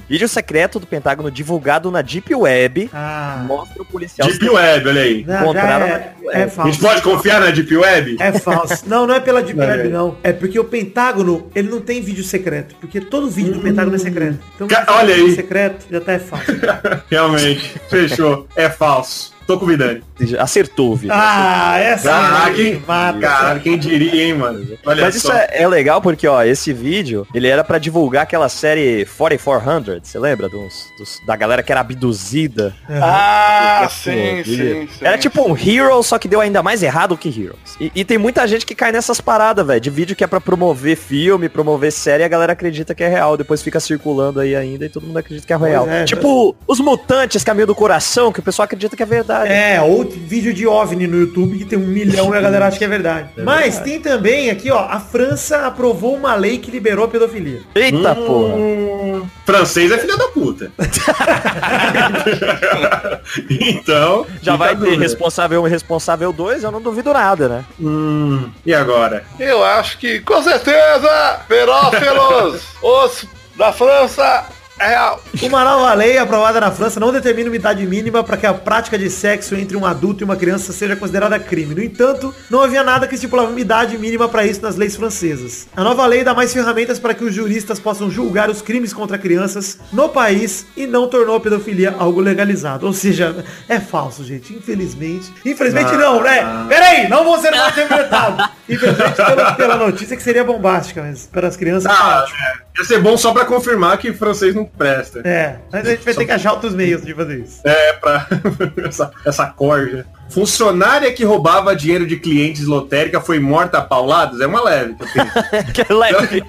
Vídeo 0.08 0.28
secreto 0.28 0.78
do 0.78 0.86
Pentágono 0.86 1.30
divulgado 1.30 1.90
na 1.90 2.02
Deep 2.02 2.34
Web 2.34 2.90
Ah, 2.92 3.42
mostra 3.46 3.80
o 3.82 3.84
policial 3.84 4.28
Deep 4.28 4.46
Web, 4.46 4.88
olha 4.88 5.00
aí. 5.00 5.24
não, 5.26 5.40
Encontraram 5.42 5.86
é, 5.86 5.88
na 5.90 5.96
Deep 5.98 6.14
é 6.20 6.26
Web. 6.26 6.32
A 6.36 6.38
gente 6.44 6.54
falso. 6.54 6.80
pode 6.80 7.02
confiar 7.02 7.40
na 7.40 7.50
Deep 7.50 7.74
Web? 7.76 8.16
É 8.20 8.32
falso. 8.32 8.84
Não, 8.86 9.06
não 9.06 9.14
é 9.14 9.20
pela 9.20 9.42
Deep 9.42 9.58
Não, 9.58 9.66
Web, 9.66 9.80
é. 9.80 9.90
não. 9.90 10.16
É 10.22 10.32
porque 10.32 10.58
o 10.58 10.64
Pentágono, 10.64 11.50
ele 11.54 11.68
não 11.70 11.80
tem 11.80 12.02
vídeo 12.02 12.24
secreto. 12.24 12.74
Porque 12.80 13.00
todo 13.00 13.30
vídeo 13.30 13.54
do 13.54 13.60
Pentágono 13.60 13.96
é 13.96 13.98
secreto. 13.98 14.38
Então, 14.54 14.68
Ca- 14.68 14.84
olha 14.88 15.14
vídeo 15.14 15.28
aí. 15.28 15.34
secreto, 15.34 15.86
já 15.90 16.00
tá 16.00 16.12
é 16.12 16.18
falso. 16.18 16.44
Realmente. 17.10 17.80
Fechou. 17.88 18.46
É 18.54 18.68
falso. 18.68 19.32
Tô 19.46 19.58
com 19.58 19.64
o 19.64 19.68
Vidani. 19.68 20.02
Acertou, 20.38 20.94
Vitor. 20.94 21.16
Ah, 21.18 21.78
essa 21.78 22.12
Ah, 22.12 22.44
aí 22.46 22.54
quem, 22.54 22.82
mata. 22.86 23.18
cara, 23.18 23.58
quem 23.60 23.76
diria, 23.78 24.24
hein, 24.24 24.34
mano? 24.34 24.64
Olha 24.86 25.02
Mas 25.04 25.16
isso 25.16 25.26
só. 25.26 25.32
é, 25.34 25.48
é 25.62 25.66
legal 25.68 26.00
porque, 26.00 26.26
ó, 26.28 26.42
esse 26.42 26.72
vídeo, 26.72 27.26
ele 27.34 27.48
era 27.48 27.64
pra 27.64 27.78
divulgar 27.78 28.22
aquela 28.22 28.48
série 28.48 29.04
4400, 29.16 30.08
você 30.08 30.18
lembra? 30.18 30.48
Dos, 30.48 30.86
dos- 30.98 31.18
da 31.26 31.34
galera 31.36 31.62
que 31.62 31.72
era 31.72 31.80
abduzida. 31.80 32.74
Ah, 32.88 33.80
Pô, 33.84 33.88
sim, 33.90 34.42
sim, 34.44 34.88
sim. 34.88 34.88
Era 35.00 35.18
tipo 35.18 35.42
um 35.42 35.56
Hero, 35.56 36.02
só 36.02 36.18
que 36.18 36.28
deu 36.28 36.40
ainda 36.40 36.62
mais 36.62 36.82
errado 36.82 37.16
que 37.16 37.28
Heroes. 37.28 37.76
E, 37.80 37.90
e 37.94 38.04
tem 38.04 38.18
muita 38.18 38.46
gente 38.46 38.64
que 38.64 38.74
cai 38.74 38.92
nessas 38.92 39.20
paradas, 39.20 39.66
velho, 39.66 39.80
de 39.80 39.90
vídeo 39.90 40.14
que 40.16 40.22
é 40.22 40.26
pra 40.26 40.40
promover 40.40 40.96
filme, 40.96 41.48
promover 41.48 41.90
série, 41.92 42.22
e 42.22 42.26
a 42.26 42.28
galera 42.28 42.52
acredita 42.52 42.94
que 42.94 43.02
é 43.02 43.08
real. 43.08 43.36
Depois 43.36 43.62
fica 43.62 43.80
circulando 43.80 44.38
aí 44.40 44.54
ainda 44.54 44.84
e 44.86 44.88
todo 44.88 45.06
mundo 45.06 45.16
acredita 45.18 45.46
que 45.46 45.52
é 45.52 45.56
real. 45.56 45.88
é, 45.88 46.04
tipo, 46.04 46.54
os 46.66 46.78
mutantes 46.80 47.42
caminho 47.42 47.66
do 47.66 47.74
coração, 47.74 48.32
que 48.32 48.40
o 48.40 48.42
pessoal 48.42 48.64
acredita 48.64 48.96
que 48.96 49.02
é 49.02 49.06
verdade. 49.06 49.31
É, 49.46 49.80
ou 49.80 50.04
vídeo 50.04 50.52
de 50.52 50.66
OVNI 50.66 51.06
no 51.06 51.18
YouTube 51.18 51.58
que 51.58 51.64
tem 51.64 51.78
um 51.78 51.86
milhão 51.86 52.34
e 52.34 52.38
a 52.38 52.40
galera 52.40 52.66
acha 52.66 52.78
que 52.78 52.84
é 52.84 52.88
verdade. 52.88 53.30
Mas 53.36 53.78
tem 53.80 54.00
também 54.00 54.50
aqui, 54.50 54.70
ó, 54.70 54.86
a 54.88 55.00
França 55.00 55.66
aprovou 55.66 56.14
uma 56.14 56.34
lei 56.34 56.58
que 56.58 56.70
liberou 56.70 57.04
a 57.04 57.08
pedofilia. 57.08 57.60
Eita 57.74 58.14
porra. 58.14 58.54
Hum, 58.54 59.26
francês 59.44 59.90
é 59.90 59.98
filha 59.98 60.16
da 60.16 60.28
puta. 60.28 60.70
então. 63.50 64.26
Já 64.40 64.56
vai 64.56 64.76
ter 64.76 64.98
responsável 64.98 65.62
1 65.62 65.66
e 65.66 65.70
responsável 65.70 66.32
2, 66.32 66.64
eu 66.64 66.70
não 66.70 66.80
duvido 66.80 67.12
nada, 67.12 67.48
né? 67.48 67.64
Hum, 67.80 68.48
e 68.64 68.74
agora? 68.74 69.24
Eu 69.38 69.64
acho 69.64 69.98
que, 69.98 70.20
com 70.20 70.42
certeza, 70.42 71.40
pedófilos, 71.48 72.62
os 72.82 73.26
da 73.56 73.72
França, 73.72 74.44
é 74.82 74.88
real. 74.88 75.22
Uma 75.42 75.64
nova 75.64 75.94
lei 75.94 76.18
aprovada 76.18 76.60
na 76.60 76.70
França 76.70 76.98
não 76.98 77.12
determina 77.12 77.48
uma 77.48 77.56
idade 77.56 77.86
mínima 77.86 78.22
para 78.22 78.36
que 78.36 78.46
a 78.46 78.54
prática 78.54 78.98
de 78.98 79.08
sexo 79.08 79.54
entre 79.54 79.76
um 79.76 79.86
adulto 79.86 80.22
e 80.22 80.24
uma 80.24 80.36
criança 80.36 80.72
seja 80.72 80.96
considerada 80.96 81.38
crime. 81.38 81.74
No 81.74 81.82
entanto, 81.82 82.34
não 82.50 82.60
havia 82.60 82.82
nada 82.82 83.06
que 83.06 83.14
estipulava 83.14 83.50
uma 83.50 83.60
idade 83.60 83.96
mínima 83.98 84.28
para 84.28 84.44
isso 84.44 84.60
nas 84.62 84.76
leis 84.76 84.96
francesas. 84.96 85.68
A 85.76 85.82
nova 85.84 86.06
lei 86.06 86.24
dá 86.24 86.34
mais 86.34 86.52
ferramentas 86.52 86.98
para 86.98 87.14
que 87.14 87.24
os 87.24 87.34
juristas 87.34 87.78
possam 87.78 88.10
julgar 88.10 88.50
os 88.50 88.60
crimes 88.60 88.92
contra 88.92 89.18
crianças 89.18 89.78
no 89.92 90.08
país 90.08 90.66
e 90.76 90.86
não 90.86 91.08
tornou 91.08 91.36
a 91.36 91.40
pedofilia 91.40 91.94
algo 91.98 92.20
legalizado. 92.20 92.86
Ou 92.86 92.92
seja, 92.92 93.44
é 93.68 93.78
falso, 93.78 94.24
gente. 94.24 94.52
Infelizmente. 94.52 95.32
Infelizmente 95.44 95.92
não, 95.96 96.22
né? 96.22 96.66
Peraí, 96.68 97.08
não 97.08 97.24
vou 97.24 97.38
ser 97.38 97.50
mal 97.56 97.68
interpretado. 97.68 98.50
Infelizmente 98.74 99.16
pela, 99.16 99.52
pela 99.52 99.76
notícia 99.76 100.16
que 100.16 100.22
seria 100.22 100.44
bombástica, 100.44 101.02
mas 101.02 101.26
para 101.26 101.48
as 101.48 101.56
crianças 101.56 101.90
Ah, 101.90 102.24
é, 102.26 102.80
ia 102.80 102.84
ser 102.84 103.00
bom 103.00 103.16
só 103.16 103.32
pra 103.32 103.44
confirmar 103.44 103.98
que 103.98 104.12
francês 104.12 104.54
não 104.54 104.64
presta. 104.64 105.20
É, 105.24 105.56
mas 105.70 105.86
a 105.86 105.90
gente 105.90 106.04
vai 106.04 106.14
ter 106.14 106.24
que 106.24 106.32
achar 106.32 106.52
outros 106.52 106.74
meios 106.74 107.02
de 107.02 107.14
fazer 107.14 107.40
isso. 107.40 107.60
É, 107.64 107.92
pra 107.94 108.26
essa, 108.86 109.10
essa 109.24 109.46
corja. 109.46 110.06
Funcionária 110.30 111.12
que 111.12 111.24
roubava 111.24 111.76
dinheiro 111.76 112.06
de 112.06 112.16
clientes 112.16 112.64
lotérica 112.64 113.20
foi 113.20 113.38
morta 113.38 113.78
a 113.78 113.82
pauladas? 113.82 114.40
É 114.40 114.46
uma 114.46 114.62
leve 114.64 114.94
que 114.94 115.02
eu 115.02 115.08
tenho. 115.12 115.32
Que 115.72 115.92
leve. 115.92 116.42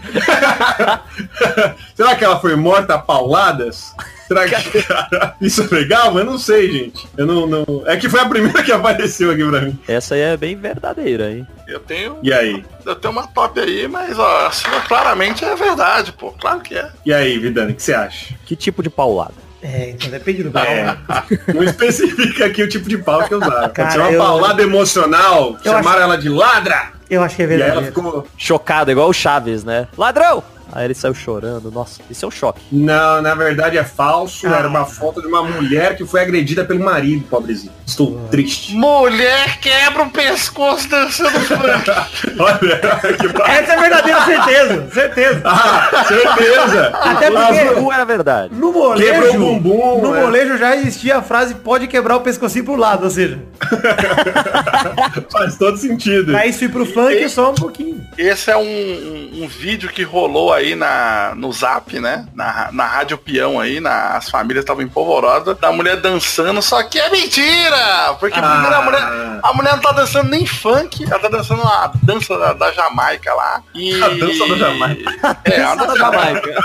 Será 1.94 2.16
que 2.16 2.24
ela 2.24 2.40
foi 2.40 2.56
morta 2.56 2.96
a 2.96 3.00
pauladas? 3.00 3.94
Isso 5.42 5.62
é 5.64 5.76
legal? 5.76 6.18
Eu 6.18 6.26
não 6.26 6.38
sei, 6.38 6.72
gente. 6.72 7.08
Eu 7.18 7.26
não, 7.26 7.46
não. 7.48 7.66
É 7.86 7.98
que 7.98 8.10
foi 8.10 8.20
a 8.20 8.26
primeira 8.26 8.64
que 8.64 8.72
apareceu 8.72 9.32
aqui 9.32 9.44
pra 9.48 9.62
mim. 9.62 9.78
Essa 9.88 10.16
aí 10.16 10.22
é 10.22 10.38
bem 10.38 10.56
verdadeira, 10.56 11.32
hein? 11.32 11.48
Eu 11.68 11.80
tenho, 11.80 12.18
E 12.24 12.32
aí? 12.34 12.64
eu 12.86 12.96
tenho 12.96 13.12
uma 13.12 13.28
top 13.28 13.60
aí, 13.60 13.88
mas 13.88 14.18
ó, 14.20 14.48
a 14.48 14.52
sua 14.52 14.82
claramente 14.82 15.44
é 15.46 15.56
verdade, 15.56 16.12
pô. 16.14 16.32
Claro 16.32 16.60
que 16.62 16.76
é. 16.76 16.90
E 17.06 17.14
aí, 17.14 17.38
Vidani, 17.40 17.72
o 17.72 17.76
que 17.76 17.84
você 17.84 17.94
acha? 17.94 18.34
Que 18.46 18.56
tipo 18.56 18.82
de 18.84 18.90
paulada? 18.90 19.34
É, 19.62 19.92
então 19.92 20.10
depende 20.10 20.44
do 20.44 20.58
É, 20.60 20.94
pau. 21.08 21.24
não 21.56 21.64
especifica 21.64 22.46
aqui 22.48 22.62
o 22.64 22.68
tipo 22.68 22.90
de 22.90 22.98
pau 22.98 23.24
que 23.28 23.34
usaram. 23.34 23.62
Pode 23.62 23.74
Cara, 23.74 23.92
ser 23.92 24.00
uma 24.00 24.12
eu- 24.12 24.20
paulada 24.22 24.62
emocional, 24.62 25.58
Eu 25.64 25.72
chamaram 25.72 25.90
acho- 25.90 26.00
ela 26.02 26.18
de 26.18 26.28
ladra, 26.30 26.92
Eu 27.10 27.22
acho 27.24 27.36
que 27.38 27.44
é 27.44 27.46
e 27.48 27.54
aí 27.54 27.70
ela 27.70 27.84
ficou. 27.84 28.28
Chocado, 28.38 28.92
igual 28.92 29.08
o 29.08 29.14
Chaves, 29.14 29.64
né? 29.64 29.88
Ladrão! 29.98 30.44
Aí 30.76 30.86
ele 30.86 30.94
saiu 30.96 31.14
chorando. 31.14 31.70
Nossa, 31.72 32.02
isso 32.10 32.26
é 32.26 32.28
um 32.28 32.32
choque. 32.32 32.60
Não, 32.72 33.22
na 33.22 33.36
verdade 33.36 33.78
é 33.78 33.84
falso. 33.84 34.48
Era 34.48 34.68
uma 34.68 34.86
foto 34.86 35.22
de 35.22 35.28
uma 35.28 35.44
mulher 35.44 35.96
que 35.96 36.04
foi 36.06 36.22
agredida 36.22 36.66
pelo 36.66 36.84
marido, 36.84 37.24
pobrezinho. 37.30 37.72
Estou 37.86 38.20
triste. 38.32 38.74
Mulher 38.76 39.60
quebra 39.60 40.04
o 40.04 40.10
pescoço 40.10 40.90
dançando 40.90 41.30
funk. 41.46 42.40
Olha, 42.40 42.80
que 43.18 43.42
Essa 43.52 43.74
é 43.74 43.80
verdadeira 43.80 44.22
certeza, 44.26 44.90
certeza. 44.92 45.42
Ah, 45.46 46.06
certeza. 46.08 46.88
Até 47.02 47.30
porque 47.30 47.80
Não 47.80 47.94
era 47.94 48.06
verdade. 48.06 48.54
no 48.56 48.72
molejo, 48.74 49.12
Quebrou 49.14 49.36
o 49.36 49.60
bumbum, 49.60 50.02
no 50.02 50.16
é. 50.16 50.22
molejo 50.22 50.58
já 50.58 50.76
existia 50.76 51.18
a 51.18 51.22
frase 51.22 51.54
pode 51.56 51.88
quebrar 51.88 52.16
o 52.16 52.22
pescocinho 52.22 52.66
pro 52.66 52.76
lado, 52.76 53.04
ou 53.04 53.10
seja, 53.12 53.40
Faz 55.32 55.58
todo 55.58 55.78
sentido. 55.78 56.32
pra 56.32 56.46
isso 56.48 56.64
ir 56.64 56.70
pro 56.70 56.86
funk 56.86 57.30
só 57.30 57.52
um 57.52 57.56
pouquinho. 57.56 58.02
Esse 58.18 58.50
é 58.52 58.58
um, 58.58 58.62
um, 58.64 59.44
um 59.44 59.48
vídeo 59.48 59.90
que 59.90 60.04
rolou 60.04 60.54
aí 60.54 60.63
na, 60.74 61.34
no 61.36 61.52
Zap, 61.52 62.00
né? 62.00 62.26
Na, 62.34 62.70
na 62.72 62.86
Rádio 62.86 63.18
Peão 63.18 63.60
aí, 63.60 63.80
na, 63.80 64.16
as 64.16 64.30
famílias 64.30 64.64
estavam 64.64 64.82
empolvorosas, 64.82 65.58
da 65.58 65.72
mulher 65.72 65.98
dançando, 65.98 66.62
só 66.62 66.82
que 66.84 67.00
é 67.00 67.10
mentira! 67.10 68.16
Porque 68.20 68.40
primeiro 68.40 68.76
a 68.76 68.82
mulher, 68.82 69.40
a 69.44 69.54
mulher 69.54 69.74
não 69.74 69.82
tá 69.82 69.92
dançando 69.92 70.30
nem 70.30 70.46
funk, 70.46 71.04
ela 71.04 71.20
tá 71.20 71.28
dançando 71.28 71.62
a 71.62 71.92
dança 72.02 72.38
da, 72.38 72.54
da 72.54 72.72
Jamaica 72.72 73.34
lá. 73.34 73.62
E... 73.76 74.02
A 74.02 74.10
dança 74.10 74.48
da 74.48 74.56
Jamaica. 74.56 75.38
É, 75.46 75.62
a 75.62 75.76
dança 75.76 75.88
da 75.88 75.96
Jamaica. 75.98 76.56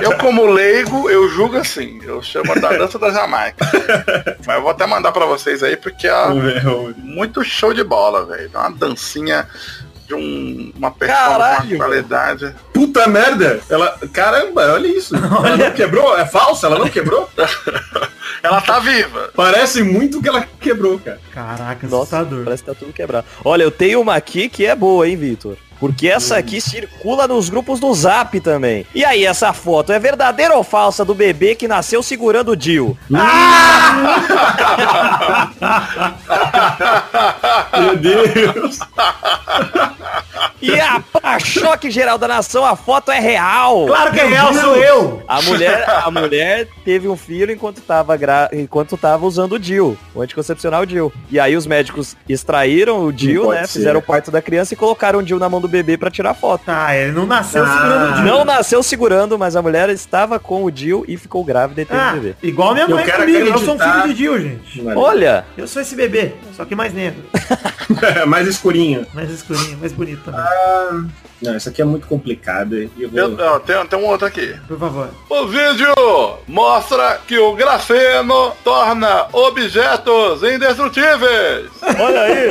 Eu, 0.00 0.16
como 0.18 0.46
leigo, 0.46 1.10
eu 1.10 1.28
julgo 1.28 1.56
assim. 1.56 2.00
Eu 2.02 2.22
chamo 2.22 2.58
da 2.60 2.70
dança 2.70 2.98
da 2.98 3.10
Jamaica. 3.10 3.66
Mas 4.46 4.56
eu 4.56 4.62
vou 4.62 4.70
até 4.70 4.86
mandar 4.86 5.12
pra 5.12 5.26
vocês 5.26 5.62
aí, 5.62 5.76
porque 5.76 6.08
é 6.08 6.26
muito 6.96 7.44
show 7.44 7.74
de 7.74 7.84
bola, 7.84 8.24
velho. 8.24 8.50
Uma 8.54 8.70
dancinha 8.70 9.46
de 10.06 10.14
um, 10.14 10.72
uma 10.76 10.90
pessoa 10.90 11.16
Caralho, 11.16 11.68
com 11.68 11.74
uma 11.74 11.84
qualidade. 11.84 12.54
Puta 12.72 13.06
merda! 13.06 13.60
Ela. 13.68 13.98
Caramba, 14.12 14.72
olha 14.74 14.86
isso. 14.86 15.14
Ela 15.16 15.56
não 15.56 15.70
quebrou? 15.72 16.16
É 16.18 16.26
falsa? 16.26 16.66
Ela 16.66 16.78
não 16.78 16.88
quebrou? 16.88 17.28
Ela 18.42 18.60
tá 18.60 18.78
viva. 18.78 19.30
Parece 19.34 19.82
muito 19.82 20.20
que 20.20 20.28
ela 20.28 20.46
quebrou, 20.60 20.98
cara. 20.98 21.18
Caraca, 21.32 21.86
Nossa, 21.86 22.18
assustador. 22.18 22.44
parece 22.44 22.62
que 22.62 22.70
tá 22.70 22.74
tudo 22.78 22.92
quebrado. 22.92 23.26
Olha, 23.42 23.62
eu 23.62 23.70
tenho 23.70 24.00
uma 24.02 24.14
aqui 24.14 24.50
que 24.50 24.66
é 24.66 24.76
boa, 24.76 25.08
hein, 25.08 25.16
Vitor? 25.16 25.56
Porque 25.78 26.08
essa 26.08 26.36
aqui 26.36 26.60
circula 26.60 27.26
nos 27.26 27.48
grupos 27.48 27.80
do 27.80 27.92
Zap 27.94 28.38
também. 28.40 28.86
E 28.94 29.04
aí, 29.04 29.24
essa 29.24 29.52
foto 29.52 29.92
é 29.92 29.98
verdadeira 29.98 30.54
ou 30.54 30.64
falsa 30.64 31.04
do 31.04 31.14
bebê 31.14 31.54
que 31.54 31.68
nasceu 31.68 32.02
segurando 32.02 32.52
o 32.52 32.56
Dio? 32.56 32.96
Meu 37.78 37.96
Deus. 37.96 38.78
E 40.60 40.80
a 40.80 41.00
pra 41.12 41.38
choque 41.38 41.90
geral 41.90 42.16
da 42.16 42.26
nação, 42.26 42.64
a 42.64 42.74
foto 42.74 43.10
é 43.10 43.20
real. 43.20 43.86
Claro 43.86 44.12
que 44.12 44.20
é 44.20 44.26
real, 44.26 44.54
sou 44.54 44.76
eu. 44.76 45.22
A 45.28 45.42
mulher, 45.42 45.84
a 45.88 46.10
mulher 46.10 46.68
teve 46.84 47.06
um 47.08 47.16
filho 47.16 47.52
enquanto 47.52 47.80
tava, 47.82 48.16
gra... 48.16 48.48
enquanto 48.52 48.96
tava 48.96 49.26
usando 49.26 49.52
o 49.52 49.58
DIL, 49.58 49.96
o 50.14 50.22
anticoncepcional 50.22 50.86
DIL. 50.86 51.12
E 51.30 51.38
aí 51.38 51.56
os 51.56 51.66
médicos 51.66 52.16
extraíram 52.28 53.04
o 53.04 53.12
DIL, 53.12 53.50
né? 53.50 53.66
ser. 53.66 53.78
Fizeram 53.78 54.00
o 54.00 54.02
parto 54.02 54.30
da 54.30 54.40
criança 54.40 54.72
e 54.74 54.76
colocaram 54.76 55.18
o 55.18 55.22
DIL 55.22 55.38
na 55.38 55.48
mão 55.48 55.60
do 55.66 55.68
bebê 55.70 55.96
pra 55.96 56.10
tirar 56.10 56.34
foto. 56.34 56.62
Ah, 56.66 56.94
ele 56.96 57.12
não 57.12 57.26
nasceu 57.26 57.64
Ah. 57.64 57.66
segurando 57.68 58.10
o 58.10 58.14
Dio. 58.14 58.24
Não 58.24 58.44
nasceu 58.44 58.82
segurando, 58.82 59.38
mas 59.38 59.56
a 59.56 59.62
mulher 59.62 59.88
estava 59.90 60.38
com 60.38 60.64
o 60.64 60.70
DIL 60.70 61.04
e 61.08 61.16
ficou 61.16 61.42
grávida 61.44 61.82
e 61.82 61.84
teve 61.84 62.00
Ah, 62.00 62.10
o 62.12 62.14
bebê. 62.20 62.34
igual 62.42 62.72
minha 62.74 62.84
Eu 62.86 62.94
mãe 62.96 63.04
quero 63.04 63.24
comigo, 63.24 63.46
eu 63.48 63.58
sou 63.58 63.74
um 63.74 63.78
filho 63.78 64.02
de 64.08 64.14
Dio, 64.14 64.40
gente. 64.40 64.82
Olha, 64.94 65.44
Eu 65.56 65.66
sou 65.66 65.80
esse 65.82 65.94
bebê, 65.96 66.34
só 66.56 66.64
que 66.64 66.74
mais 66.74 66.92
negro, 66.92 67.22
Mais 68.28 68.46
escurinho. 68.46 69.06
mais 69.14 69.30
escurinho, 69.30 69.78
mais 69.78 69.92
bonito 69.92 70.22
também. 70.24 71.10
Não, 71.42 71.56
isso 71.56 71.68
aqui 71.68 71.82
é 71.82 71.84
muito 71.84 72.06
complicado. 72.06 72.78
hein? 72.78 72.90
Eu 72.98 73.10
vou- 73.10 73.18
Eu, 73.20 73.36
ó, 73.38 73.58
tem, 73.58 73.86
tem 73.86 73.98
um 73.98 74.06
outro 74.06 74.26
aqui. 74.26 74.54
Por 74.66 74.78
favor. 74.78 75.08
O 75.28 75.46
vídeo 75.46 75.92
mostra 76.48 77.20
que 77.26 77.36
o 77.38 77.54
grafeno 77.54 78.52
torna 78.64 79.26
objetos 79.32 80.42
indestrutíveis. 80.42 81.70
olha 81.98 82.20
aí. 82.22 82.48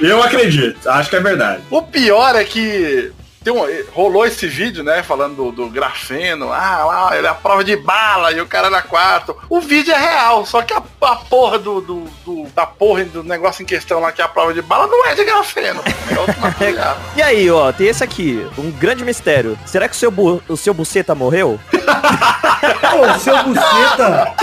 Eu 0.00 0.22
acredito. 0.22 0.88
Acho 0.88 1.10
que 1.10 1.16
é 1.16 1.20
verdade. 1.20 1.62
O 1.70 1.82
pior 1.82 2.34
é 2.36 2.44
que 2.44 3.12
tem 3.42 3.52
um- 3.52 3.84
rolou 3.92 4.24
esse 4.26 4.46
vídeo, 4.46 4.82
né? 4.84 5.02
Falando 5.02 5.36
do, 5.36 5.52
do 5.52 5.68
grafeno. 5.68 6.52
Ah, 6.52 6.84
lá, 6.84 7.16
ele 7.16 7.26
é 7.26 7.30
a 7.30 7.34
prova 7.34 7.62
de 7.64 7.76
bala 7.76 8.32
e 8.32 8.40
o 8.40 8.46
cara 8.46 8.68
era 8.68 8.82
quarto. 8.82 9.36
O 9.48 9.60
vídeo 9.60 9.92
é 9.92 9.98
real, 9.98 10.44
só 10.46 10.62
que 10.62 10.72
a, 10.72 10.82
a 11.02 11.16
porra 11.16 11.58
do, 11.58 11.80
do- 11.80 12.04
do- 12.24 12.46
da 12.54 12.66
porra 12.66 13.04
do 13.04 13.22
negócio 13.22 13.62
em 13.62 13.66
questão 13.66 14.00
lá, 14.00 14.12
que 14.12 14.20
é 14.20 14.24
a 14.24 14.28
prova 14.28 14.52
de 14.54 14.62
bala, 14.62 14.86
não 14.86 15.06
é 15.06 15.14
de 15.14 15.24
grafeno. 15.24 15.82
É 16.10 16.18
outro 16.18 16.38
material. 16.40 16.96
E 17.16 17.22
aí, 17.22 17.50
ó, 17.50 17.72
tem 17.72 17.88
esse 17.88 18.02
aqui, 18.04 18.46
um 18.58 18.70
grande 18.70 19.04
mistério. 19.04 19.58
Será 19.66 19.88
que 19.88 19.94
o 19.94 19.98
seu, 19.98 20.10
bu... 20.10 20.42
o 20.48 20.56
seu 20.56 20.72
buceta 20.74 21.14
morreu? 21.14 21.58
Pô, 21.72 23.18
seu 23.18 23.42
buceta, 23.44 24.34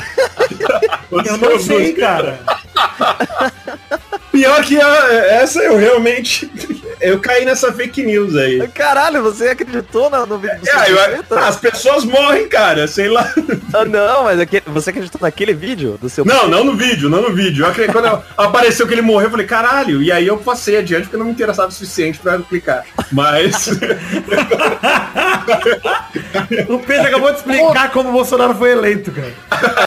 eu 1.12 1.38
não 1.38 1.60
sei, 1.60 1.94
cara. 1.94 2.40
Pior 4.32 4.62
que 4.64 4.80
a- 4.80 5.08
essa 5.42 5.60
eu 5.62 5.78
realmente. 5.78 6.50
Eu 7.02 7.18
caí 7.18 7.46
nessa 7.46 7.72
fake 7.72 8.04
news 8.06 8.36
aí. 8.36 8.68
Caralho, 8.76 9.24
você 9.24 9.48
acreditou 9.48 10.10
no, 10.10 10.26
no 10.26 10.38
vídeo 10.38 10.60
do 10.60 10.66
seu 10.66 10.78
É, 10.78 10.92
eu- 10.92 10.96
buceta? 10.98 11.40
as 11.48 11.56
pessoas 11.56 12.04
morrem, 12.04 12.50
cara, 12.50 12.90
sei 12.90 13.08
lá. 13.08 13.34
Ah, 13.74 13.86
não, 13.86 14.26
mas 14.26 14.38
aquele- 14.38 14.64
você 14.68 14.90
acreditou 14.90 15.22
naquele 15.22 15.54
vídeo 15.54 15.98
do 16.02 16.10
seu 16.10 16.26
Não, 16.26 16.50
não 16.50 16.66
no 16.66 16.76
vídeo, 16.76 17.08
não 17.08 17.22
no 17.22 17.34
vídeo. 17.34 17.64
Eu 17.64 17.70
acredito, 17.70 17.94
quando 17.94 18.08
eu- 18.08 18.22
apareceu 18.38 18.86
que 18.86 18.94
ele 18.94 19.02
morreu, 19.02 19.28
eu 19.28 19.32
falei, 19.32 19.46
caralho. 19.46 20.02
E 20.04 20.12
aí 20.12 20.28
eu 20.28 20.36
passei 20.40 20.76
adiante 20.76 21.04
porque 21.04 21.16
não 21.16 21.28
me 21.28 21.32
interessava 21.32 21.70
o 21.70 21.72
suficiente 21.72 22.20
pra 22.20 22.38
clicar. 22.40 22.84
Mas. 23.14 23.70
O 26.68 26.80
Pedro 26.80 27.08
acabou 27.08 27.32
de 27.32 27.38
explicar 27.38 27.92
como 27.92 28.10
o 28.10 28.12
Bolsonaro 28.12 28.56
foi 28.56 28.72
eleito, 28.72 29.12
cara. 29.12 29.34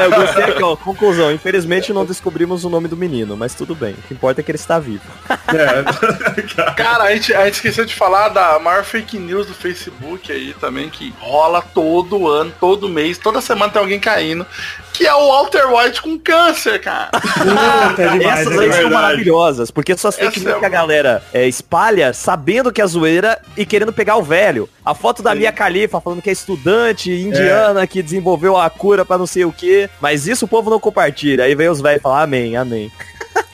É, 0.01 0.07
eu 0.07 0.11
gostei 0.13 0.45
aqui, 0.45 0.63
ó. 0.63 0.77
Conclusão. 0.77 1.33
Infelizmente 1.33 1.93
não 1.93 2.05
descobrimos 2.05 2.65
o 2.65 2.71
nome 2.71 2.89
do 2.89 2.97
menino, 2.97 3.37
mas 3.37 3.55
tudo 3.55 3.75
bem. 3.75 3.93
O 3.93 4.03
que 4.09 4.15
importa 4.15 4.32
é 4.41 4.45
que 4.45 4.51
ele 4.51 4.59
está 4.59 4.79
vivo. 4.79 5.03
é. 5.29 6.73
Cara, 6.75 7.05
a 7.05 7.15
gente, 7.15 7.35
a 7.35 7.45
gente 7.45 7.55
esqueceu 7.55 7.85
de 7.85 7.95
falar 7.95 8.29
da 8.29 8.59
maior 8.59 8.85
fake 8.85 9.19
news 9.19 9.47
do 9.47 9.55
Facebook 9.55 10.31
aí 10.31 10.55
também, 10.61 10.89
que 10.89 11.15
rola 11.19 11.63
todo 11.63 12.29
ano, 12.29 12.53
todo 12.59 12.89
mês, 12.89 13.19
toda 13.19 13.41
semana 13.41 13.73
tem 13.73 13.81
alguém 13.81 14.01
caindo, 14.01 14.47
que 14.93 15.07
é 15.07 15.15
o 15.15 15.29
Walter 15.29 15.67
White 15.67 16.03
com 16.03 16.19
câncer, 16.19 16.81
cara. 16.81 17.11
Puta, 17.19 18.03
é 18.03 18.09
demais, 18.19 18.41
Essas 18.41 18.53
é 18.53 18.59
aí 18.59 18.63
demais. 18.65 18.83
são 18.83 18.91
maravilhosas, 18.91 19.71
porque 19.71 19.93
as 19.93 20.03
fake 20.03 20.41
news 20.41 20.57
é 20.57 20.59
que 20.59 20.67
a 20.67 20.69
galera 20.69 21.23
é, 21.33 21.47
espalha 21.47 22.13
sabendo 22.13 22.73
que 22.73 22.81
é 22.81 22.87
zoeira 22.87 23.41
e 23.57 23.65
querendo 23.65 23.93
pegar 23.93 24.17
o 24.17 24.23
velho. 24.23 24.69
A 24.85 24.95
foto 24.95 25.23
da 25.23 25.35
Mia 25.35 25.51
Khalifa 25.51 26.01
falando 26.01 26.21
que 26.21 26.29
é 26.29 26.33
estudante 26.33 27.11
indiana 27.11 27.87
que 27.87 28.03
desenvolveu 28.03 28.57
a 28.57 28.69
cura 28.69 29.05
pra 29.05 29.17
não 29.17 29.27
sei 29.27 29.45
o 29.45 29.53
que, 29.53 29.89
mas 30.01 30.27
isso 30.27 30.45
o 30.45 30.49
povo 30.49 30.71
não 30.71 30.81
compartilha. 30.81 31.45
Aí 31.45 31.55
vem 31.55 31.69
os 31.69 31.81
velhos 31.81 32.03
falar 32.03 32.23
amém, 32.23 32.57
amém. 32.57 32.91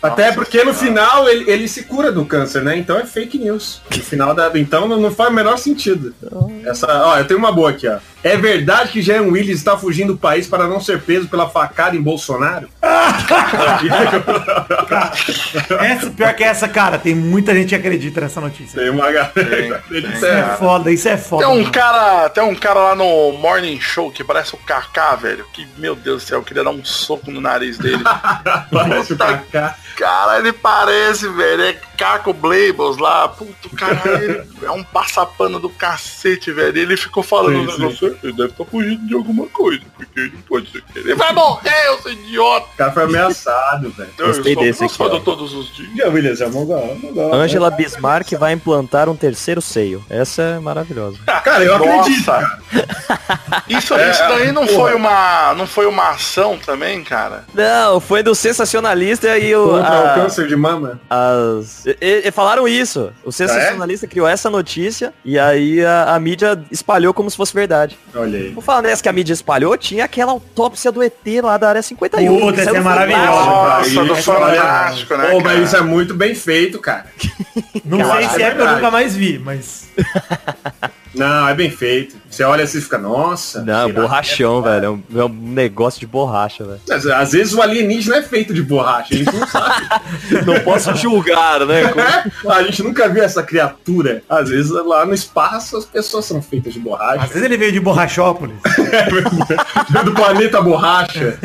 Até 0.03 0.33
porque 0.33 0.63
no 0.65 0.73
final 0.73 1.29
ele, 1.29 1.51
ele 1.51 1.69
se 1.69 1.85
cura 1.85 2.13
do 2.13 2.25
câncer, 2.25 2.63
né? 2.63 2.77
Então 2.77 2.99
é 2.99 3.05
fake 3.05 3.39
news. 3.39 3.81
No 3.95 4.03
final 4.03 4.35
da. 4.35 4.51
Então 4.55 4.87
não, 4.87 5.11
faz 5.11 5.31
o 5.31 5.33
menor 5.33 5.59
sentido. 5.59 6.15
Essa, 6.65 6.87
ó, 7.07 7.19
eu 7.19 7.27
tenho 7.27 7.39
uma 7.39 7.53
boa 7.53 7.71
aqui, 7.71 7.89
ó. 7.89 7.99
É 8.23 8.37
verdade 8.37 8.91
que 8.91 9.01
Jean 9.01 9.23
Willis 9.23 9.59
está 9.59 9.77
fugindo 9.77 10.13
do 10.13 10.19
país 10.19 10.47
para 10.47 10.67
não 10.67 10.81
ser 10.81 11.01
preso 11.03 11.29
pela 11.29 11.49
facada 11.49 11.97
em 11.97 12.03
Bolsonaro? 12.03 12.69
Essa, 15.81 16.11
pior 16.11 16.35
que 16.35 16.43
essa, 16.45 16.69
cara, 16.69 16.99
tem 16.99 17.15
muita 17.15 17.55
gente 17.55 17.69
que 17.69 17.75
acredita 17.75 18.21
nessa 18.21 18.41
notícia. 18.41 18.81
Tem 18.81 18.91
uma 18.91 19.11
galera. 19.11 19.83
Isso 19.91 20.27
é 20.27 20.57
foda, 20.57 20.91
isso 20.91 21.09
é 21.09 21.17
foda. 21.17 21.45
Tem 21.45 21.55
um 21.55 21.61
mano. 21.61 21.73
cara, 21.73 22.29
tem 22.29 22.43
um 22.43 22.55
cara 22.55 22.81
lá 22.81 22.95
no 22.95 23.33
Morning 23.33 23.81
Show 23.81 24.11
que 24.11 24.25
parece 24.25 24.55
o 24.55 24.59
Kaká, 24.59 25.15
velho, 25.17 25.45
que, 25.53 25.67
meu 25.77 25.95
Deus 25.95 26.23
do 26.23 26.27
céu, 26.27 26.39
eu 26.39 26.45
queria 26.45 26.65
dar 26.65 26.71
um 26.71 26.85
soco 26.85 27.31
no 27.31 27.41
nariz 27.41 27.79
dele. 27.79 28.03
Parece 28.71 29.13
o 29.13 29.17
Puta 29.17 29.27
Kaká. 29.27 29.77
Cara, 29.99 30.39
ele 30.39 30.53
parece, 30.53 31.29
velho. 31.29 31.63
É 31.63 31.73
Caco 31.97 32.33
Blables 32.33 32.99
lá. 32.99 33.29
Puto, 33.29 33.69
caralho. 33.71 34.47
Ele 34.57 34.67
é 34.67 34.71
um 34.71 34.85
passapano 34.85 35.59
do 35.59 35.69
cacete, 35.69 36.53
velho. 36.53 36.79
Ele 36.79 36.97
ficou 36.97 37.23
falando 37.23 37.73
Sim, 37.73 37.85
um 37.85 37.89
Ele 38.23 38.33
deve 38.33 38.51
estar 38.51 38.65
fugindo 38.65 39.07
de 39.07 39.15
alguma 39.15 39.47
coisa. 39.47 39.83
Porque 39.97 40.21
ele 40.21 40.33
não 40.35 40.43
pode 40.43 40.71
ser. 40.71 40.83
Ele 40.95 41.15
vai 41.15 41.33
morrer, 41.33 41.87
eu 41.87 41.99
sou 42.03 42.11
idiota. 42.13 42.67
O 42.75 42.77
cara 42.77 42.93
foi 42.93 43.03
ameaçado, 43.05 43.91
velho. 43.91 44.11
Eu 44.19 44.27
Gostei 44.29 44.55
sou 44.55 44.63
desse 44.63 44.85
aqui, 44.85 44.95
ó. 45.03 45.19
todos 45.21 45.53
os 45.55 45.75
dias. 45.75 45.89
Jean 45.97 46.09
Willis 46.11 46.41
é 46.41 46.47
um 46.47 46.51
mongol, 46.51 46.97
mongol. 47.01 47.35
Angela 47.35 47.71
Bismarck 47.71 48.33
vai 48.39 48.53
implantar 48.53 49.09
um 49.09 49.17
terceiro 49.17 49.61
seio. 49.61 50.05
Essa 50.09 50.43
é 50.43 50.59
maravilhosa. 50.59 51.19
Cara, 51.45 51.65
eu 51.65 51.75
acredito. 51.77 52.27
Nossa. 52.27 52.59
Isso, 53.69 53.95
É, 53.95 54.11
isso 54.11 54.21
daí 54.29 54.53
não 54.53 54.67
porra. 54.67 54.79
foi 54.79 54.95
uma. 54.95 55.55
Não 55.55 55.67
foi 55.67 55.87
uma 55.87 56.11
ação 56.11 56.59
também, 56.59 57.03
cara? 57.05 57.45
Não, 57.55 58.01
foi 58.01 58.23
do 58.23 58.35
sensacionalista 58.35 59.39
e 59.39 59.55
o. 59.55 59.69
Contra 59.69 59.89
a- 59.91 60.13
o 60.17 60.21
câncer 60.23 60.47
de 60.47 60.57
mama. 60.57 61.01
as 61.09 61.85
E, 61.87 62.23
e 62.27 62.31
falaram 62.31 62.67
isso. 62.69 63.11
O 63.25 63.33
sensacionalista 63.33 64.07
criou 64.07 64.27
essa 64.27 64.49
notícia 64.51 65.13
e 65.25 65.39
aí 65.39 65.85
a, 65.85 66.15
a 66.15 66.21
mídia 66.21 66.61
espalhou 66.71 67.13
como 67.15 67.31
se 67.31 67.37
fosse 67.37 67.55
verdade. 67.55 67.98
Olha 68.15 68.39
aí. 68.39 68.49
Vou 68.51 68.63
falar 68.63 68.83
nessa 68.83 69.03
que 69.03 69.09
a 69.09 69.13
mídia 69.13 69.33
espalhou, 69.35 69.77
tinha 69.77 70.05
aquela 70.05 70.33
autópsia 70.33 70.91
do 70.91 71.03
ET 71.03 71.15
lá 71.43 71.57
da 71.59 71.69
área 71.69 71.83
51. 71.83 72.39
Puta, 72.41 72.53
que 72.55 72.61
essa 72.61 72.71
é 72.71 72.79
no 72.79 72.85
maravilhosa. 72.85 73.27
Nossa, 73.27 73.91
do 74.05 74.19
Isso, 74.19 74.31
olha, 74.33 74.61
Fantástico, 74.63 75.17
né, 75.17 75.31
Pô, 75.31 75.41
mas 75.41 75.63
isso 75.67 75.77
é 75.77 75.83
muito 75.83 76.15
bem 76.15 76.35
feito, 76.35 76.79
cara. 76.79 77.07
Não 77.85 78.01
Eu 78.01 78.11
sei 78.11 78.17
se 78.17 78.23
é 78.23 78.25
é 78.25 78.29
porque 78.29 78.43
eu 78.43 78.49
verdade. 78.57 78.75
nunca 78.77 78.91
mais 78.91 79.15
vi, 79.15 79.39
mas... 79.39 79.89
Não, 81.15 81.49
é 81.49 81.55
bem 81.55 81.71
feito. 81.71 82.17
Você 82.29 82.45
olha 82.45 82.65
assim 82.65 82.79
e 82.79 82.81
fica, 82.81 82.99
nossa. 82.99 83.61
Não, 83.63 83.87
será 83.89 84.01
borrachão, 84.01 84.63
velho. 84.63 84.85
É 84.85 84.91
um, 84.91 85.03
é 85.21 85.25
um 85.25 85.29
negócio 85.29 85.99
de 85.99 86.07
borracha, 86.07 86.65
velho. 86.65 86.81
é? 86.89 86.95
Às, 86.95 87.07
às 87.07 87.33
vezes 87.33 87.55
o 87.55 87.63
alienígena 87.63 88.17
é 88.17 88.23
feito 88.23 88.53
de 88.53 88.63
borracha, 88.63 89.15
a 89.15 89.17
gente 89.17 89.35
não 89.35 89.47
sabe. 89.47 89.87
Não 90.47 90.61
posso 90.61 90.95
julgar, 90.97 91.65
né? 91.67 91.83
É, 92.49 92.53
a 92.53 92.63
gente 92.63 92.83
nunca 92.83 93.09
viu 93.09 93.23
essa 93.23 93.43
criatura. 93.43 94.23
Às 94.29 94.49
vezes 94.51 94.71
lá 94.71 95.05
no 95.05 95.15
espaço 95.15 95.77
as 95.77 95.85
pessoas 95.85 96.25
são 96.25 96.41
feitas 96.43 96.73
de 96.73 96.79
Às 96.79 96.85
borracha. 96.85 97.27
vezes 97.27 97.43
ele 97.43 97.57
veio 97.57 97.73
de 97.73 97.81
Borrachópolis. 97.81 98.57
do 100.05 100.13
planeta 100.13 100.61
borracha. 100.63 101.39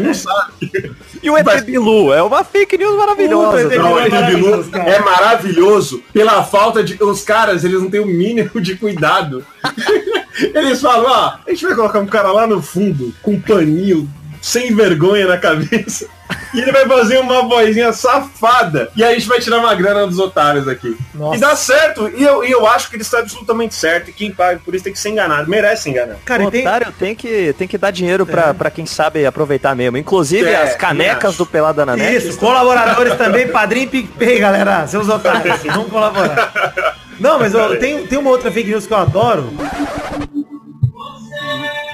Não 0.00 0.14
sabe. 0.14 0.92
E 1.22 1.30
o 1.30 1.36
ET 1.36 1.64
Bilu? 1.64 2.12
É 2.12 2.22
uma 2.22 2.44
fake 2.44 2.78
news 2.78 2.96
maravilhosa. 2.96 3.62
Puta, 3.62 3.74
ET 3.74 3.80
Não, 3.80 3.94
Bilu 3.94 3.98
é 3.98 4.00
o 4.00 4.04
Bilu 4.04 4.20
maravilhoso, 4.20 4.70
cara. 4.70 4.90
é 4.90 4.98
maravilhoso 5.00 6.02
pela 6.12 6.44
falta 6.44 6.82
de. 6.82 7.02
Os 7.02 7.22
caras, 7.22 7.64
eles 7.64 7.80
não 7.80 7.90
têm 7.90 8.00
o 8.00 8.06
mínimo 8.06 8.60
de 8.60 8.76
cuidado. 8.76 9.44
Eles 10.54 10.80
falam, 10.80 11.10
ó, 11.10 11.38
a 11.44 11.50
gente 11.50 11.66
vai 11.66 11.74
colocar 11.74 11.98
um 11.98 12.06
cara 12.06 12.30
lá 12.30 12.46
no 12.46 12.62
fundo, 12.62 13.12
com 13.20 13.32
um 13.32 13.40
paninho, 13.40 14.08
sem 14.40 14.74
vergonha 14.74 15.26
na 15.26 15.38
cabeça. 15.38 16.06
E 16.52 16.60
ele 16.60 16.72
vai 16.72 16.86
fazer 16.86 17.18
uma 17.18 17.42
vozinha 17.48 17.90
safada. 17.90 18.90
E 18.94 19.02
aí 19.02 19.12
a 19.14 19.18
gente 19.18 19.28
vai 19.28 19.40
tirar 19.40 19.58
uma 19.60 19.74
grana 19.74 20.06
dos 20.06 20.18
otários 20.18 20.68
aqui. 20.68 20.94
Nossa. 21.14 21.36
E 21.36 21.40
dá 21.40 21.56
certo. 21.56 22.10
E 22.14 22.22
eu, 22.22 22.44
e 22.44 22.50
eu 22.50 22.66
acho 22.66 22.90
que 22.90 22.96
ele 22.96 23.02
está 23.02 23.20
absolutamente 23.20 23.74
certo. 23.74 24.10
E 24.10 24.12
quem 24.12 24.30
paga 24.30 24.60
por 24.62 24.74
isso 24.74 24.84
tem 24.84 24.92
que 24.92 24.98
ser 24.98 25.08
enganado. 25.08 25.48
Merece 25.48 25.84
ser 25.84 25.90
enganado. 25.90 26.18
Cara, 26.26 26.50
tem... 26.50 26.60
Otário 26.60 26.92
tem 26.98 27.14
que, 27.14 27.54
tem 27.56 27.66
que 27.66 27.78
dar 27.78 27.90
dinheiro 27.90 28.26
pra, 28.26 28.52
pra 28.52 28.70
quem 28.70 28.84
sabe 28.84 29.24
aproveitar 29.24 29.74
mesmo. 29.74 29.96
Inclusive 29.96 30.46
É, 30.48 30.62
as 30.62 30.76
canecas 30.76 31.36
do 31.36 31.46
Pelada 31.46 31.86
na 31.86 31.96
Net. 31.96 32.28
Isso, 32.28 32.38
colaboradores 32.38 33.14
também, 33.16 33.48
padrinho 33.48 33.84
e 33.84 33.88
PicPay, 33.88 34.38
galera. 34.38 34.86
Seus 34.86 35.08
otários, 35.08 35.62
vamos 35.64 35.90
colaborar. 35.90 36.94
Não, 37.18 37.38
mas 37.38 37.54
ó, 37.54 37.74
tem, 37.76 38.06
tem 38.06 38.18
uma 38.18 38.30
outra 38.30 38.50
fake 38.50 38.68
news 38.68 38.86
que 38.86 38.92
eu 38.92 38.98
adoro. 38.98 39.50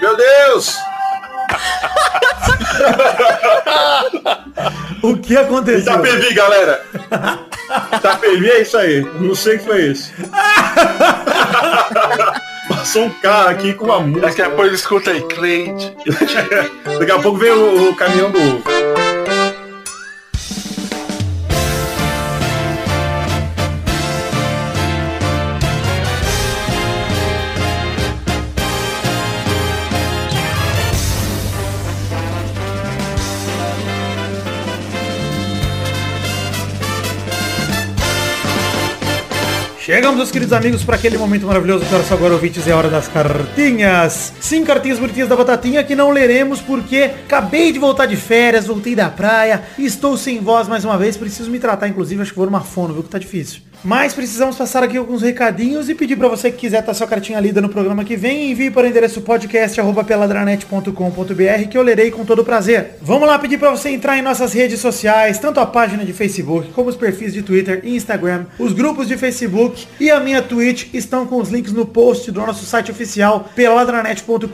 Meu 0.01 0.17
Deus! 0.17 0.77
O 5.03 5.17
que 5.19 5.37
aconteceu? 5.37 5.81
Itapevi, 5.81 6.33
galera! 6.35 6.83
Itapevi 7.97 8.51
é 8.51 8.63
isso 8.63 8.77
aí. 8.77 9.07
Não 9.21 9.35
sei 9.35 9.57
o 9.57 9.59
que 9.59 9.65
foi 9.65 9.83
isso. 9.83 10.13
Passou 12.69 13.05
um 13.05 13.11
cara 13.11 13.51
aqui 13.51 13.75
com 13.75 13.85
uma 13.85 14.01
música. 14.01 14.29
Daqui 14.29 14.43
a 14.43 14.51
pouco 14.51 14.67
escuta 14.67 15.11
aí, 15.11 15.21
Cleide. 15.23 15.95
Daqui 16.99 17.13
a 17.13 17.19
pouco 17.19 17.39
vem 17.39 17.51
o, 17.51 17.91
o 17.91 17.97
caminhão 17.97 18.31
do 18.31 18.39
ovo. 18.39 19.14
Chegamos, 39.85 40.17
meus 40.17 40.31
queridos 40.31 40.55
amigos, 40.55 40.83
para 40.83 40.97
aquele 40.97 41.19
momento 41.19 41.47
maravilhoso 41.47 41.85
que 41.85 42.15
agora 42.15 42.33
ouvintes, 42.33 42.67
é 42.67 42.73
a 42.73 42.77
hora 42.79 42.89
das 42.89 43.07
cartinhas. 43.07 44.33
Sim, 44.41 44.65
cartinhas 44.65 44.99
bonitinhas 44.99 45.29
da 45.29 45.37
Batatinha 45.37 45.85
que 45.85 45.95
não 45.95 46.11
leremos 46.11 46.59
porque 46.63 47.11
acabei 47.27 47.71
de 47.71 47.79
voltar 47.79 48.07
de 48.07 48.17
férias, 48.17 48.67
voltei 48.67 48.95
da 48.95 49.11
praia, 49.11 49.63
estou 49.79 50.17
sem 50.17 50.41
voz 50.41 50.69
mais 50.69 50.87
uma 50.87 50.97
vez, 50.97 51.19
preciso 51.19 51.51
me 51.51 51.59
tratar, 51.59 51.87
inclusive, 51.87 52.23
acho 52.23 52.31
que 52.31 52.37
vou 52.39 52.47
numa 52.47 52.63
fono, 52.63 52.95
viu, 52.95 53.03
que 53.03 53.11
tá 53.11 53.19
difícil. 53.19 53.61
Mas 53.85 54.15
precisamos 54.15 54.57
passar 54.57 54.83
aqui 54.83 54.97
alguns 54.97 55.21
recadinhos 55.21 55.91
e 55.91 55.95
pedir 55.95 56.17
para 56.17 56.27
você 56.27 56.51
que 56.51 56.57
quiser 56.57 56.81
estar 56.81 56.95
sua 56.95 57.07
cartinha 57.07 57.39
lida 57.39 57.61
no 57.61 57.69
programa 57.69 58.03
que 58.03 58.17
vem, 58.17 58.51
envie 58.51 58.71
para 58.71 58.87
o 58.87 58.89
endereço 58.89 59.21
podcast@peladranet.com.br 59.21 61.69
que 61.71 61.77
eu 61.77 61.83
lerei 61.83 62.11
com 62.11 62.25
todo 62.25 62.43
prazer. 62.43 62.93
Vamos 63.03 63.29
lá 63.29 63.39
pedir 63.39 63.59
para 63.59 63.71
você 63.71 63.91
entrar 63.91 64.17
em 64.17 64.23
nossas 64.23 64.55
redes 64.55 64.81
sociais, 64.81 65.39
tanto 65.39 65.61
a 65.61 65.67
página 65.67 66.03
de 66.03 66.15
Facebook 66.15 66.73
como 66.73 66.89
os 66.89 66.97
perfis 66.97 67.35
de 67.35 67.43
Twitter 67.43 67.83
e 67.85 67.95
Instagram, 67.95 68.47
os 68.59 68.73
grupos 68.73 69.07
de 69.07 69.19
Facebook 69.19 69.87
e 70.01 70.11
a 70.11 70.19
minha 70.19 70.41
Twitch 70.41 70.87
estão 70.95 71.27
com 71.27 71.37
os 71.37 71.51
links 71.51 71.73
no 71.73 71.85
post 71.85 72.33
do 72.33 72.41
nosso 72.41 72.65
site 72.65 72.91
oficial 72.91 73.51
peladranet.com.br. 73.55 74.49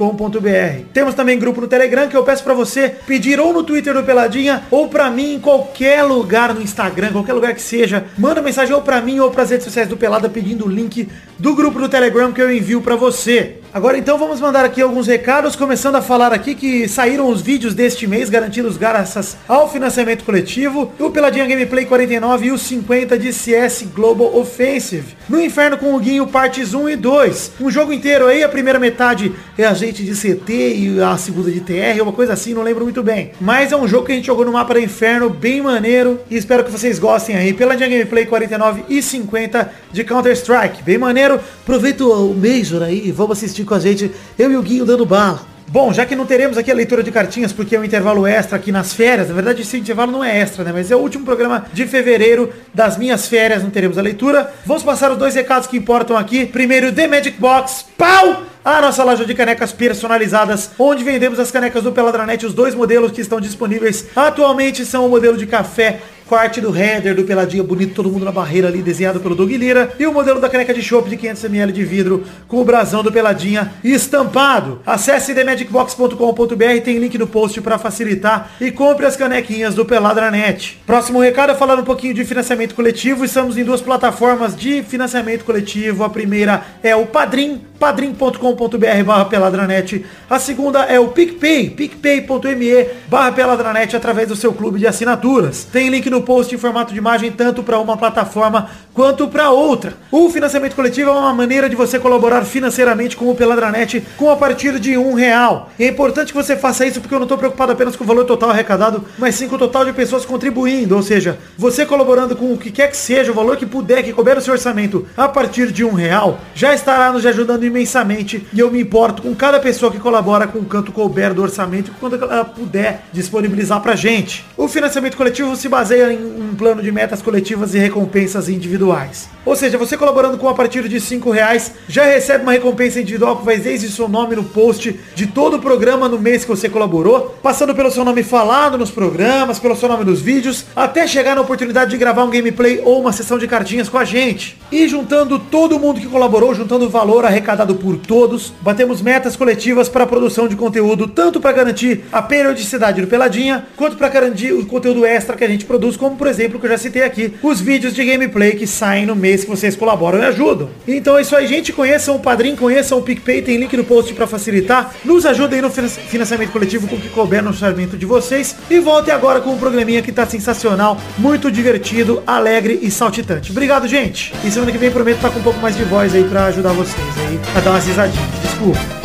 Temos 0.92 1.14
também 1.14 1.38
grupo 1.38 1.60
no 1.60 1.68
Telegram 1.68 2.08
que 2.08 2.16
eu 2.16 2.24
peço 2.24 2.42
para 2.42 2.54
você 2.54 2.96
pedir 3.06 3.38
ou 3.38 3.52
no 3.52 3.62
Twitter 3.62 3.94
do 3.94 4.02
Peladinha 4.02 4.64
ou 4.72 4.88
para 4.88 5.08
mim 5.08 5.34
em 5.34 5.40
qualquer 5.40 6.02
lugar 6.02 6.52
no 6.52 6.60
Instagram, 6.60 7.12
qualquer 7.12 7.34
lugar 7.34 7.54
que 7.54 7.62
seja. 7.62 8.06
Manda 8.18 8.42
mensagem 8.42 8.74
ou 8.74 8.82
para 8.82 9.00
mim 9.00 9.19
ou 9.20 9.30
para 9.30 9.42
as 9.42 9.50
redes 9.50 9.64
sociais 9.64 9.88
do 9.88 9.96
Pelada 9.96 10.28
pedindo 10.28 10.64
o 10.64 10.68
link 10.68 11.08
do 11.40 11.54
grupo 11.54 11.78
do 11.78 11.88
Telegram 11.88 12.32
que 12.32 12.42
eu 12.42 12.52
envio 12.52 12.82
para 12.82 12.96
você. 12.96 13.56
Agora 13.72 13.96
então 13.96 14.18
vamos 14.18 14.40
mandar 14.40 14.64
aqui 14.64 14.82
alguns 14.82 15.06
recados, 15.06 15.54
começando 15.54 15.94
a 15.94 16.02
falar 16.02 16.32
aqui 16.32 16.56
que 16.56 16.88
saíram 16.88 17.28
os 17.28 17.40
vídeos 17.40 17.72
deste 17.72 18.04
mês 18.04 18.28
garantidos 18.28 18.76
graças 18.76 19.36
ao 19.46 19.70
financiamento 19.70 20.24
coletivo, 20.24 20.92
o 20.98 21.08
Peladinha 21.08 21.46
Gameplay 21.46 21.86
49 21.86 22.46
e 22.46 22.50
o 22.50 22.58
50 22.58 23.16
de 23.16 23.32
CS 23.32 23.86
Global 23.94 24.36
Offensive. 24.36 25.14
No 25.28 25.40
Inferno 25.40 25.78
com 25.78 25.94
o 25.94 26.00
Guinho, 26.00 26.26
partes 26.26 26.74
1 26.74 26.88
e 26.88 26.96
2. 26.96 27.52
Um 27.60 27.70
jogo 27.70 27.92
inteiro 27.92 28.26
aí, 28.26 28.42
a 28.42 28.48
primeira 28.48 28.80
metade 28.80 29.32
é 29.56 29.64
a 29.64 29.72
gente 29.72 30.02
de 30.02 30.16
CT 30.16 30.52
e 30.52 31.00
a 31.00 31.16
segunda 31.16 31.48
de 31.48 31.60
TR, 31.60 32.02
uma 32.02 32.12
coisa 32.12 32.32
assim, 32.32 32.52
não 32.52 32.62
lembro 32.62 32.82
muito 32.82 33.04
bem. 33.04 33.30
Mas 33.40 33.70
é 33.70 33.76
um 33.76 33.86
jogo 33.86 34.04
que 34.04 34.12
a 34.12 34.16
gente 34.16 34.26
jogou 34.26 34.44
no 34.44 34.52
mapa 34.52 34.74
do 34.74 34.80
Inferno, 34.80 35.30
bem 35.30 35.62
maneiro, 35.62 36.18
e 36.28 36.36
espero 36.36 36.64
que 36.64 36.72
vocês 36.72 36.98
gostem 36.98 37.36
aí. 37.36 37.54
Peladinha 37.54 37.88
Gameplay 37.88 38.26
49 38.26 38.82
e 38.88 39.00
50 39.00 39.72
de 39.92 40.02
Counter-Strike, 40.02 40.82
bem 40.82 40.98
maneiro. 40.98 41.29
Aproveita 41.36 42.04
o 42.04 42.34
Major 42.34 42.82
aí, 42.82 43.12
vamos 43.12 43.36
assistir 43.36 43.64
com 43.64 43.74
a 43.74 43.78
gente, 43.78 44.10
eu 44.38 44.50
e 44.50 44.56
o 44.56 44.62
Guinho 44.62 44.86
dando 44.86 45.04
bala. 45.04 45.50
Bom, 45.72 45.92
já 45.92 46.04
que 46.04 46.16
não 46.16 46.26
teremos 46.26 46.58
aqui 46.58 46.68
a 46.68 46.74
leitura 46.74 47.00
de 47.00 47.12
cartinhas, 47.12 47.52
porque 47.52 47.76
é 47.76 47.78
um 47.78 47.84
intervalo 47.84 48.26
extra 48.26 48.56
aqui 48.56 48.72
nas 48.72 48.92
férias, 48.92 49.28
na 49.28 49.34
verdade 49.34 49.62
esse 49.62 49.76
intervalo 49.76 50.10
não 50.10 50.24
é 50.24 50.36
extra, 50.36 50.64
né? 50.64 50.72
Mas 50.72 50.90
é 50.90 50.96
o 50.96 50.98
último 50.98 51.24
programa 51.24 51.64
de 51.72 51.86
fevereiro 51.86 52.52
das 52.74 52.98
minhas 52.98 53.28
férias, 53.28 53.62
não 53.62 53.70
teremos 53.70 53.96
a 53.96 54.02
leitura. 54.02 54.52
Vamos 54.66 54.82
passar 54.82 55.12
os 55.12 55.16
dois 55.16 55.32
recados 55.32 55.68
que 55.68 55.76
importam 55.76 56.16
aqui. 56.16 56.44
Primeiro, 56.44 56.90
The 56.90 57.06
Magic 57.06 57.38
Box, 57.38 57.84
pau! 57.96 58.42
A 58.64 58.80
nossa 58.80 59.02
loja 59.04 59.24
de 59.24 59.32
canecas 59.32 59.72
personalizadas, 59.72 60.70
onde 60.78 61.02
vendemos 61.02 61.38
as 61.38 61.50
canecas 61.50 61.82
do 61.82 61.92
Peladranet, 61.92 62.44
os 62.44 62.52
dois 62.52 62.74
modelos 62.74 63.12
que 63.12 63.20
estão 63.20 63.40
disponíveis 63.40 64.06
atualmente 64.14 64.84
são 64.84 65.06
o 65.06 65.08
modelo 65.08 65.38
de 65.38 65.46
café 65.46 66.00
arte 66.34 66.60
do 66.60 66.76
header 66.76 67.14
do 67.14 67.24
Peladinha 67.24 67.62
bonito, 67.62 67.94
todo 67.94 68.10
mundo 68.10 68.24
na 68.24 68.32
barreira 68.32 68.68
ali, 68.68 68.82
desenhado 68.82 69.20
pelo 69.20 69.34
Doug 69.34 69.50
Lira. 69.50 69.92
E 69.98 70.06
o 70.06 70.12
modelo 70.12 70.40
da 70.40 70.48
caneca 70.48 70.74
de 70.74 70.82
chopp 70.82 71.08
de 71.08 71.16
500ml 71.16 71.72
de 71.72 71.84
vidro, 71.84 72.24
com 72.46 72.60
o 72.60 72.64
brasão 72.64 73.02
do 73.02 73.12
Peladinha 73.12 73.72
estampado. 73.82 74.80
Acesse 74.84 75.34
themagicbox.com.br, 75.34 76.82
tem 76.84 76.98
link 76.98 77.16
no 77.18 77.26
post 77.26 77.60
para 77.60 77.78
facilitar 77.78 78.52
e 78.60 78.70
compre 78.70 79.06
as 79.06 79.16
canequinhas 79.16 79.74
do 79.74 79.84
Peladranet. 79.84 80.80
Próximo 80.86 81.20
recado 81.20 81.52
é 81.52 81.54
falar 81.54 81.78
um 81.78 81.84
pouquinho 81.84 82.14
de 82.14 82.24
financiamento 82.24 82.74
coletivo. 82.74 83.24
Estamos 83.24 83.56
em 83.56 83.64
duas 83.64 83.80
plataformas 83.80 84.56
de 84.56 84.82
financiamento 84.82 85.44
coletivo. 85.44 86.04
A 86.04 86.10
primeira 86.10 86.62
é 86.82 86.94
o 86.94 87.06
Padrim, 87.06 87.60
padrim.com.br 87.80 89.04
barra 89.06 89.24
peladranet. 89.24 90.04
A 90.28 90.38
segunda 90.38 90.84
é 90.84 91.00
o 91.00 91.08
PicPay, 91.08 91.70
picpay.me 91.70 92.86
barra 93.08 93.32
peladranet 93.32 93.96
através 93.96 94.28
do 94.28 94.36
seu 94.36 94.52
clube 94.52 94.78
de 94.78 94.86
assinaturas. 94.86 95.64
Tem 95.64 95.88
link 95.88 96.10
no 96.10 96.20
post 96.20 96.54
em 96.54 96.58
formato 96.58 96.92
de 96.92 96.98
imagem 96.98 97.32
tanto 97.32 97.62
para 97.62 97.78
uma 97.78 97.96
plataforma 97.96 98.68
quanto 98.92 99.26
para 99.28 99.50
outra. 99.50 99.94
O 100.12 100.28
financiamento 100.28 100.76
coletivo 100.76 101.08
é 101.08 101.12
uma 101.14 101.32
maneira 101.32 101.70
de 101.70 101.74
você 101.74 101.98
colaborar 101.98 102.44
financeiramente 102.44 103.16
com 103.16 103.30
o 103.30 103.34
Peladranet 103.34 104.04
com 104.18 104.30
a 104.30 104.36
partir 104.36 104.78
de 104.78 104.98
um 104.98 105.14
real. 105.14 105.70
E 105.78 105.84
é 105.84 105.88
importante 105.88 106.34
que 106.34 106.38
você 106.42 106.54
faça 106.54 106.84
isso 106.84 107.00
porque 107.00 107.14
eu 107.14 107.18
não 107.18 107.24
estou 107.24 107.38
preocupado 107.38 107.72
apenas 107.72 107.96
com 107.96 108.04
o 108.04 108.06
valor 108.06 108.26
total 108.26 108.50
arrecadado, 108.50 109.06
mas 109.16 109.36
sim 109.36 109.48
com 109.48 109.56
o 109.56 109.58
total 109.58 109.86
de 109.86 109.94
pessoas 109.94 110.26
contribuindo. 110.26 110.94
Ou 110.94 111.02
seja, 111.02 111.38
você 111.56 111.86
colaborando 111.86 112.36
com 112.36 112.52
o 112.52 112.58
que 112.58 112.70
quer 112.70 112.90
que 112.90 112.96
seja, 112.96 113.32
o 113.32 113.34
valor 113.34 113.56
que 113.56 113.64
puder, 113.64 114.02
que 114.02 114.12
couber 114.12 114.36
o 114.36 114.40
seu 114.42 114.52
orçamento, 114.52 115.06
a 115.16 115.26
partir 115.26 115.72
de 115.72 115.82
um 115.82 115.94
real, 115.94 116.38
já 116.54 116.74
estará 116.74 117.10
nos 117.10 117.24
ajudando 117.24 117.69
imensamente 117.70 118.46
e 118.52 118.60
eu 118.60 118.70
me 118.70 118.80
importo 118.80 119.22
com 119.22 119.34
cada 119.34 119.58
pessoa 119.58 119.90
que 119.90 119.98
colabora 119.98 120.46
com 120.46 120.58
o 120.58 120.64
Canto 120.64 120.92
Colbert 120.92 121.34
do 121.34 121.42
orçamento 121.42 121.92
quando 121.98 122.16
ela 122.16 122.44
puder 122.44 123.04
disponibilizar 123.12 123.80
pra 123.80 123.96
gente. 123.96 124.44
O 124.56 124.68
financiamento 124.68 125.16
coletivo 125.16 125.56
se 125.56 125.68
baseia 125.68 126.12
em 126.12 126.18
um 126.18 126.54
plano 126.54 126.82
de 126.82 126.92
metas 126.92 127.22
coletivas 127.22 127.74
e 127.74 127.78
recompensas 127.78 128.48
individuais. 128.48 129.28
Ou 129.44 129.56
seja, 129.56 129.78
você 129.78 129.96
colaborando 129.96 130.36
com 130.36 130.48
a 130.48 130.54
partir 130.54 130.86
de 130.88 131.00
5 131.00 131.30
reais 131.30 131.72
já 131.88 132.04
recebe 132.04 132.42
uma 132.42 132.52
recompensa 132.52 133.00
individual 133.00 133.38
que 133.38 133.44
vai 133.44 133.56
desde 133.56 133.88
seu 133.88 134.08
nome 134.08 134.36
no 134.36 134.44
post 134.44 134.98
de 135.14 135.26
todo 135.26 135.56
o 135.56 135.60
programa 135.60 136.08
no 136.08 136.18
mês 136.18 136.44
que 136.44 136.50
você 136.50 136.68
colaborou, 136.68 137.38
passando 137.42 137.74
pelo 137.74 137.90
seu 137.90 138.04
nome 138.04 138.22
falado 138.22 138.76
nos 138.76 138.90
programas, 138.90 139.58
pelo 139.58 139.76
seu 139.76 139.88
nome 139.88 140.04
nos 140.04 140.20
vídeos, 140.20 140.66
até 140.74 141.06
chegar 141.06 141.34
na 141.34 141.40
oportunidade 141.40 141.90
de 141.90 141.96
gravar 141.96 142.24
um 142.24 142.30
gameplay 142.30 142.80
ou 142.84 143.00
uma 143.00 143.12
sessão 143.12 143.38
de 143.38 143.48
cartinhas 143.48 143.88
com 143.88 143.98
a 143.98 144.04
gente. 144.04 144.58
E 144.70 144.86
juntando 144.88 145.38
todo 145.38 145.78
mundo 145.78 146.00
que 146.00 146.06
colaborou, 146.06 146.54
juntando 146.54 146.86
o 146.86 146.88
valor 146.90 147.24
arrecadado 147.24 147.59
por 147.66 147.96
todos, 147.96 148.52
batemos 148.60 149.02
metas 149.02 149.36
coletivas 149.36 149.88
para 149.88 150.04
a 150.04 150.06
produção 150.06 150.48
de 150.48 150.56
conteúdo, 150.56 151.06
tanto 151.06 151.40
para 151.40 151.52
garantir 151.52 152.04
a 152.12 152.22
periodicidade 152.22 153.00
do 153.00 153.06
Peladinha, 153.06 153.66
quanto 153.76 153.96
para 153.96 154.08
garantir 154.08 154.52
o 154.52 154.64
conteúdo 154.66 155.04
extra 155.04 155.36
que 155.36 155.44
a 155.44 155.48
gente 155.48 155.64
produz, 155.64 155.96
como 155.96 156.16
por 156.16 156.26
exemplo, 156.26 156.58
que 156.58 156.66
eu 156.66 156.70
já 156.70 156.78
citei 156.78 157.02
aqui, 157.02 157.34
os 157.42 157.60
vídeos 157.60 157.94
de 157.94 158.04
gameplay 158.04 158.52
que 158.52 158.66
saem 158.66 159.06
no 159.06 159.14
mês 159.14 159.44
que 159.44 159.50
vocês 159.50 159.76
colaboram 159.76 160.18
e 160.18 160.24
ajudam. 160.24 160.70
Então 160.86 161.18
é 161.18 161.22
isso 161.22 161.36
aí, 161.36 161.46
gente. 161.46 161.72
Conheçam 161.72 162.16
o 162.16 162.20
Padrim, 162.20 162.56
conheçam 162.56 162.98
o 162.98 163.02
PicPay, 163.02 163.42
tem 163.42 163.56
link 163.56 163.76
no 163.76 163.84
post 163.84 164.12
para 164.14 164.26
facilitar. 164.26 164.94
Nos 165.04 165.26
ajudem 165.26 165.60
no 165.60 165.70
financiamento 165.70 166.50
coletivo 166.50 166.88
com 166.88 166.96
o 166.96 167.00
que 167.00 167.08
couber 167.08 167.42
no 167.42 167.50
orçamento 167.50 167.96
de 167.96 168.06
vocês. 168.06 168.56
E 168.68 168.78
voltem 168.78 169.12
agora 169.12 169.40
com 169.40 169.50
um 169.50 169.58
programinha 169.58 170.02
que 170.02 170.12
tá 170.12 170.26
sensacional, 170.26 170.98
muito 171.18 171.50
divertido, 171.50 172.22
alegre 172.26 172.78
e 172.82 172.90
saltitante. 172.90 173.50
Obrigado, 173.50 173.86
gente. 173.86 174.32
E 174.44 174.50
semana 174.50 174.72
que 174.72 174.78
vem 174.78 174.90
prometo 174.90 175.16
estar 175.16 175.30
com 175.30 175.40
um 175.40 175.42
pouco 175.42 175.60
mais 175.60 175.76
de 175.76 175.84
voz 175.84 176.14
aí 176.14 176.24
para 176.24 176.46
ajudar 176.46 176.72
vocês 176.72 177.06
aí 177.18 177.38
a 177.56 177.60
dar 177.60 177.70
umas 177.70 177.86
risadinhas. 177.86 178.28
Desculpa. 178.42 179.00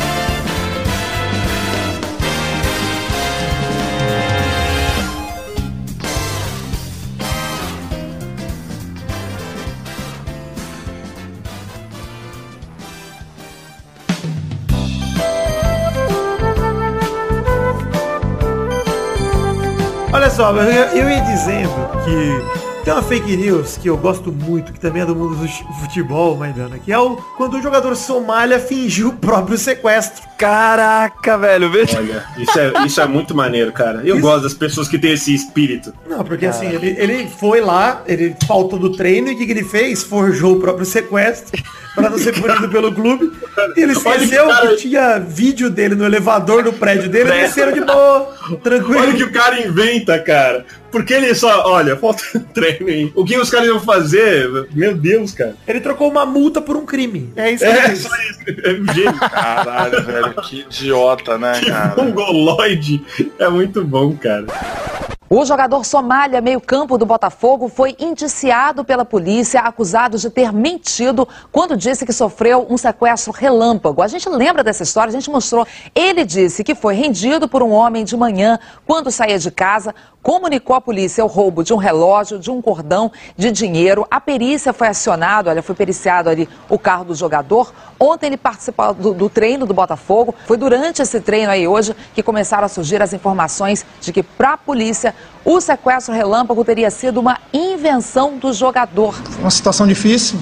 Olha 20.14 20.30
só, 20.30 20.52
eu 20.52 21.10
ia 21.10 21.22
dizendo 21.22 21.70
que 22.06 22.65
tem 22.86 22.94
uma 22.94 23.02
fake 23.02 23.36
news 23.36 23.78
que 23.78 23.90
eu 23.90 23.98
gosto 23.98 24.32
muito, 24.32 24.72
que 24.72 24.80
também 24.80 25.02
é 25.02 25.06
do 25.08 25.16
mundo 25.16 25.36
do 25.36 25.48
futebol, 25.82 26.38
Maidana, 26.38 26.78
que 26.78 26.92
é 26.94 27.00
o 27.00 27.16
quando 27.36 27.58
o 27.58 27.62
jogador 27.62 27.96
Somália 27.96 28.60
fingiu 28.60 29.10
o 29.10 29.14
próprio 29.14 29.58
sequestro. 29.58 30.24
Caraca, 30.38 31.36
velho, 31.36 31.72
veja. 31.72 31.98
Olha, 31.98 32.24
isso 32.38 32.60
é, 32.60 32.86
isso 32.86 33.02
é 33.02 33.08
muito 33.08 33.34
maneiro, 33.34 33.72
cara. 33.72 34.02
Eu 34.06 34.18
Isso- 34.18 34.22
gosto 34.22 34.44
das 34.44 34.54
pessoas 34.54 34.88
que 34.88 35.00
têm 35.00 35.14
esse 35.14 35.34
espírito. 35.34 35.92
Não, 36.08 36.24
porque 36.24 36.46
assim, 36.46 36.68
ele, 36.68 36.96
ele 37.00 37.28
foi 37.28 37.60
lá, 37.60 38.04
ele 38.06 38.36
faltou 38.48 38.78
do 38.78 38.92
treino 38.92 39.30
e 39.30 39.34
o 39.34 39.38
que, 39.38 39.48
que 39.48 39.52
ele 39.52 39.64
fez? 39.64 40.04
Forjou 40.04 40.54
o 40.58 40.60
próprio 40.60 40.86
sequestro 40.86 41.60
para 41.96 42.10
não 42.10 42.18
ser 42.18 42.34
punido 42.40 42.70
pelo 42.70 42.94
clube. 42.94 43.32
E 43.76 43.82
ele 43.82 43.94
que 43.94 44.00
esqueceu 44.00 44.48
cara- 44.48 44.68
que 44.68 44.76
tinha 44.76 45.18
vídeo 45.20 45.70
dele 45.70 45.96
no 45.96 46.06
elevador 46.06 46.62
do 46.64 46.74
prédio 46.74 47.10
dele, 47.10 47.30
e 47.30 47.42
desceram 47.42 47.72
de 47.72 47.82
boa, 47.82 48.34
tranquilo. 48.64 49.00
Olha 49.00 49.14
o 49.14 49.18
que 49.18 49.24
o 49.24 49.32
cara 49.32 49.60
inventa, 49.66 50.20
cara. 50.20 50.66
Porque 50.92 51.14
ele 51.14 51.34
só, 51.36 51.68
olha, 51.70 51.96
falta 51.98 52.24
treino 52.54 52.88
aí. 52.88 53.12
O 53.16 53.26
que 53.26 53.38
os 53.38 53.50
caras 53.50 53.68
iam 53.68 53.80
fazer? 53.82 54.50
Meu 54.74 54.96
Deus, 54.96 55.34
cara. 55.34 55.56
Ele 55.68 55.82
trocou 55.82 56.10
uma 56.10 56.26
multa 56.26 56.62
por 56.62 56.78
um 56.78 56.86
crime. 56.86 57.32
É 57.36 57.52
isso 57.52 57.66
que 57.66 57.70
É, 57.72 57.96
só 57.96 58.10
isso. 58.16 58.36
É 58.64 58.72
um 58.72 58.94
gênio. 58.94 59.20
Caralho, 59.20 60.04
velho, 60.04 60.34
que 60.44 60.62
idiota, 60.62 61.38
né, 61.38 61.60
cara? 61.68 62.02
Um 62.02 62.12
goloide 62.12 63.04
é 63.40 63.50
muito 63.50 63.84
bom, 63.84 64.16
cara. 64.16 64.46
O 65.28 65.44
jogador 65.44 65.84
Somália, 65.84 66.40
meio-campo 66.40 67.00
do 67.00 67.06
Botafogo, 67.06 67.68
foi 67.68 67.96
indiciado 67.98 68.86
pela 68.86 69.04
polícia, 69.04 69.60
acusado 69.60 70.20
de 70.20 70.30
ter 70.30 70.54
mentido 70.54 71.28
quando 71.52 71.76
disse 71.76 72.06
que 72.06 72.14
sofreu 72.14 72.68
um 72.70 72.78
sequestro 72.78 73.34
relâmpago. 73.34 74.04
A 74.04 74.08
gente 74.08 74.30
lembra 74.30 74.64
dessa 74.64 74.84
história, 74.84 75.10
a 75.10 75.12
gente 75.12 75.32
mostrou. 75.32 75.66
Ele 75.96 76.24
disse 76.24 76.64
que 76.64 76.76
foi 76.76 76.94
rendido 76.94 77.48
por 77.48 77.64
um 77.64 77.72
homem 77.72 78.06
de 78.06 78.16
manhã 78.16 78.60
quando 78.86 79.10
saía 79.10 79.40
de 79.40 79.50
casa, 79.50 79.96
comunicou 80.26 80.76
à 80.76 80.82
polícia 80.82 81.24
o 81.24 81.28
roubo 81.28 81.64
de 81.64 81.72
um 81.72 81.78
relógio, 81.78 82.40
de 82.40 82.50
um 82.50 82.60
cordão, 82.60 83.12
de 83.38 83.52
dinheiro. 83.52 84.08
A 84.10 84.20
perícia 84.20 84.74
foi 84.74 84.88
acionada, 84.88 85.52
olha, 85.52 85.62
foi 85.62 85.76
periciado 85.76 86.32
ali 86.32 86.50
o 86.68 86.80
carro 86.80 87.06
do 87.06 87.14
jogador. 87.14 87.72
Ontem 88.00 88.26
ele 88.26 88.38
participou 88.38 88.92
do, 88.96 89.14
do 89.14 89.30
treino 89.30 89.68
do 89.68 89.74
Botafogo. 89.76 90.34
Foi 90.48 90.58
durante 90.58 91.00
esse 91.00 91.22
treino 91.22 91.52
aí 91.52 91.68
hoje 91.68 91.96
que 92.16 92.24
começaram 92.24 92.66
a 92.66 92.68
surgir 92.68 93.04
as 93.04 93.14
informações 93.14 93.86
de 94.02 94.12
que 94.12 94.24
para 94.24 94.54
a 94.54 94.58
polícia 94.58 95.14
o 95.46 95.62
sequestro 95.62 96.12
relâmpago 96.12 96.66
teria 96.66 96.90
sido 96.90 97.20
uma 97.20 97.38
invenção 97.54 98.36
do 98.36 98.52
jogador. 98.52 99.14
Uma 99.38 99.52
situação 99.52 99.86
difícil. 99.86 100.40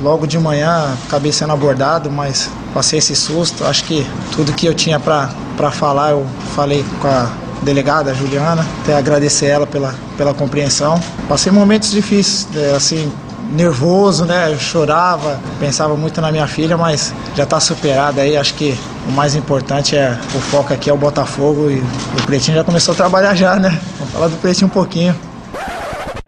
Logo 0.00 0.26
de 0.26 0.38
manhã 0.38 0.96
acabei 1.06 1.30
sendo 1.30 1.52
abordado, 1.52 2.10
mas 2.10 2.50
passei 2.72 2.98
esse 2.98 3.14
susto. 3.14 3.66
Acho 3.66 3.84
que 3.84 4.06
tudo 4.32 4.54
que 4.54 4.64
eu 4.64 4.72
tinha 4.72 4.98
para 4.98 5.70
falar 5.70 6.12
eu 6.12 6.26
falei 6.54 6.82
com 7.02 7.08
a 7.08 7.49
delegada 7.62 8.14
Juliana. 8.14 8.66
Até 8.82 8.96
agradecer 8.96 9.46
ela 9.46 9.66
pela, 9.66 9.94
pela 10.16 10.34
compreensão. 10.34 11.00
Passei 11.28 11.52
momentos 11.52 11.90
difíceis, 11.90 12.48
é, 12.56 12.74
assim, 12.74 13.12
nervoso, 13.52 14.24
né? 14.24 14.52
Eu 14.52 14.58
chorava, 14.58 15.40
pensava 15.58 15.96
muito 15.96 16.20
na 16.20 16.30
minha 16.30 16.46
filha, 16.46 16.76
mas 16.76 17.14
já 17.34 17.44
está 17.44 17.58
superado 17.60 18.20
aí. 18.20 18.36
Acho 18.36 18.54
que 18.54 18.78
o 19.08 19.12
mais 19.12 19.34
importante 19.34 19.96
é 19.96 20.18
o 20.34 20.40
foco 20.40 20.72
aqui 20.72 20.88
é 20.88 20.92
o 20.92 20.96
Botafogo 20.96 21.70
e 21.70 21.78
o 21.78 22.26
Pretinho 22.26 22.56
já 22.56 22.64
começou 22.64 22.92
a 22.92 22.96
trabalhar 22.96 23.34
já, 23.34 23.56
né? 23.56 23.80
Vamos 23.98 24.12
falar 24.12 24.28
do 24.28 24.36
Pretinho 24.36 24.66
um 24.66 24.70
pouquinho. 24.70 25.14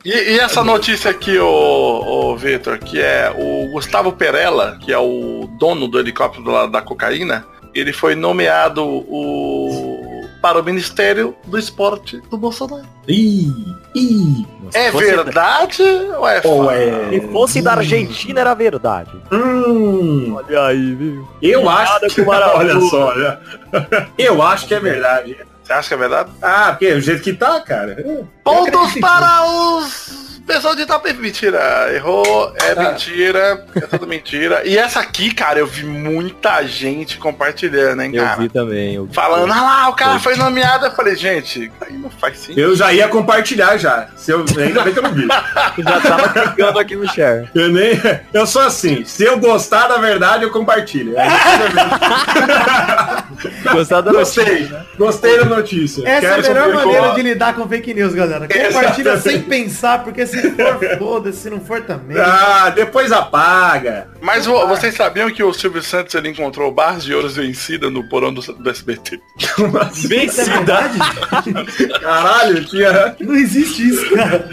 E, 0.05 0.11
e 0.11 0.39
essa 0.41 0.65
notícia 0.65 1.13
aqui, 1.13 1.39
ô, 1.39 1.49
ô 1.49 2.37
Vitor, 2.37 2.79
que 2.79 3.01
é 3.01 3.33
o 3.39 3.71
Gustavo 3.71 4.13
Perella, 4.13 4.77
que 4.81 4.93
é 4.93 4.99
o 4.99 5.49
dono 5.59 5.87
do 5.87 5.99
helicóptero 5.99 6.45
da, 6.45 6.67
da 6.67 6.83
cocaína, 6.83 7.47
ele 7.73 7.93
foi 7.93 8.17
nomeado 8.17 8.85
o, 8.85 9.92
para 10.43 10.59
o 10.61 10.65
Ministério 10.65 11.35
do 11.47 11.57
Esporte 11.57 12.21
do 12.29 12.37
Bolsonaro. 12.37 12.83
Ih, 13.07 13.53
ih. 13.95 14.45
É 14.75 14.91
verdade 14.91 15.83
ou 16.17 16.27
é 16.29 16.41
Ou 16.45 16.71
é. 16.71 17.11
Se 17.11 17.21
fosse 17.29 17.63
da 17.63 17.73
Argentina 17.75 18.41
era 18.41 18.55
verdade. 18.55 19.11
Hum, 19.31 20.35
Olha 20.35 20.65
aí, 20.67 20.95
viu? 20.95 21.29
eu 21.41 21.69
acho 21.69 22.01
Piada 22.01 22.15
que. 22.15 22.21
Olha 22.59 22.81
só, 22.81 23.07
olha. 23.09 23.41
Eu 24.19 24.43
acho 24.43 24.67
que 24.67 24.75
é 24.75 24.81
verdade. 24.81 25.37
Você 25.63 25.73
acha 25.73 25.89
que 25.89 25.95
é 25.95 25.97
verdade? 25.97 26.31
Ah, 26.43 26.69
porque 26.71 26.93
o 26.93 27.01
jeito 27.01 27.23
que 27.23 27.33
tá, 27.33 27.61
cara. 27.61 27.93
é, 27.93 28.25
Pontos 28.43 28.95
para 29.01 29.45
os 29.47 30.42
pessoal 30.47 30.75
de 30.75 30.83
Itape. 30.83 31.13
Mentira, 31.15 31.91
errou, 31.95 32.53
é 32.61 32.75
mentira, 32.75 33.65
é 33.77 33.81
tudo 33.83 34.07
mentira. 34.07 34.63
E 34.65 34.77
essa 34.77 35.01
aqui, 35.01 35.33
cara, 35.33 35.59
eu 35.59 35.67
vi 35.67 35.85
muita 35.85 36.63
gente 36.65 37.19
compartilhando, 37.19 38.03
hein, 38.03 38.11
Eu 38.15 38.25
cara. 38.25 38.37
vi 38.41 38.49
também. 38.49 38.95
Eu 38.95 39.07
vi. 39.07 39.15
Falando, 39.15 39.53
ah 39.53 39.63
lá, 39.63 39.89
o 39.89 39.95
cara 39.95 40.19
foi 40.19 40.37
nomeado. 40.37 40.87
Eu 40.87 40.93
falei, 40.93 41.17
gente, 41.17 41.71
aí 41.81 41.97
não 41.97 42.11
faz 42.11 42.39
sentido. 42.39 42.61
Eu 42.61 42.77
já 42.77 42.93
ia 42.93 43.09
compartilhar 43.09 43.77
já. 43.77 44.09
Se 44.17 44.33
eu, 44.33 44.45
ainda 44.59 44.83
bem 44.83 44.93
que 44.93 44.99
eu 44.99 45.03
não 45.03 45.13
vi. 45.13 45.27
Já 45.83 46.01
tava 46.01 46.29
clicando 46.29 46.79
aqui 46.79 46.97
no 46.97 47.09
share. 47.13 47.49
Eu 47.55 47.69
nem. 47.69 47.93
Eu 48.33 48.47
sou 48.47 48.63
assim. 48.63 49.05
Se 49.05 49.25
eu 49.25 49.39
gostar 49.39 49.89
da 49.89 49.99
verdade, 49.99 50.45
eu 50.45 50.51
compartilho. 50.51 51.15
Aí, 51.19 51.29
Gostar 53.73 54.01
da 54.03 54.13
notícia. 54.13 54.45
Gostei. 54.45 54.69
Gostei 54.99 55.39
da 55.39 55.45
notícia. 55.45 56.09
Essa 56.09 56.27
é 56.27 56.31
a 56.39 56.43
Quero 56.43 56.55
melhor 56.55 56.75
maneira 56.75 57.15
de 57.15 57.23
lidar 57.23 57.55
com 57.55 57.69
fake 57.69 57.95
news, 57.95 58.15
galera. 58.15 58.47
Compartilha 58.47 59.17
sem 59.19 59.43
pensar, 59.43 60.05
porque 60.05 60.27
se 60.27 60.42
for, 60.51 60.99
foda-se, 60.99 61.39
se 61.39 61.51
não 61.51 61.61
for 61.61 61.81
também. 61.83 62.17
Ah, 62.19 62.71
depois 62.75 63.13
apaga. 63.13 64.09
Mas 64.21 64.47
vo- 64.47 64.67
vocês 64.67 64.95
sabiam 64.95 65.31
que 65.31 65.43
o 65.43 65.53
Silvio 65.53 65.83
Santos 65.83 66.15
ele 66.15 66.29
encontrou 66.29 66.71
barras 66.73 67.05
de 67.05 67.15
ouros 67.15 67.37
vencida 67.37 67.91
no 67.91 68.09
porão 68.09 68.33
do, 68.33 68.41
do 68.41 68.71
SBT? 68.71 69.21
Isso 70.25 70.41
é? 70.43 71.99
Caralho, 72.01 72.65
tinha. 72.65 73.15
Não 73.21 73.35
existe 73.35 73.89
isso, 73.89 74.09
cara. 74.15 74.49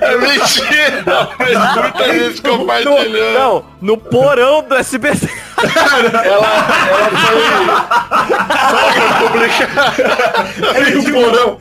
É 0.00 0.16
mentira! 0.16 1.04
Mas 1.38 1.74
muita 1.76 2.12
gente 2.18 2.42
compartilhando. 2.42 3.38
Não, 3.38 3.64
no 3.80 3.96
porão 3.96 4.62
do 4.62 4.74
SBT. 4.74 5.28
Ela, 5.62 6.24
ela 6.26 6.48
foi. 7.18 7.42
publicar. 9.28 9.94
Aí 10.74 10.96
o 10.96 11.04
porão. 11.12 11.58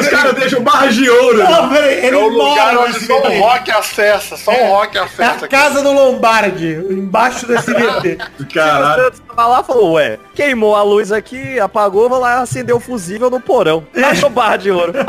Os 0.00 0.08
caras 0.08 0.32
deixam 0.34 0.62
barras 0.62 0.94
de 0.94 1.10
ouro. 1.10 1.38
Não, 1.38 1.68
peraí, 1.68 2.06
ele 2.06 2.16
É 2.16 2.18
o 2.18 2.28
lugar 2.28 2.76
onde 2.78 2.98
só 3.20 3.28
o 3.28 3.38
rock 3.40 3.70
acessa, 3.70 4.36
só 4.36 4.50
o 4.50 4.68
rock 4.68 4.96
É 4.96 5.00
acessa. 5.00 5.22
a 5.32 5.34
aqui. 5.36 5.48
casa 5.48 5.82
do 5.82 5.92
Lombardi, 5.92 6.74
embaixo 6.90 7.46
do 7.46 7.54
SBT. 7.54 8.18
O 8.40 8.46
Caralho. 8.52 9.04
Santos 9.04 9.20
tava 9.26 9.46
lá 9.48 9.62
falou, 9.62 9.92
ué, 9.92 10.18
queimou 10.34 10.74
a 10.76 10.82
luz 10.82 11.12
aqui, 11.12 11.58
apagou, 11.60 12.08
vou 12.08 12.18
lá 12.18 12.40
acender 12.40 12.74
o 12.74 12.80
fusível 12.80 13.30
no 13.30 13.40
porão. 13.40 13.86
Achou 14.10 14.30
barra 14.30 14.56
de 14.56 14.70
ouro. 14.70 14.92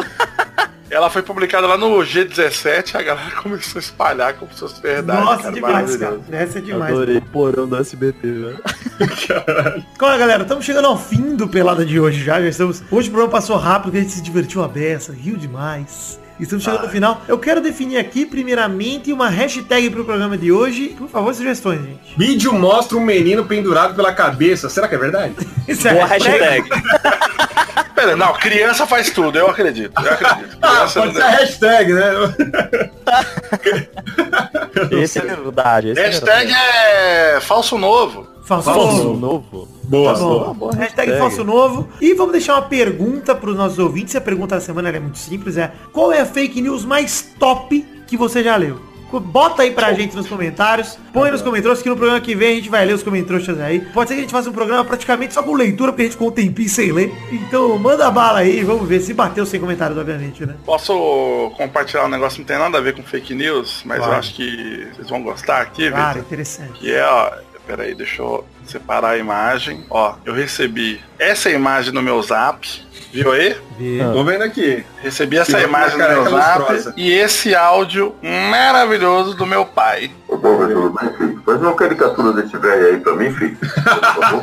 Ela 0.92 1.10
foi 1.10 1.24
publicada 1.24 1.66
lá 1.66 1.76
no 1.76 1.90
G17 2.02 2.94
a 2.94 3.02
galera 3.02 3.32
começou 3.42 3.80
a 3.80 3.82
espalhar 3.82 4.36
como 4.36 4.54
se 4.54 4.60
fosse 4.60 4.80
verdade. 4.80 5.22
Nossa, 5.26 5.42
cara, 5.42 5.54
demais, 5.56 5.96
cara. 5.98 6.20
Essa 6.32 6.60
é 6.60 6.62
demais. 6.62 6.92
Adorei 6.94 7.20
porão 7.20 7.68
do 7.68 7.76
SBT, 7.78 8.20
velho. 8.22 8.62
Qual 9.98 10.12
é, 10.12 10.18
galera? 10.20 10.44
Estamos 10.44 10.64
chegando 10.64 10.86
ao 10.86 10.96
fim 10.96 11.36
do 11.36 11.48
Pelada 11.48 11.84
de 11.84 12.00
hoje 12.00 12.24
já. 12.24 12.40
já 12.40 12.48
estamos... 12.48 12.84
Hoje 12.92 13.08
o 13.08 13.12
programa 13.12 13.32
passou 13.32 13.58
rápido, 13.58 13.98
a 13.98 14.02
gente 14.02 14.12
se 14.12 14.22
divertiu 14.22 14.64
a 14.64 14.68
beça, 14.68 15.12
riu 15.12 15.36
demais. 15.36 16.20
Estamos 16.40 16.64
chegando 16.64 16.84
no 16.84 16.90
final. 16.90 17.22
Eu 17.28 17.38
quero 17.38 17.62
definir 17.62 17.98
aqui, 17.98 18.26
primeiramente, 18.26 19.14
uma 19.14 19.30
hashtag 19.30 19.90
pro 19.90 20.04
programa 20.04 20.38
de 20.38 20.52
hoje. 20.52 20.90
Por 20.98 21.08
favor, 21.08 21.34
sugestões, 21.34 21.82
gente. 21.82 22.18
Vídeo 22.18 22.54
mostra 22.54 22.98
um 22.98 23.02
menino 23.02 23.46
pendurado 23.46 23.96
pela 23.96 24.12
cabeça. 24.14 24.70
Será 24.70 24.88
que 24.88 24.96
é 24.96 24.98
verdade? 24.98 25.36
Isso 25.68 25.88
é 25.88 25.94
Boa 25.94 26.06
hashtag? 26.06 26.40
hashtag. 26.40 26.70
Pera, 27.96 28.16
não, 28.18 28.34
criança 28.34 28.88
faz 28.88 29.12
tudo, 29.12 29.38
eu 29.38 29.48
acredito. 29.50 29.94
Eu 30.04 30.12
acredito. 30.12 30.58
Ah, 30.64 30.88
Criança 30.88 31.00
pode 31.02 31.14
não 31.14 31.22
ser 31.22 31.22
a 31.22 31.30
hashtag, 31.30 31.94
né? 31.94 32.12
Esse 34.92 35.20
é 35.20 35.22
verdade. 35.22 35.90
Esse 35.90 36.02
Hashtag 36.02 36.54
é 36.54 37.40
falso 37.42 37.78
novo. 37.78 38.28
Falso, 38.44 38.70
é 38.70 38.74
verdade. 38.74 38.98
novo. 38.98 39.16
novo. 39.16 39.68
Boa, 39.94 40.14
Tá 40.14 40.20
boa. 40.20 40.46
bom. 40.46 40.54
boa 40.56 40.72
hashtag 40.76 41.12
hashtag. 41.12 41.20
falso 41.20 41.44
novo. 41.44 41.88
E 42.02 42.14
vamos 42.14 42.32
deixar 42.32 42.56
uma 42.56 42.64
pergunta 42.64 43.36
para 43.36 43.50
os 43.50 43.56
nossos 43.56 43.78
ouvintes. 43.80 44.16
A 44.16 44.22
pergunta 44.22 44.56
da 44.56 44.62
semana 44.62 44.90
ela 44.90 44.98
é 44.98 45.00
muito 45.00 45.18
simples. 45.20 45.56
É 45.58 45.72
qual 45.92 46.12
é 46.12 46.22
a 46.22 46.26
fake 46.26 46.62
news 46.62 46.84
mais 46.84 47.22
top 47.38 47.86
que 48.08 48.18
você 48.18 48.44
já 48.44 48.56
leu? 48.56 48.80
Bota 49.12 49.62
aí 49.62 49.70
pra 49.70 49.94
gente 49.94 50.16
nos 50.16 50.26
comentários. 50.28 50.98
Põe 51.14 51.30
nos 51.30 51.44
comentários 51.44 51.84
que 51.84 51.88
no 51.90 51.96
programa 51.96 52.20
que 52.20 52.34
vem 52.34 52.54
a 52.54 52.56
gente 52.56 52.68
vai 52.70 52.84
ler 52.84 52.94
os 52.94 53.04
comentários 53.04 53.48
aí. 53.62 53.80
Pode 53.80 54.08
ser 54.10 54.16
que 54.16 54.22
a 54.22 54.24
gente 54.24 54.32
faça 54.32 54.50
um 54.50 54.54
programa 54.54 54.84
praticamente 54.84 55.36
só 55.36 55.44
com 55.44 55.54
leitura, 55.54 55.92
porque 55.92 56.02
a 56.02 56.06
gente 56.06 56.14
ficou 56.14 56.30
um 56.30 56.32
tempinho 56.32 56.68
sem 56.68 56.92
ler. 56.92 57.14
Então 57.32 57.78
manda 57.78 58.10
bala 58.10 58.40
aí, 58.40 58.64
vamos 58.64 58.88
ver 58.88 59.02
se 59.02 59.14
bateu 59.14 59.46
sem 59.46 59.60
comentários, 59.60 60.00
obviamente, 60.00 60.44
né? 60.48 60.56
Posso 60.66 61.52
compartilhar 61.56 62.06
um 62.06 62.10
negócio 62.10 62.38
que 62.38 62.42
não 62.42 62.48
tem 62.48 62.58
nada 62.58 62.80
a 62.80 62.82
ver 62.82 62.96
com 62.96 63.04
fake 63.04 63.36
news, 63.36 63.84
mas 63.86 63.98
Claro. 64.00 64.14
eu 64.14 64.18
acho 64.18 64.34
que 64.34 64.88
vocês 64.96 65.08
vão 65.08 65.22
gostar 65.22 65.62
aqui, 65.62 65.92
Claro, 65.92 66.08
Vitor. 66.16 66.22
interessante. 66.24 66.80
Que 66.80 66.92
é, 66.96 67.06
ó. 67.06 67.32
Peraí, 67.68 67.94
deixa 67.94 68.22
eu 68.22 68.44
separar 68.72 69.12
a 69.12 69.18
imagem. 69.18 69.86
Ó, 69.90 70.16
eu 70.26 70.34
recebi 70.34 71.02
essa 71.20 71.50
imagem 71.50 71.94
no 71.94 72.02
meu 72.02 72.22
zap. 72.22 72.68
Viu 73.12 73.32
aí? 73.32 73.56
Tô 74.12 74.24
vendo 74.24 74.44
aqui. 74.44 74.84
Recebi 75.02 75.38
essa 75.38 75.62
imagem 75.62 75.98
no 76.00 76.08
meu 76.08 76.30
zap 76.32 76.60
lustrosa. 76.60 76.94
e 76.98 77.12
esse 77.12 77.54
áudio 77.54 78.16
maravilhoso 78.50 79.36
do 79.36 79.46
meu 79.46 79.66
pai. 79.66 80.10
Ô, 80.28 80.38
Paulo, 80.38 80.68
tudo 80.68 80.96
bem, 81.00 81.14
filho? 81.18 81.42
Faz 81.46 81.62
uma 81.62 81.76
caricatura 81.76 82.34
desse 82.42 82.58
velho 82.58 82.88
aí 82.88 83.00
pra 83.00 83.16
mim, 83.16 83.32
filho. 83.32 83.56
Por 83.62 84.22
favor. 84.24 84.42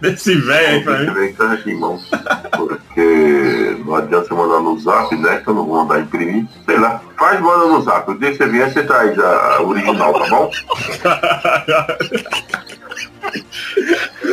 Desse 0.00 0.34
velho 0.34 0.68
aí 0.68 0.82
pra 0.82 0.98
mim. 0.98 1.34
em 1.66 1.74
mãos. 1.74 2.08
Porque 2.56 3.76
não 3.84 3.96
adianta 3.96 4.28
você 4.28 4.34
mandar 4.34 4.60
no 4.60 4.78
zap, 4.78 5.14
né? 5.16 5.38
Que 5.38 5.48
eu 5.48 5.54
não 5.54 5.66
vou 5.66 5.84
mandar 5.84 6.00
imprimir. 6.00 6.46
Sei 6.64 6.78
lá. 6.78 7.02
Faz, 7.18 7.40
manda 7.40 7.66
no 7.66 7.82
zap. 7.82 8.10
O 8.10 8.18
dia 8.18 8.30
que 8.30 8.38
você 8.38 8.46
vier, 8.46 8.72
você 8.72 8.82
traz 8.82 9.18
a 9.18 9.60
original, 9.62 10.14
tá 10.14 10.26
bom? 10.28 10.50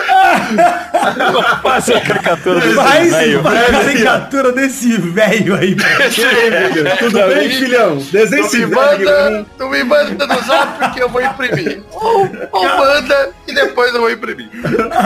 Faz 1.61 1.89
a 1.89 2.01
caricatura 2.01 2.59
desse 2.61 2.76
Faz 2.76 3.11
velho. 3.11 3.39
uma 3.41 3.51
caricatura 3.51 4.51
desse 4.51 4.97
velho 4.97 5.55
aí. 5.55 5.76
Tudo 6.99 7.20
bem, 7.28 7.49
filhão? 7.49 7.97
Desenha 7.97 8.41
Tu 8.41 8.47
esse 8.47 8.57
me 8.65 8.76
manda, 8.76 9.45
tu 9.57 9.70
me 9.70 9.84
manda 9.84 10.28
no 10.28 10.41
zap 10.43 10.80
porque 10.80 11.01
eu 11.01 11.09
vou 11.09 11.22
imprimir. 11.22 11.84
Ou, 11.91 12.30
ou 12.51 12.63
manda 12.78 13.30
e 13.47 13.53
depois 13.53 13.93
eu 13.93 14.01
vou 14.01 14.11
imprimir. 14.11 14.49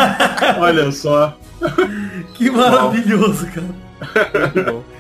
Olha 0.60 0.92
só. 0.92 1.38
Que 2.34 2.50
maravilhoso, 2.50 3.48
cara. 3.48 3.82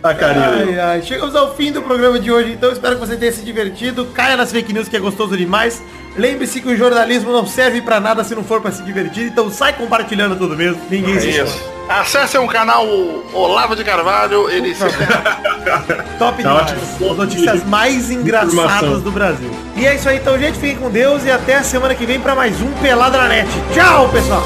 A 0.03 0.13
carinha 0.13 0.51
dele. 0.51 0.79
Ai, 0.79 0.79
ai. 0.79 1.01
Chegamos 1.01 1.35
ao 1.35 1.55
fim 1.55 1.71
do 1.71 1.81
programa 1.81 2.19
de 2.19 2.31
hoje, 2.31 2.51
então 2.51 2.71
espero 2.71 2.95
que 2.95 3.01
você 3.05 3.15
tenha 3.17 3.31
se 3.31 3.43
divertido. 3.43 4.05
Caia 4.13 4.37
nas 4.37 4.51
fake 4.51 4.71
news 4.71 4.87
que 4.87 4.95
é 4.95 4.99
gostoso 4.99 5.35
demais. 5.35 5.81
Lembre-se 6.17 6.59
que 6.61 6.67
o 6.67 6.75
jornalismo 6.77 7.31
não 7.31 7.45
serve 7.47 7.81
pra 7.81 7.99
nada 7.99 8.23
se 8.23 8.35
não 8.35 8.43
for 8.43 8.59
pra 8.61 8.71
se 8.71 8.83
divertir, 8.83 9.27
então 9.27 9.49
sai 9.49 9.73
compartilhando 9.73 10.35
tudo 10.35 10.55
mesmo. 10.57 10.81
Ninguém 10.89 11.15
É 11.15 11.19
se 11.19 11.29
isso. 11.29 11.71
Acessem 11.89 12.39
o 12.39 12.47
canal 12.47 12.85
Olavo 13.33 13.75
de 13.75 13.83
Carvalho, 13.83 14.49
ele 14.49 14.73
se 14.75 14.83
Top 16.19 16.41
Tá 16.43 16.63
demais. 16.63 16.71
As 17.11 17.17
notícias 17.17 17.63
mais 17.65 18.09
engraçadas 18.11 18.53
Informação. 18.53 18.99
do 19.01 19.11
Brasil. 19.11 19.49
E 19.75 19.85
é 19.85 19.95
isso 19.95 20.07
aí, 20.07 20.17
então, 20.17 20.37
gente. 20.37 20.59
Fiquem 20.59 20.77
com 20.77 20.89
Deus 20.89 21.23
e 21.25 21.31
até 21.31 21.55
a 21.55 21.63
semana 21.63 21.95
que 21.95 22.05
vem 22.05 22.19
pra 22.19 22.35
mais 22.35 22.61
um 22.61 22.71
Pelada 22.81 23.17
na 23.17 23.27
Net. 23.27 23.49
Tchau, 23.73 24.09
pessoal! 24.09 24.43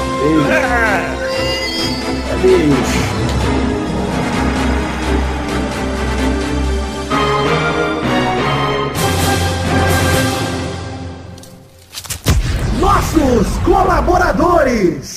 Nossos 13.26 13.58
colaboradores! 13.64 15.16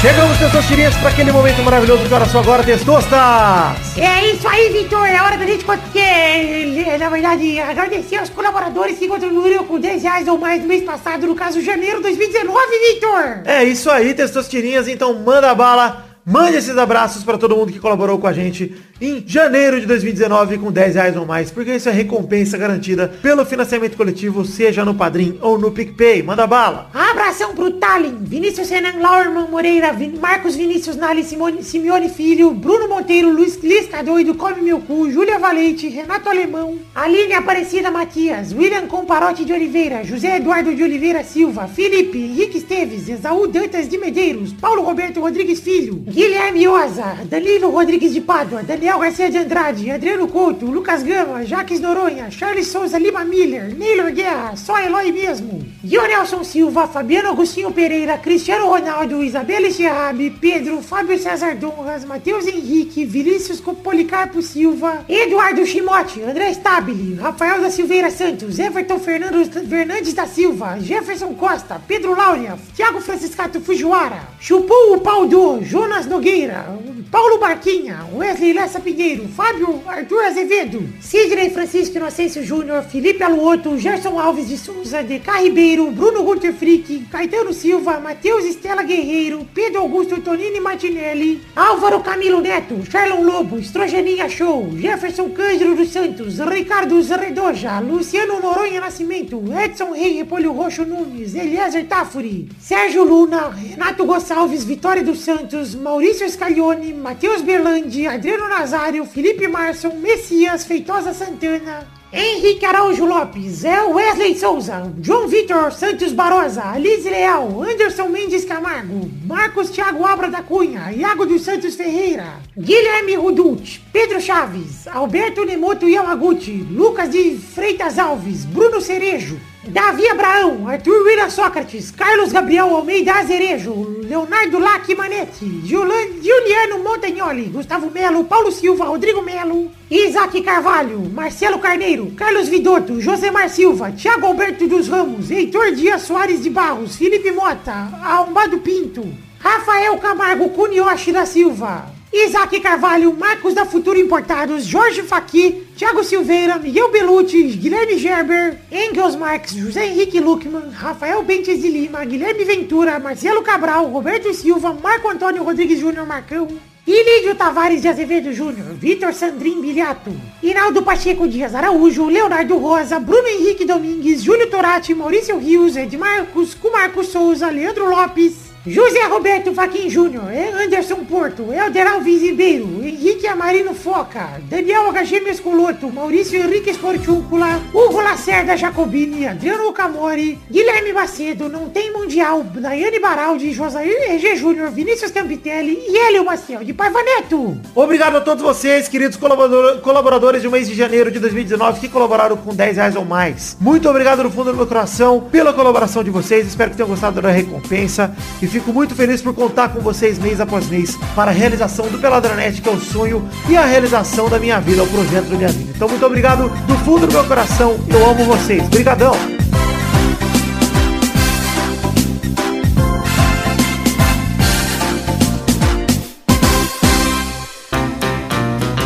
Chegamos, 0.00 0.38
testosterinhas, 0.38 0.96
para 0.96 1.10
aquele 1.10 1.30
momento 1.30 1.62
maravilhoso 1.62 2.02
do 2.02 2.08
Coração 2.08 2.40
Agora, 2.40 2.64
Testostas! 2.64 3.96
É 3.96 4.26
isso 4.32 4.48
aí, 4.48 4.70
Vitor. 4.70 5.06
É 5.06 5.22
hora 5.22 5.36
da 5.36 5.46
gente, 5.46 5.64
é, 5.98 6.98
na 6.98 7.10
verdade, 7.10 7.60
agradecer 7.60 8.16
aos 8.16 8.30
colaboradores 8.30 8.98
que 8.98 9.06
contribuíram 9.06 9.64
com 9.64 9.78
10 9.78 10.02
reais 10.02 10.26
ou 10.26 10.36
mais 10.36 10.62
no 10.62 10.66
mês 10.66 10.82
passado, 10.82 11.28
no 11.28 11.36
caso, 11.36 11.60
janeiro 11.60 11.98
de 11.98 12.04
2019, 12.04 12.66
Vitor. 12.92 13.42
É 13.44 13.62
isso 13.62 13.88
aí, 13.88 14.14
testosterinhas, 14.14 14.88
então 14.88 15.14
manda 15.14 15.54
bala, 15.54 16.09
mande 16.26 16.56
esses 16.56 16.76
abraços 16.76 17.24
para 17.24 17.38
todo 17.38 17.56
mundo 17.56 17.72
que 17.72 17.78
colaborou 17.78 18.18
com 18.18 18.26
a 18.26 18.32
gente 18.32 18.74
em 19.00 19.24
janeiro 19.26 19.80
de 19.80 19.86
2019 19.86 20.58
com 20.58 20.70
10 20.70 20.94
reais 20.94 21.16
ou 21.16 21.24
mais, 21.24 21.50
porque 21.50 21.74
isso 21.74 21.88
é 21.88 21.92
recompensa 21.92 22.58
garantida 22.58 23.08
pelo 23.22 23.44
financiamento 23.46 23.96
coletivo, 23.96 24.44
seja 24.44 24.84
no 24.84 24.94
Padrim 24.94 25.38
ou 25.40 25.58
no 25.58 25.70
PicPay. 25.70 26.22
Manda 26.22 26.46
bala! 26.46 26.90
Abração 26.92 27.54
pro 27.54 27.70
Tallin, 27.72 28.18
Vinícius 28.20 28.68
Renan 28.68 28.98
Laurman 29.00 29.48
Moreira, 29.48 29.92
Vin- 29.92 30.18
Marcos 30.20 30.54
Vinícius 30.54 30.96
Nali 30.96 31.24
Simone, 31.24 31.62
Simeone 31.64 32.10
Filho, 32.10 32.50
Bruno 32.52 32.88
Monteiro, 32.88 33.30
Luiz 33.32 33.56
Lisca 33.62 34.02
Doido, 34.02 34.34
Come 34.34 34.60
Meu 34.60 34.80
Cu, 34.80 35.10
Júlia 35.10 35.38
Valente, 35.38 35.88
Renato 35.88 36.28
Alemão, 36.28 36.78
Aline 36.94 37.32
Aparecida 37.32 37.90
Matias, 37.90 38.52
William 38.52 38.86
Comparote 38.86 39.44
de 39.46 39.52
Oliveira, 39.52 40.04
José 40.04 40.36
Eduardo 40.36 40.74
de 40.74 40.82
Oliveira 40.82 41.24
Silva, 41.24 41.66
Felipe, 41.66 42.18
Henrique 42.18 42.58
Esteves, 42.58 43.08
Esaú 43.08 43.46
Dantas 43.46 43.88
de 43.88 43.96
Medeiros, 43.96 44.52
Paulo 44.52 44.82
Roberto 44.82 45.20
Rodrigues 45.20 45.60
Filho, 45.60 46.04
Guilherme 46.10 46.66
Oza, 46.66 47.16
Danilo 47.24 47.70
Rodrigues 47.70 48.12
de 48.12 48.20
Pádua, 48.20 48.64
Daniel 48.64 48.98
Garcia 48.98 49.30
de 49.30 49.38
Andrade, 49.38 49.92
Adriano 49.92 50.26
Couto, 50.26 50.66
Lucas 50.66 51.04
Gama, 51.04 51.44
Jaques 51.44 51.78
Noronha, 51.78 52.28
Charles 52.30 52.66
Souza 52.66 52.98
Lima 52.98 53.24
Miller, 53.24 53.72
Neylor 53.72 54.10
Guerra, 54.10 54.56
só 54.56 54.80
Eloy 54.80 55.12
mesmo, 55.12 55.64
Dionelson 55.84 56.42
Silva, 56.42 56.88
Fabiano 56.88 57.30
Agostinho 57.30 57.70
Pereira, 57.70 58.18
Cristiano 58.18 58.66
Ronaldo, 58.66 59.22
Isabela 59.22 59.70
Chiabe, 59.70 60.30
Pedro, 60.30 60.82
Fábio 60.82 61.16
César 61.16 61.54
Donras, 61.54 62.04
Matheus 62.04 62.44
Henrique, 62.44 63.04
Vinícius 63.04 63.60
Policarpo 63.60 64.42
Silva, 64.42 65.04
Eduardo 65.08 65.64
Chimote, 65.64 66.22
André 66.22 66.52
Stabile, 66.54 67.20
Rafael 67.20 67.60
da 67.60 67.70
Silveira 67.70 68.10
Santos, 68.10 68.58
Everton 68.58 68.98
Fernando 68.98 69.44
Fernandes 69.68 70.12
da 70.12 70.26
Silva, 70.26 70.76
Jefferson 70.80 71.34
Costa, 71.34 71.80
Pedro 71.86 72.16
Laura, 72.16 72.58
Thiago 72.74 73.00
Franciscato 73.00 73.60
Fujiwara, 73.60 74.28
Chupu 74.40 74.74
o 74.92 75.00
Pau 75.00 75.26
do, 75.26 75.60
Jonas 75.62 75.99
Nogueira, 76.06 76.66
Paulo 77.10 77.38
Barquinha, 77.38 78.06
Wesley 78.12 78.52
Lessa 78.52 78.78
Pinheiro, 78.78 79.26
Fábio 79.28 79.82
Arthur 79.86 80.24
Azevedo, 80.24 80.82
Sidney 81.00 81.50
Francisco 81.50 81.96
Inocêncio 81.98 82.44
Júnior, 82.44 82.82
Felipe 82.84 83.22
Aluoto, 83.22 83.76
Gerson 83.78 84.18
Alves 84.18 84.48
de 84.48 84.56
Souza, 84.56 85.02
Deca 85.02 85.38
Ribeiro, 85.38 85.90
Bruno 85.90 86.22
Gunter 86.22 86.52
Frick, 86.52 87.08
Caetano 87.10 87.52
Silva, 87.52 87.98
Matheus 87.98 88.44
Estela 88.44 88.82
Guerreiro, 88.82 89.46
Pedro 89.52 89.80
Augusto 89.80 90.20
Tonini 90.20 90.60
Martinelli, 90.60 91.40
Álvaro 91.56 92.00
Camilo 92.00 92.40
Neto, 92.40 92.78
Charlon 92.88 93.22
Lobo, 93.22 93.58
Estrogeninha 93.58 94.28
Show, 94.28 94.70
Jefferson 94.76 95.30
Cândido 95.30 95.74
dos 95.74 95.90
Santos, 95.90 96.38
Ricardo 96.38 97.00
Zredoja, 97.02 97.80
Luciano 97.80 98.40
Noronha 98.40 98.80
Nascimento, 98.80 99.42
Edson 99.52 99.92
Rei 99.92 100.18
Repolho 100.18 100.52
Roxo 100.52 100.84
Nunes, 100.84 101.34
Eliezer 101.34 101.86
Tafuri, 101.86 102.48
Sérgio 102.58 103.02
Luna, 103.02 103.48
Renato 103.48 104.04
Gonçalves, 104.04 104.64
Vitória 104.64 105.02
dos 105.02 105.20
Santos, 105.20 105.74
Maurício 105.90 106.30
Scaglione, 106.30 106.94
Matheus 106.94 107.42
Berlandi, 107.42 108.06
Adriano 108.06 108.46
Nazário, 108.46 109.04
Felipe 109.04 109.48
Marson, 109.48 109.96
Messias, 109.98 110.64
Feitosa 110.64 111.12
Santana, 111.12 111.84
Henrique 112.12 112.64
Araújo 112.64 113.04
Lopes, 113.04 113.64
é 113.64 113.82
Wesley 113.82 114.38
Souza, 114.38 114.88
João 115.02 115.26
Vitor 115.26 115.72
Santos 115.72 116.12
Barosa, 116.12 116.62
Alice 116.62 117.10
Leal, 117.10 117.64
Anderson 117.64 118.08
Mendes 118.08 118.44
Camargo, 118.44 119.10
Marcos 119.26 119.68
Thiago 119.70 120.06
Abra 120.06 120.30
da 120.30 120.44
Cunha, 120.44 120.92
Iago 120.92 121.26
dos 121.26 121.42
Santos 121.42 121.74
Ferreira, 121.74 122.34
Guilherme 122.56 123.16
Rudult, 123.16 123.80
Pedro 123.92 124.20
Chaves, 124.20 124.86
Alberto 124.86 125.44
Nemoto 125.44 125.88
Yamaguchi, 125.88 126.64
Lucas 126.70 127.10
de 127.10 127.36
Freitas 127.36 127.98
Alves, 127.98 128.44
Bruno 128.44 128.80
Cerejo, 128.80 129.40
Davi 129.62 130.08
Abraão, 130.08 130.66
Arthur 130.66 131.04
Vira 131.04 131.28
Sócrates, 131.28 131.90
Carlos 131.90 132.32
Gabriel 132.32 132.74
Almeida 132.74 133.12
Azerejo, 133.12 134.00
Leonardo 134.02 134.58
Lac 134.58 134.88
Manetti, 134.94 135.62
Juliano 135.66 136.78
Montagnoli, 136.82 137.44
Gustavo 137.44 137.90
Melo, 137.90 138.24
Paulo 138.24 138.50
Silva, 138.50 138.86
Rodrigo 138.86 139.20
Melo, 139.20 139.70
Isaac 139.90 140.40
Carvalho, 140.40 141.00
Marcelo 141.12 141.58
Carneiro, 141.58 142.10
Carlos 142.16 142.48
Vidotto, 142.48 142.98
Josemar 143.02 143.50
Silva, 143.50 143.92
Thiago 143.92 144.28
Alberto 144.28 144.66
dos 144.66 144.88
Ramos, 144.88 145.30
Heitor 145.30 145.72
Dias 145.72 146.02
Soares 146.02 146.40
de 146.42 146.48
Barros, 146.48 146.96
Felipe 146.96 147.30
Mota, 147.30 147.90
Arrombado 148.02 148.58
Pinto, 148.60 149.06
Rafael 149.38 149.98
Camargo 149.98 150.48
Cunioche 150.48 151.12
da 151.12 151.26
Silva, 151.26 151.92
Isaac 152.10 152.58
Carvalho, 152.60 153.12
Marcos 153.12 153.52
da 153.52 153.66
Futuro 153.66 153.98
Importados, 153.98 154.66
Jorge 154.72 155.02
Faqui, 155.02 155.66
Thiago 155.80 156.04
Silveira, 156.04 156.58
Miguel 156.58 156.90
Belucci, 156.90 157.56
Guilherme 157.56 157.96
Gerber, 157.96 158.58
Engels 158.70 159.16
Marques, 159.16 159.58
José 159.58 159.86
Henrique 159.86 160.20
Luckman, 160.20 160.70
Rafael 160.74 161.22
Bentes 161.24 161.62
de 161.62 161.68
Lima, 161.70 162.04
Guilherme 162.04 162.44
Ventura, 162.44 162.98
Marcelo 162.98 163.40
Cabral, 163.42 163.90
Roberto 163.90 164.30
Silva, 164.34 164.74
Marco 164.74 165.08
Antônio 165.08 165.42
Rodrigues 165.42 165.80
Júnior 165.80 166.06
Marcão, 166.06 166.48
Ilídio 166.86 167.34
Tavares 167.34 167.80
de 167.80 167.88
Azevedo 167.88 168.30
Júnior, 168.30 168.74
Vitor 168.74 169.14
Sandrin 169.14 169.62
Biliato, 169.62 170.10
Hinaldo 170.42 170.82
Pacheco 170.82 171.26
Dias 171.26 171.54
Araújo, 171.54 172.10
Leonardo 172.10 172.58
Rosa, 172.58 173.00
Bruno 173.00 173.28
Henrique 173.28 173.64
Domingues, 173.64 174.22
Júlio 174.22 174.50
Torati, 174.50 174.94
Maurício 174.94 175.38
Rios, 175.38 175.76
Edmarcos, 175.76 176.54
Cumarco 176.54 177.02
Souza, 177.02 177.50
Leandro 177.50 177.88
Lopes, 177.88 178.49
José 178.66 179.02
Roberto 179.08 179.54
Faquin 179.54 179.88
Júnior, 179.88 180.24
Anderson 180.62 180.96
Porto, 181.08 181.50
Helder 181.50 181.86
Alves 181.86 182.20
Ribeiro, 182.20 182.66
Henrique 182.84 183.26
Amarino 183.26 183.72
Foca, 183.72 184.28
Daniel 184.50 184.92
HG 184.92 185.20
Mescoloto, 185.20 185.90
Maurício 185.90 186.38
Henrique 186.38 186.68
Esportúncula, 186.70 187.58
Hugo 187.72 188.02
Lacerda 188.02 188.58
Jacobini, 188.58 189.26
Adriano 189.26 189.72
Camori, 189.72 190.38
Guilherme 190.50 190.92
Macedo, 190.92 191.48
Não 191.48 191.70
Tem 191.70 191.90
Mundial, 191.90 192.44
Daiane 192.44 193.00
Baraldi, 193.00 193.50
Josair 193.52 194.10
EG 194.10 194.36
Júnior, 194.36 194.70
Vinícius 194.70 195.10
Campitelli 195.10 195.82
e 195.88 195.96
Hélio 195.96 196.24
Maciel 196.26 196.62
de 196.62 196.74
Paiva 196.74 197.02
Neto. 197.02 197.56
Obrigado 197.74 198.16
a 198.16 198.20
todos 198.20 198.42
vocês, 198.42 198.88
queridos 198.88 199.16
colaborador- 199.16 199.80
colaboradores 199.80 200.42
do 200.42 200.50
mês 200.50 200.68
de 200.68 200.74
janeiro 200.74 201.10
de 201.10 201.18
2019 201.18 201.80
que 201.80 201.88
colaboraram 201.88 202.36
com 202.36 202.54
10 202.54 202.76
reais 202.76 202.94
ou 202.94 203.06
mais. 203.06 203.56
Muito 203.58 203.88
obrigado 203.88 204.22
no 204.22 204.30
fundo 204.30 204.50
do 204.50 204.56
meu 204.58 204.66
coração 204.66 205.28
pela 205.32 205.54
colaboração 205.54 206.04
de 206.04 206.10
vocês. 206.10 206.46
Espero 206.46 206.70
que 206.72 206.76
tenham 206.76 206.90
gostado 206.90 207.22
da 207.22 207.30
recompensa. 207.30 208.14
E 208.42 208.49
fico 208.50 208.72
muito 208.72 208.96
feliz 208.96 209.22
por 209.22 209.32
contar 209.32 209.68
com 209.68 209.80
vocês 209.80 210.18
mês 210.18 210.40
após 210.40 210.66
mês 210.68 210.96
para 211.14 211.30
a 211.30 211.34
realização 211.34 211.86
do 211.86 211.98
Peladranet, 211.98 212.60
que 212.60 212.68
é 212.68 212.72
o 212.72 212.80
sonho 212.80 213.28
e 213.48 213.56
a 213.56 213.64
realização 213.64 214.28
da 214.28 214.40
minha 214.40 214.58
vida, 214.60 214.82
o 214.82 214.86
projeto 214.88 215.26
da 215.26 215.36
minha 215.36 215.48
vida. 215.48 215.72
Então 215.74 215.88
muito 215.88 216.04
obrigado 216.04 216.48
do 216.66 216.76
fundo 216.78 217.06
do 217.06 217.12
meu 217.12 217.24
coração. 217.24 217.78
Eu 217.88 218.10
amo 218.10 218.24
vocês. 218.24 218.64
Obrigadão. 218.64 219.12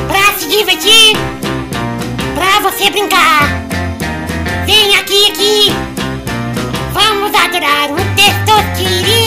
Pra 0.09 0.39
se 0.39 0.47
divertir, 0.47 1.17
pra 2.35 2.61
você 2.61 2.91
brincar. 2.91 3.49
Vem 4.67 4.95
aqui, 4.97 5.31
aqui. 5.31 5.73
Vamos 6.93 7.35
adorar 7.35 7.91
o 7.91 7.97
Testosterinha 8.15 9.24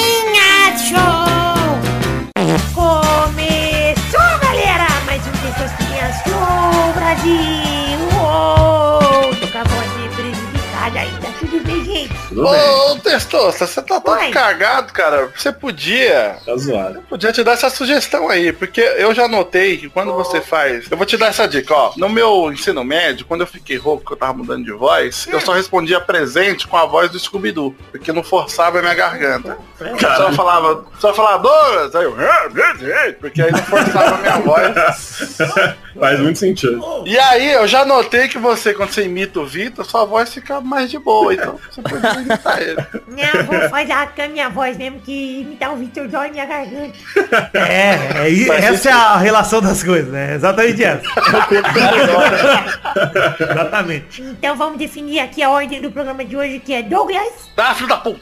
Brasil! 7.07 7.99
Uou! 8.19 9.31
Voz 9.31 9.95
meio 9.95 10.11
prejudicada 10.11 10.99
ainda. 10.99 11.26
Tudo 11.39 11.59
bem, 11.63 11.83
gente? 11.83 12.13
Ô, 12.35 12.99
Testosta, 12.99 13.65
você 13.65 13.81
tá 13.81 14.01
todo 14.01 14.19
Oi. 14.19 14.31
cagado, 14.31 14.91
cara. 14.91 15.31
Você 15.35 15.51
podia. 15.51 16.37
Tá 16.45 16.55
zoado. 16.57 16.95
Eu 16.95 17.01
podia 17.03 17.31
te 17.31 17.43
dar 17.43 17.53
essa 17.53 17.69
sugestão 17.69 18.29
aí, 18.29 18.51
porque 18.51 18.81
eu 18.81 19.13
já 19.13 19.27
notei 19.27 19.77
que 19.77 19.89
quando 19.89 20.13
você 20.13 20.41
faz. 20.41 20.89
Eu 20.89 20.97
vou 20.97 21.05
te 21.05 21.17
dar 21.17 21.27
essa 21.27 21.47
dica, 21.47 21.73
ó. 21.73 21.93
No 21.95 22.09
meu 22.09 22.51
ensino 22.51 22.83
médio, 22.83 23.25
quando 23.25 23.41
eu 23.41 23.47
fiquei 23.47 23.77
rouco, 23.77 24.05
que 24.05 24.13
eu 24.13 24.17
tava 24.17 24.33
mudando 24.33 24.65
de 24.65 24.71
voz, 24.71 25.27
eu 25.31 25.39
só 25.39 25.53
respondia 25.53 25.99
presente 25.99 26.67
com 26.67 26.77
a 26.77 26.85
voz 26.85 27.09
do 27.11 27.19
Scooby-Doo, 27.19 27.75
porque 27.91 28.11
não 28.11 28.23
forçava 28.23 28.79
a 28.79 28.81
minha 28.81 28.93
garganta. 28.93 29.57
Só 30.17 30.31
falava, 30.33 30.85
só 30.99 31.13
falava, 31.13 31.43
Douglas, 31.43 31.95
aí 31.95 32.03
eu, 32.03 32.15
porque 33.19 33.41
aí 33.41 33.51
não 33.51 33.63
forçava 33.63 34.15
a 34.15 34.17
minha 34.17 34.37
voz. 34.41 35.37
Faz 35.99 36.19
muito 36.19 36.39
sentido. 36.39 37.03
E 37.05 37.17
aí, 37.17 37.51
eu 37.53 37.67
já 37.67 37.85
notei 37.85 38.27
que 38.27 38.37
você, 38.37 38.73
quando 38.73 38.91
você 38.91 39.03
imita 39.03 39.39
o 39.39 39.45
Vitor, 39.45 39.85
sua 39.85 40.05
voz 40.05 40.33
fica 40.33 40.61
mais 40.61 40.91
de 40.91 40.99
boa, 40.99 41.26
então 41.31 41.59
você 41.71 41.81
pode 41.81 42.19
imitar 42.21 42.61
ele. 42.61 42.75
Não, 43.07 43.43
vou 43.45 43.69
fazer 43.69 43.93
com 44.15 44.21
a 44.21 44.27
minha 44.27 44.49
voz 44.49 44.77
mesmo, 44.77 44.99
que 44.99 45.41
imitar 45.41 45.73
o 45.73 45.77
Victor 45.77 46.07
dói 46.07 46.29
minha 46.31 46.45
garganta. 46.45 46.93
É, 47.53 48.27
é, 48.27 48.47
essa 48.65 48.89
é 48.89 48.93
a 48.93 49.17
relação 49.17 49.61
das 49.61 49.83
coisas, 49.83 50.11
né? 50.11 50.35
Exatamente 50.35 50.83
essa. 50.83 51.01
Exatamente. 53.39 54.21
Então 54.21 54.55
vamos 54.55 54.77
definir 54.77 55.19
aqui 55.19 55.41
a 55.43 55.49
ordem 55.49 55.81
do 55.81 55.91
programa 55.91 56.23
de 56.23 56.35
hoje, 56.35 56.59
que 56.59 56.73
é 56.73 56.81
Douglas, 56.83 57.49
Ah, 57.55 57.73
filho 57.75 57.87
da 57.89 57.97
puta! 57.97 58.19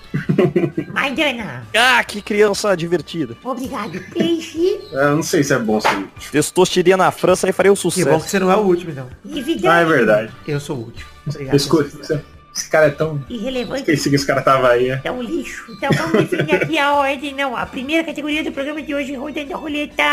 Maidana, 0.94 1.64
Ah, 1.76 2.04
que 2.04 2.22
criança 2.22 2.76
divertida. 2.76 3.36
obrigado, 3.44 4.00
Peixe 4.14 4.80
Eu 4.92 5.16
não 5.18 5.24
sei 5.24 5.44
se 5.44 5.54
é 5.54 5.60
bom 5.60 5.78
assim. 5.78 6.08
Testosteria 6.32 6.98
na 6.98 7.12
França 7.12 7.48
aí 7.48 7.54
faria 7.54 7.72
um 7.72 7.76
Que 7.76 7.84
bom 7.84 7.90
sucesso. 7.92 8.24
que 8.26 8.30
você 8.30 8.40
não 8.40 8.52
é 8.52 8.56
o 8.56 8.60
último, 8.62 8.92
então. 8.92 9.08
e 9.26 9.68
Ah, 9.68 9.80
é 9.82 9.86
verdade. 9.86 10.32
Eu 10.48 10.60
sou 10.60 10.78
o 10.78 10.80
último. 10.86 11.10
Obrigado. 11.28 11.56
Escuta, 11.56 12.24
esse 12.56 12.70
cara 12.70 12.88
é 12.88 12.92
tão. 12.92 13.24
irrelevante. 13.30 13.82
Esqueci 13.82 14.10
que 14.10 14.16
esse 14.16 14.26
cara 14.26 14.42
tava 14.42 14.70
aí. 14.70 14.90
é. 14.90 15.02
É 15.04 15.12
um 15.12 15.22
lixo. 15.22 15.66
Então 15.70 15.90
vamos 15.92 16.30
definir 16.30 16.56
aqui 16.56 16.80
a 16.80 16.94
ordem, 16.94 17.34
não. 17.34 17.56
A 17.56 17.66
primeira 17.66 18.04
categoria 18.04 18.44
do 18.44 18.52
programa 18.52 18.82
de 18.82 18.96
hoje, 18.96 19.14
rodando 19.16 19.54
a 19.54 19.58
roleta. 19.58 20.04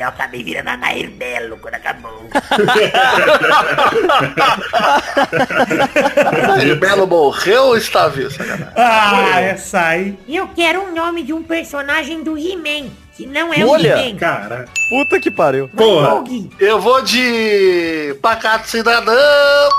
Eu 0.00 0.08
acabei 0.08 0.42
virando 0.42 0.68
a 0.68 0.76
Nair 0.78 1.10
Belo 1.10 1.58
quando 1.58 1.74
acabou. 1.74 2.30
Aí, 6.58 6.74
Belo 6.74 7.06
morreu 7.06 7.64
ou 7.64 7.76
está 7.76 8.08
vivo? 8.08 8.30
Ah, 8.74 9.40
essa 9.40 9.88
aí. 9.88 10.18
Eu 10.26 10.48
quero 10.48 10.80
um 10.80 10.94
nome 10.94 11.22
de 11.22 11.34
um 11.34 11.42
personagem 11.42 12.22
do 12.22 12.38
He-Man, 12.38 12.88
que 13.16 13.26
não 13.26 13.52
é 13.52 13.64
o 13.64 13.68
Olha, 13.68 13.98
He-Man. 14.00 14.16
Cara. 14.18 14.64
Puta 14.88 15.20
que 15.20 15.30
pariu. 15.30 15.68
Vai, 15.72 15.86
porra. 15.86 16.24
Eu 16.58 16.80
vou 16.80 17.02
de 17.02 18.16
Pacato 18.22 18.68
Cidadão. 18.68 19.14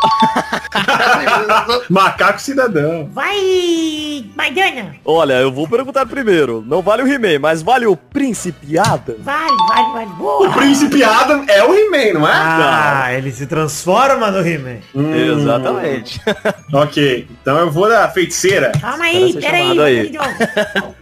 Macaco 1.89 2.39
cidadão. 2.41 3.09
Vai, 3.11 4.25
Maidana. 4.35 4.95
Olha, 5.03 5.33
eu 5.33 5.51
vou 5.51 5.67
perguntar 5.67 6.05
primeiro. 6.05 6.63
Não 6.65 6.81
vale 6.81 7.03
o 7.03 7.07
He-Man, 7.07 7.39
mas 7.39 7.61
vale 7.61 7.85
o 7.85 7.95
Príncipe 7.95 8.77
Adam? 8.77 9.15
Vale, 9.19 9.55
vale, 9.67 9.93
vale. 9.93 10.05
Boa. 10.17 10.49
O 10.49 10.53
Príncipe 10.53 11.03
Adam 11.03 11.43
é 11.47 11.63
o 11.63 11.73
He-Man, 11.73 12.19
não 12.19 12.27
é? 12.27 12.31
Ah, 12.33 13.13
ele 13.13 13.31
se 13.31 13.45
transforma 13.47 14.29
no 14.31 14.45
He-Man. 14.47 14.77
Hum, 14.95 15.15
Exatamente. 15.15 16.21
Ok, 16.73 17.27
então 17.41 17.57
eu 17.57 17.69
vou 17.69 17.89
da 17.89 18.07
feiticeira. 18.09 18.71
Calma 18.79 19.03
aí, 19.03 19.33
ser 19.33 19.41
pera 19.41 19.57
aí. 19.57 20.11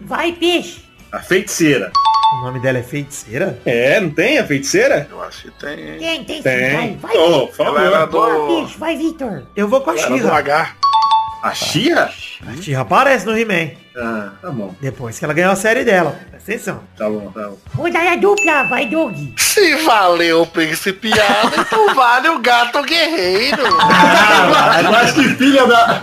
Vai, 0.02 0.32
peixe. 0.32 0.89
A 1.12 1.20
feiticeira. 1.20 1.92
O 2.40 2.46
nome 2.46 2.60
dela 2.60 2.78
é 2.78 2.84
feiticeira? 2.84 3.60
É, 3.66 4.00
não 4.00 4.12
tem 4.12 4.38
a 4.38 4.46
feiticeira? 4.46 5.08
Eu 5.10 5.22
acho 5.24 5.44
que 5.44 5.52
tem. 5.60 5.80
hein? 5.80 5.98
Tem, 6.00 6.24
tem 6.24 6.36
sim. 6.38 6.44
Tem. 6.44 6.98
Vai, 6.98 6.98
vai. 6.98 7.18
Oh, 7.18 7.48
por 7.48 7.66
Ela. 7.66 8.06
Boa, 8.06 8.34
do. 8.34 8.48
peixe. 8.62 8.78
Vai, 8.78 8.96
Victor. 8.96 9.44
Eu 9.56 9.68
vou 9.68 9.82
com 9.82 9.90
a 9.92 9.98
Xirra. 9.98 10.76
A 11.42 11.54
Xia? 11.54 12.10
A 12.48 12.62
Xirra 12.62 12.82
aparece 12.82 13.26
no 13.26 13.36
He-Man. 13.38 13.72
Ah, 13.98 14.32
tá 14.42 14.52
bom, 14.52 14.76
Depois 14.80 15.18
que 15.18 15.26
ela 15.26 15.34
ganhou 15.34 15.52
a 15.52 15.56
série 15.56 15.84
dela. 15.84 16.18
Presta 16.30 16.52
atenção. 16.52 16.84
tá 16.98 17.10
bom, 17.10 17.32
tá 17.32 17.48
bom. 17.48 17.58
Rodada 17.76 18.18
dupla. 18.18 18.64
Vai, 18.66 18.86
Doug. 18.86 19.16
Se 19.38 19.76
valeu 19.78 20.42
o 20.44 20.48
Príncipe 20.48 21.12
Adam, 21.20 21.62
então 21.62 21.96
vale 21.96 22.30
o 22.30 22.40
Gato 22.40 22.84
Guerreiro. 22.84 23.64
Ah, 23.82 25.02
acho 25.02 25.14
que 25.16 25.30
filha 25.36 25.66
da. 25.66 26.00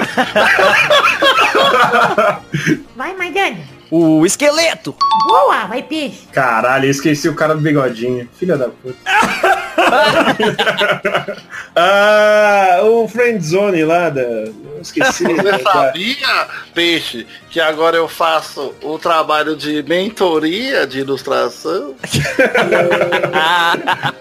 Vai, 2.96 3.14
Maidana. 3.14 3.58
O 3.90 4.24
esqueleto. 4.26 4.94
Boa, 5.28 5.66
vai, 5.66 5.82
peixe. 5.82 6.26
Caralho, 6.32 6.86
eu 6.86 6.90
esqueci 6.90 7.28
o 7.28 7.34
cara 7.34 7.54
do 7.54 7.60
bigodinho. 7.60 8.28
Filha 8.36 8.56
da 8.56 8.68
puta. 8.68 8.96
ah, 11.76 12.80
o 12.82 13.06
Friendzone 13.08 13.84
lá 13.84 14.08
da. 14.10 14.22
Eu 14.22 14.80
esqueci. 14.80 15.24
Você 15.24 15.34
da- 15.42 15.58
sabia, 15.60 16.46
Peixe, 16.74 17.26
que 17.50 17.60
agora 17.60 17.96
eu 17.96 18.08
faço 18.08 18.74
o 18.82 18.98
trabalho 18.98 19.54
de 19.56 19.82
mentoria 19.84 20.86
de 20.86 20.98
ilustração? 21.00 21.94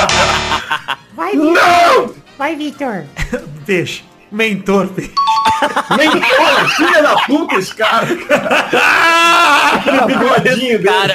Vai, 1.14 1.32
Victor. 1.32 2.14
Vai, 2.38 2.54
Victor. 2.54 3.04
Peixe. 3.66 4.04
Mentor, 4.30 4.88
peixe. 4.88 5.12
Mentor, 5.96 6.68
filha 6.76 7.02
da 7.02 7.16
puta 7.26 7.54
esse 7.54 7.74
cara. 7.74 8.06
Aquele 9.72 10.00
bigodinho 10.00 10.78
dele. 10.78 11.14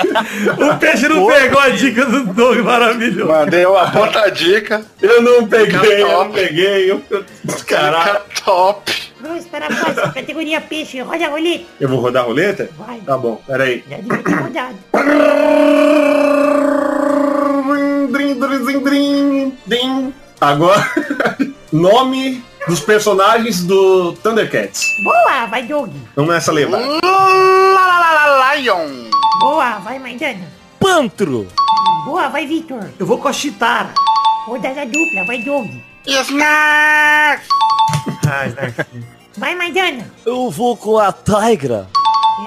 O 0.57 0.77
peixe 0.77 1.09
não 1.09 1.27
pegou 1.27 1.59
a 1.59 1.69
dica 1.69 2.05
do 2.05 2.33
Doug 2.33 2.59
maravilhoso. 2.59 3.29
Mandei 3.29 3.65
uma 3.65 3.91
puta 3.91 4.29
dica. 4.31 4.85
Eu 5.01 5.21
não 5.21 5.47
peguei, 5.47 6.03
eu 6.03 6.07
não 6.07 6.31
peguei. 6.31 6.91
Eu... 6.91 7.03
Caralho. 7.67 8.21
Top. 8.43 8.91
Vamos 9.19 9.45
para 9.45 9.65
a 9.65 9.69
próxima 9.69 10.13
categoria 10.13 10.61
peixe. 10.61 11.01
Roda 11.01 11.25
a 11.25 11.29
roleta. 11.29 11.65
Eu 11.79 11.89
vou 11.89 11.99
rodar 11.99 12.23
a 12.23 12.25
roleta? 12.25 12.69
Vai. 12.77 12.99
Tá 13.01 13.17
bom, 13.17 13.41
peraí. 13.45 13.83
Já 13.87 13.97
devia 13.97 14.23
ter 14.23 14.35
rodado. 14.35 14.75
Drim, 18.09 18.39
drim, 18.39 18.63
drim, 18.65 18.79
drim, 18.79 19.57
drim. 19.67 20.13
Agora, 20.41 20.89
nome 21.71 22.43
dos 22.67 22.79
personagens 22.79 23.63
do 23.63 24.13
Thundercats. 24.13 24.87
Boa, 25.03 25.45
vai 25.45 25.61
Doug. 25.61 25.91
Vamos 26.15 26.33
nessa 26.33 26.51
lá, 26.51 26.61
Lion. 28.55 28.89
Boa, 29.39 29.77
vai 29.77 29.99
Maidana. 29.99 30.47
Pantro. 30.79 31.47
Boa, 32.05 32.27
vai 32.29 32.47
Vitor. 32.47 32.89
Eu 32.97 33.05
vou 33.05 33.19
com 33.19 33.27
a 33.27 33.33
Chitara. 33.33 33.93
Rodada 34.47 34.83
dupla, 34.83 35.23
vai 35.27 35.43
Doug. 35.43 35.67
Snarf. 36.07 37.47
Ah, 38.27 38.47
Snarf. 38.47 38.77
Vai 39.37 39.53
Maidana. 39.53 40.11
Eu 40.25 40.49
vou 40.49 40.75
com 40.75 40.97
a 40.97 41.13
Tigra. 41.13 41.87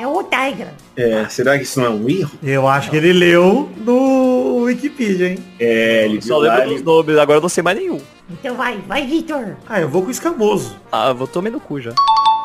É 0.00 0.06
o 0.06 0.20
Tigra. 0.24 0.74
É, 0.96 1.28
será 1.28 1.56
que 1.56 1.62
isso 1.62 1.78
não 1.78 1.86
é 1.86 1.90
um 1.90 2.08
erro? 2.08 2.32
Eu 2.42 2.66
acho 2.66 2.90
que 2.90 2.96
ele 2.96 3.12
leu 3.12 3.70
no 3.76 4.33
Wikipedia, 4.64 5.28
hein? 5.28 5.38
É, 5.58 6.04
ele 6.04 6.20
Só 6.22 6.38
lembro 6.38 6.68
dos 6.68 6.82
nomes, 6.82 7.18
agora 7.18 7.38
eu 7.38 7.42
não 7.42 7.48
sei 7.48 7.62
mais 7.62 7.78
nenhum. 7.78 8.00
Então 8.30 8.54
vai, 8.54 8.78
vai 8.86 9.06
Vitor. 9.06 9.56
Ah, 9.68 9.80
eu 9.80 9.88
vou 9.88 10.02
com 10.02 10.08
o 10.08 10.10
Escamoso. 10.10 10.76
Ah, 10.90 11.08
eu 11.08 11.14
vou 11.14 11.26
tomar 11.26 11.50
no 11.50 11.60
cu 11.60 11.80
já. 11.80 11.92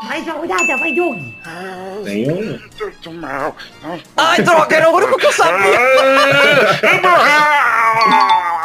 Mais 0.03 0.24
uma 0.24 0.34
rodada, 0.34 0.78
vai 0.78 0.93
Doug. 0.93 1.17
Tem 2.05 2.32
um... 2.32 2.59
Muito 2.82 3.13
mal. 3.13 3.55
Não. 3.84 3.99
Ai, 4.15 4.41
droga, 4.41 4.76
era 4.76 4.89
o 4.89 4.95
único 4.95 5.17
que 5.17 5.26
eu 5.26 5.34
sabia. 5.34 5.80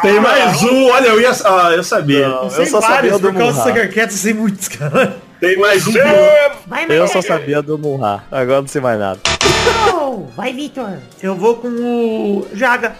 Tem 0.01 0.19
mais 0.19 0.63
um, 0.63 0.89
olha, 0.89 1.07
eu 1.07 1.19
ia... 1.19 1.31
Ah, 1.43 1.71
eu 1.73 1.83
sabia. 1.83 2.29
Não, 2.29 2.43
eu 2.43 2.65
só 2.65 2.79
vários, 2.79 3.11
sabia 3.11 3.11
do 3.11 3.33
por 3.33 3.39
causa 3.39 3.71
do 3.71 3.79
eu 3.79 4.09
sei 4.09 4.33
muitos, 4.33 4.67
cara. 4.69 5.17
Tem 5.39 5.57
mais 5.57 5.85
um. 5.87 5.93
Vai 6.67 6.85
Eu 6.89 7.07
só 7.07 7.21
sabia 7.21 7.61
do 7.61 7.77
Murra. 7.77 8.23
Agora 8.31 8.61
não 8.61 8.67
sei 8.67 8.81
mais 8.81 8.99
nada. 8.99 9.19
Oh, 9.93 10.25
vai 10.35 10.53
Vitor. 10.53 10.97
Eu 11.21 11.35
vou 11.35 11.55
com 11.55 11.67
o 11.67 12.47
Jaga. 12.53 12.95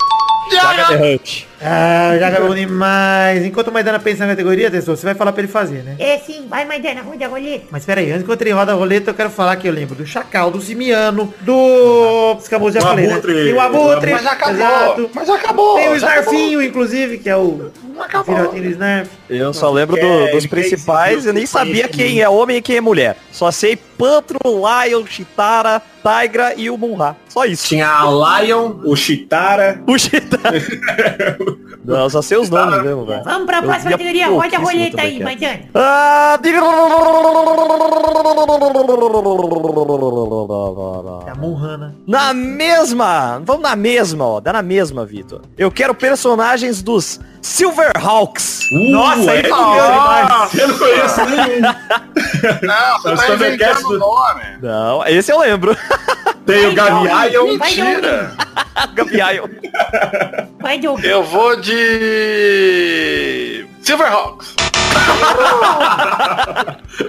Saga 0.51 0.93
The 0.93 0.97
Hunt. 0.97 1.45
Ah, 1.61 2.11
o 2.11 2.15
é 2.23 2.39
bom 2.39 2.53
demais. 2.53 3.45
Enquanto 3.45 3.69
o 3.69 3.71
Maidana 3.71 3.99
pensa 3.99 4.25
na 4.25 4.31
categoria, 4.31 4.69
Testor, 4.69 4.95
você 4.97 5.05
vai 5.05 5.15
falar 5.15 5.31
pra 5.31 5.41
ele 5.43 5.51
fazer, 5.51 5.83
né? 5.83 5.95
É 5.99 6.17
sim, 6.19 6.45
vai 6.49 6.65
Maidana, 6.65 7.01
roda 7.01 7.25
a 7.25 7.27
roleta. 7.29 7.65
Mas 7.71 7.85
peraí, 7.85 8.09
antes 8.11 8.23
enquanto 8.23 8.41
ele 8.41 8.51
roda 8.51 8.71
a 8.71 8.75
roleta, 8.75 9.11
eu 9.11 9.13
quero 9.15 9.29
falar 9.29 9.55
que 9.55 9.67
eu 9.67 9.73
lembro 9.73 9.95
do 9.95 10.05
Chacal, 10.05 10.51
do 10.51 10.61
Simiano, 10.61 11.33
do... 11.41 12.35
Escamoso 12.39 12.73
já 12.73 12.79
Do 12.81 12.85
falei, 12.87 13.09
Abutre. 13.09 13.33
né? 13.33 13.43
Tem 13.45 13.53
o 13.53 13.59
Abutre. 13.59 14.11
Mas 14.11 14.23
já 14.23 14.31
acabou. 14.31 14.55
Exato. 14.55 15.09
Mas 15.13 15.27
já 15.27 15.35
acabou. 15.35 15.75
Tem 15.75 15.89
o 15.89 15.99
já 15.99 16.19
Snarfinho, 16.19 16.61
inclusive, 16.61 17.17
que 17.19 17.29
é 17.29 17.37
o 17.37 17.71
acabou. 17.99 18.35
filhotinho 18.35 18.63
do 18.63 18.69
Snarf. 18.69 19.09
Eu 19.29 19.53
só 19.53 19.71
lembro 19.71 19.95
do- 19.95 20.05
É, 20.05 20.31
dos 20.31 20.45
principais, 20.45 21.25
eu 21.25 21.33
nem 21.33 21.45
sabia 21.45 21.87
quem 21.87 22.21
é 22.21 22.29
homem 22.29 22.57
e 22.57 22.61
quem 22.61 22.77
é 22.77 22.81
mulher. 22.81 23.17
Só 23.31 23.49
sei 23.51 23.75
Pantro, 23.97 24.37
Lion, 24.45 25.05
Chitara, 25.05 25.81
Tigra 26.03 26.53
e 26.57 26.69
o 26.69 26.77
Munra. 26.77 27.15
Só 27.29 27.45
isso. 27.45 27.65
Tinha 27.67 27.87
a 27.87 28.41
Lion, 28.41 28.73
o 28.83 28.95
Chitara. 28.95 29.81
O 29.87 29.97
Chitara. 29.97 30.55
Não, 31.83 32.09
só 32.09 32.21
sei 32.21 32.37
os 32.37 32.49
nomes 32.49 32.81
mesmo, 32.81 33.05
velho. 33.05 33.23
Vamos 33.23 33.45
pra 33.45 33.61
próxima 33.61 33.91
categoria, 33.91 34.27
roda 34.27 34.47
a 34.47 34.59
pouquíssimo 34.59 34.65
roleta 34.71 35.01
aí. 35.03 35.19
Maidana. 35.23 35.59
Ah, 35.75 36.39
É 41.27 41.29
a 41.31 41.35
Monrana. 41.35 41.95
Na 42.07 42.33
mesma! 42.33 43.39
Vamos 43.45 43.61
na 43.61 43.75
mesma, 43.75 44.25
ó. 44.27 44.39
Dá 44.39 44.51
na 44.53 44.61
mesma, 44.61 45.05
Vitor. 45.05 45.41
Eu 45.57 45.71
quero 45.71 45.93
personagens 45.93 46.81
dos 46.81 47.19
Silverhawks. 47.41 48.61
Uh, 48.71 48.91
Nossa, 48.91 49.31
aí 49.31 49.39
é 49.39 49.43
fudeu 49.43 49.91
demais. 49.91 50.53
Eu 50.55 50.67
não 50.67 50.77
conheço 50.79 51.25
nenhum. 51.25 51.61
Não, 52.61 53.01
você 53.01 53.27
tá 53.27 53.33
inventando 53.35 53.81
do- 53.87 53.99
nome. 53.99 54.41
Não, 54.61 55.05
esse 55.07 55.31
eu 55.31 55.39
lembro. 55.39 55.75
Tem 56.45 56.67
o 56.67 56.73
Gavião. 56.73 57.57
Vai 57.57 57.73
Doug. 60.79 61.03
Eu 61.07 61.23
vou 61.23 61.59
de... 61.59 61.75
Silverhawks. 63.81 64.53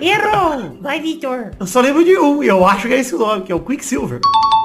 Errou. 0.00 0.78
Vai 0.80 1.00
Vitor. 1.00 1.50
Eu 1.58 1.66
só 1.66 1.80
lembro 1.80 2.04
de 2.04 2.18
um, 2.18 2.42
e 2.42 2.48
eu 2.48 2.66
acho 2.66 2.88
que 2.88 2.94
é 2.94 2.98
esse 2.98 3.14
o 3.14 3.18
nome, 3.18 3.42
que 3.42 3.52
é 3.52 3.54
o 3.54 3.60
Quicksilver. 3.60 4.20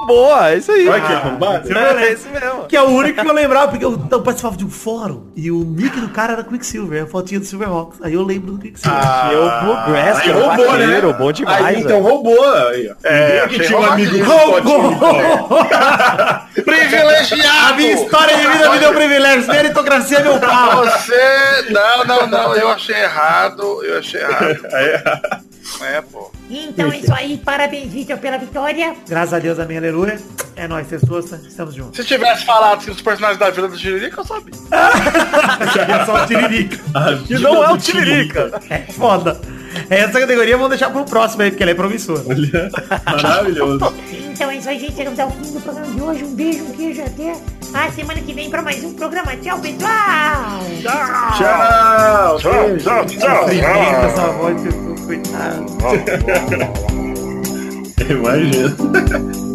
Boa, 0.06 0.50
é 0.50 0.56
isso 0.56 0.72
aí. 0.72 0.88
Olha 0.88 1.00
que 1.00 1.12
arrombado. 1.12 1.78
É 1.78 2.12
esse 2.12 2.28
mesmo. 2.28 2.64
Que 2.64 2.76
é 2.76 2.82
o 2.82 2.88
único 2.88 3.20
que 3.20 3.28
eu 3.28 3.32
lembrava, 3.32 3.68
porque 3.68 3.84
eu, 3.84 3.92
eu 4.10 4.22
participava 4.22 4.56
de 4.56 4.64
um 4.64 4.70
fórum, 4.70 5.28
e 5.36 5.50
o 5.50 5.60
nick 5.60 6.00
do 6.00 6.08
cara 6.08 6.32
era 6.32 6.42
Quicksilver, 6.44 7.04
a 7.04 7.06
fotinha 7.06 7.38
do 7.38 7.46
Silverhawks. 7.46 8.00
Aí 8.02 8.14
eu 8.14 8.22
lembro 8.22 8.52
do 8.52 8.58
Quicksilver. 8.58 9.00
E 9.30 9.36
o 9.36 9.64
Bluegrass, 9.64 10.18
Aí 10.18 10.22
que 10.24 10.30
é 10.30 10.34
um 10.34 10.48
roubou, 10.48 10.72
né? 10.76 11.00
bom 11.18 11.32
demais, 11.32 11.64
Aí, 11.64 11.80
então 11.80 12.02
roubou. 12.02 12.52
Aí, 12.68 12.90
ó. 12.90 12.94
É, 13.04 13.46
que 13.48 13.60
tinha 13.60 13.78
um 13.78 13.84
amigo 13.84 14.24
fotinho. 14.24 14.98
Privilegiado. 16.64 17.72
A 17.72 17.72
minha 17.74 17.92
história 17.92 18.36
de 18.36 18.46
vida 18.46 18.70
me 18.70 18.78
deu 18.78 18.92
privilégios, 18.92 19.46
meritocracia 19.46 20.18
é 20.18 20.22
meu 20.22 20.40
pau. 20.40 20.84
Você... 20.84 21.70
Não, 21.70 22.04
não, 22.04 22.26
não. 22.26 22.56
Eu 22.56 22.68
achei 22.70 22.96
errado. 22.96 23.11
Eu 23.82 23.98
achei 23.98 24.20
errado. 24.20 25.42
É, 25.80 26.00
pô. 26.02 26.30
Então 26.50 26.90
é 26.90 26.98
isso 26.98 27.14
aí, 27.14 27.38
parabéns 27.38 27.92
Vitor 27.92 28.18
pela 28.18 28.36
vitória. 28.36 28.94
Graças 29.08 29.32
a 29.32 29.38
Deus, 29.38 29.58
amém, 29.58 29.78
aleluia. 29.78 30.18
É 30.56 30.66
nóis, 30.66 30.88
Testosta, 30.88 31.40
estamos 31.46 31.74
juntos. 31.74 31.96
Se 31.96 32.04
tivesse 32.04 32.44
falado 32.44 32.84
que 32.84 32.90
os 32.90 33.00
personagens 33.00 33.38
da 33.38 33.48
Vila 33.50 33.68
do 33.68 33.76
Tiririca, 33.76 34.20
eu 34.20 34.24
sabia. 34.24 34.52
É 36.02 36.04
só 36.04 36.22
o 36.22 36.26
Tiririca. 36.26 36.78
Que 37.26 37.38
não 37.38 37.62
é 37.64 37.72
o 37.72 37.78
Tiririca. 37.78 38.60
É 38.68 38.78
foda. 38.92 39.40
Essa 39.88 40.20
categoria 40.20 40.56
vamos 40.56 40.70
deixar 40.70 40.90
pro 40.90 41.04
próximo 41.04 41.42
aí, 41.42 41.50
porque 41.50 41.62
ela 41.62 41.72
é 41.72 41.74
promissora. 41.74 42.22
Maravilhoso. 43.06 43.92
Então 44.10 44.50
é 44.50 44.56
isso 44.56 44.68
aí, 44.68 44.78
gente. 44.78 44.94
Chegamos 44.94 45.18
ao 45.18 45.30
fim 45.30 45.52
do 45.52 45.60
programa 45.60 45.92
de 45.92 46.00
hoje. 46.00 46.24
Um 46.24 46.34
beijo, 46.34 46.64
um 46.64 46.72
queijo 46.72 47.02
até 47.02 47.36
a 47.74 47.90
semana 47.92 48.20
que 48.20 48.32
vem 48.32 48.50
pra 48.50 48.62
mais 48.62 48.82
um 48.84 48.92
programa. 48.94 49.36
Tchau, 49.36 49.58
pessoal! 49.60 49.92
Tchau. 50.82 52.38
Tchau, 52.38 52.76
tchau, 52.78 53.06
tchau. 53.06 53.38
Sofrimento 53.38 54.06
essa 54.06 54.26
voz, 54.32 54.62
coitado. 55.06 55.66
Imagina. 58.10 59.51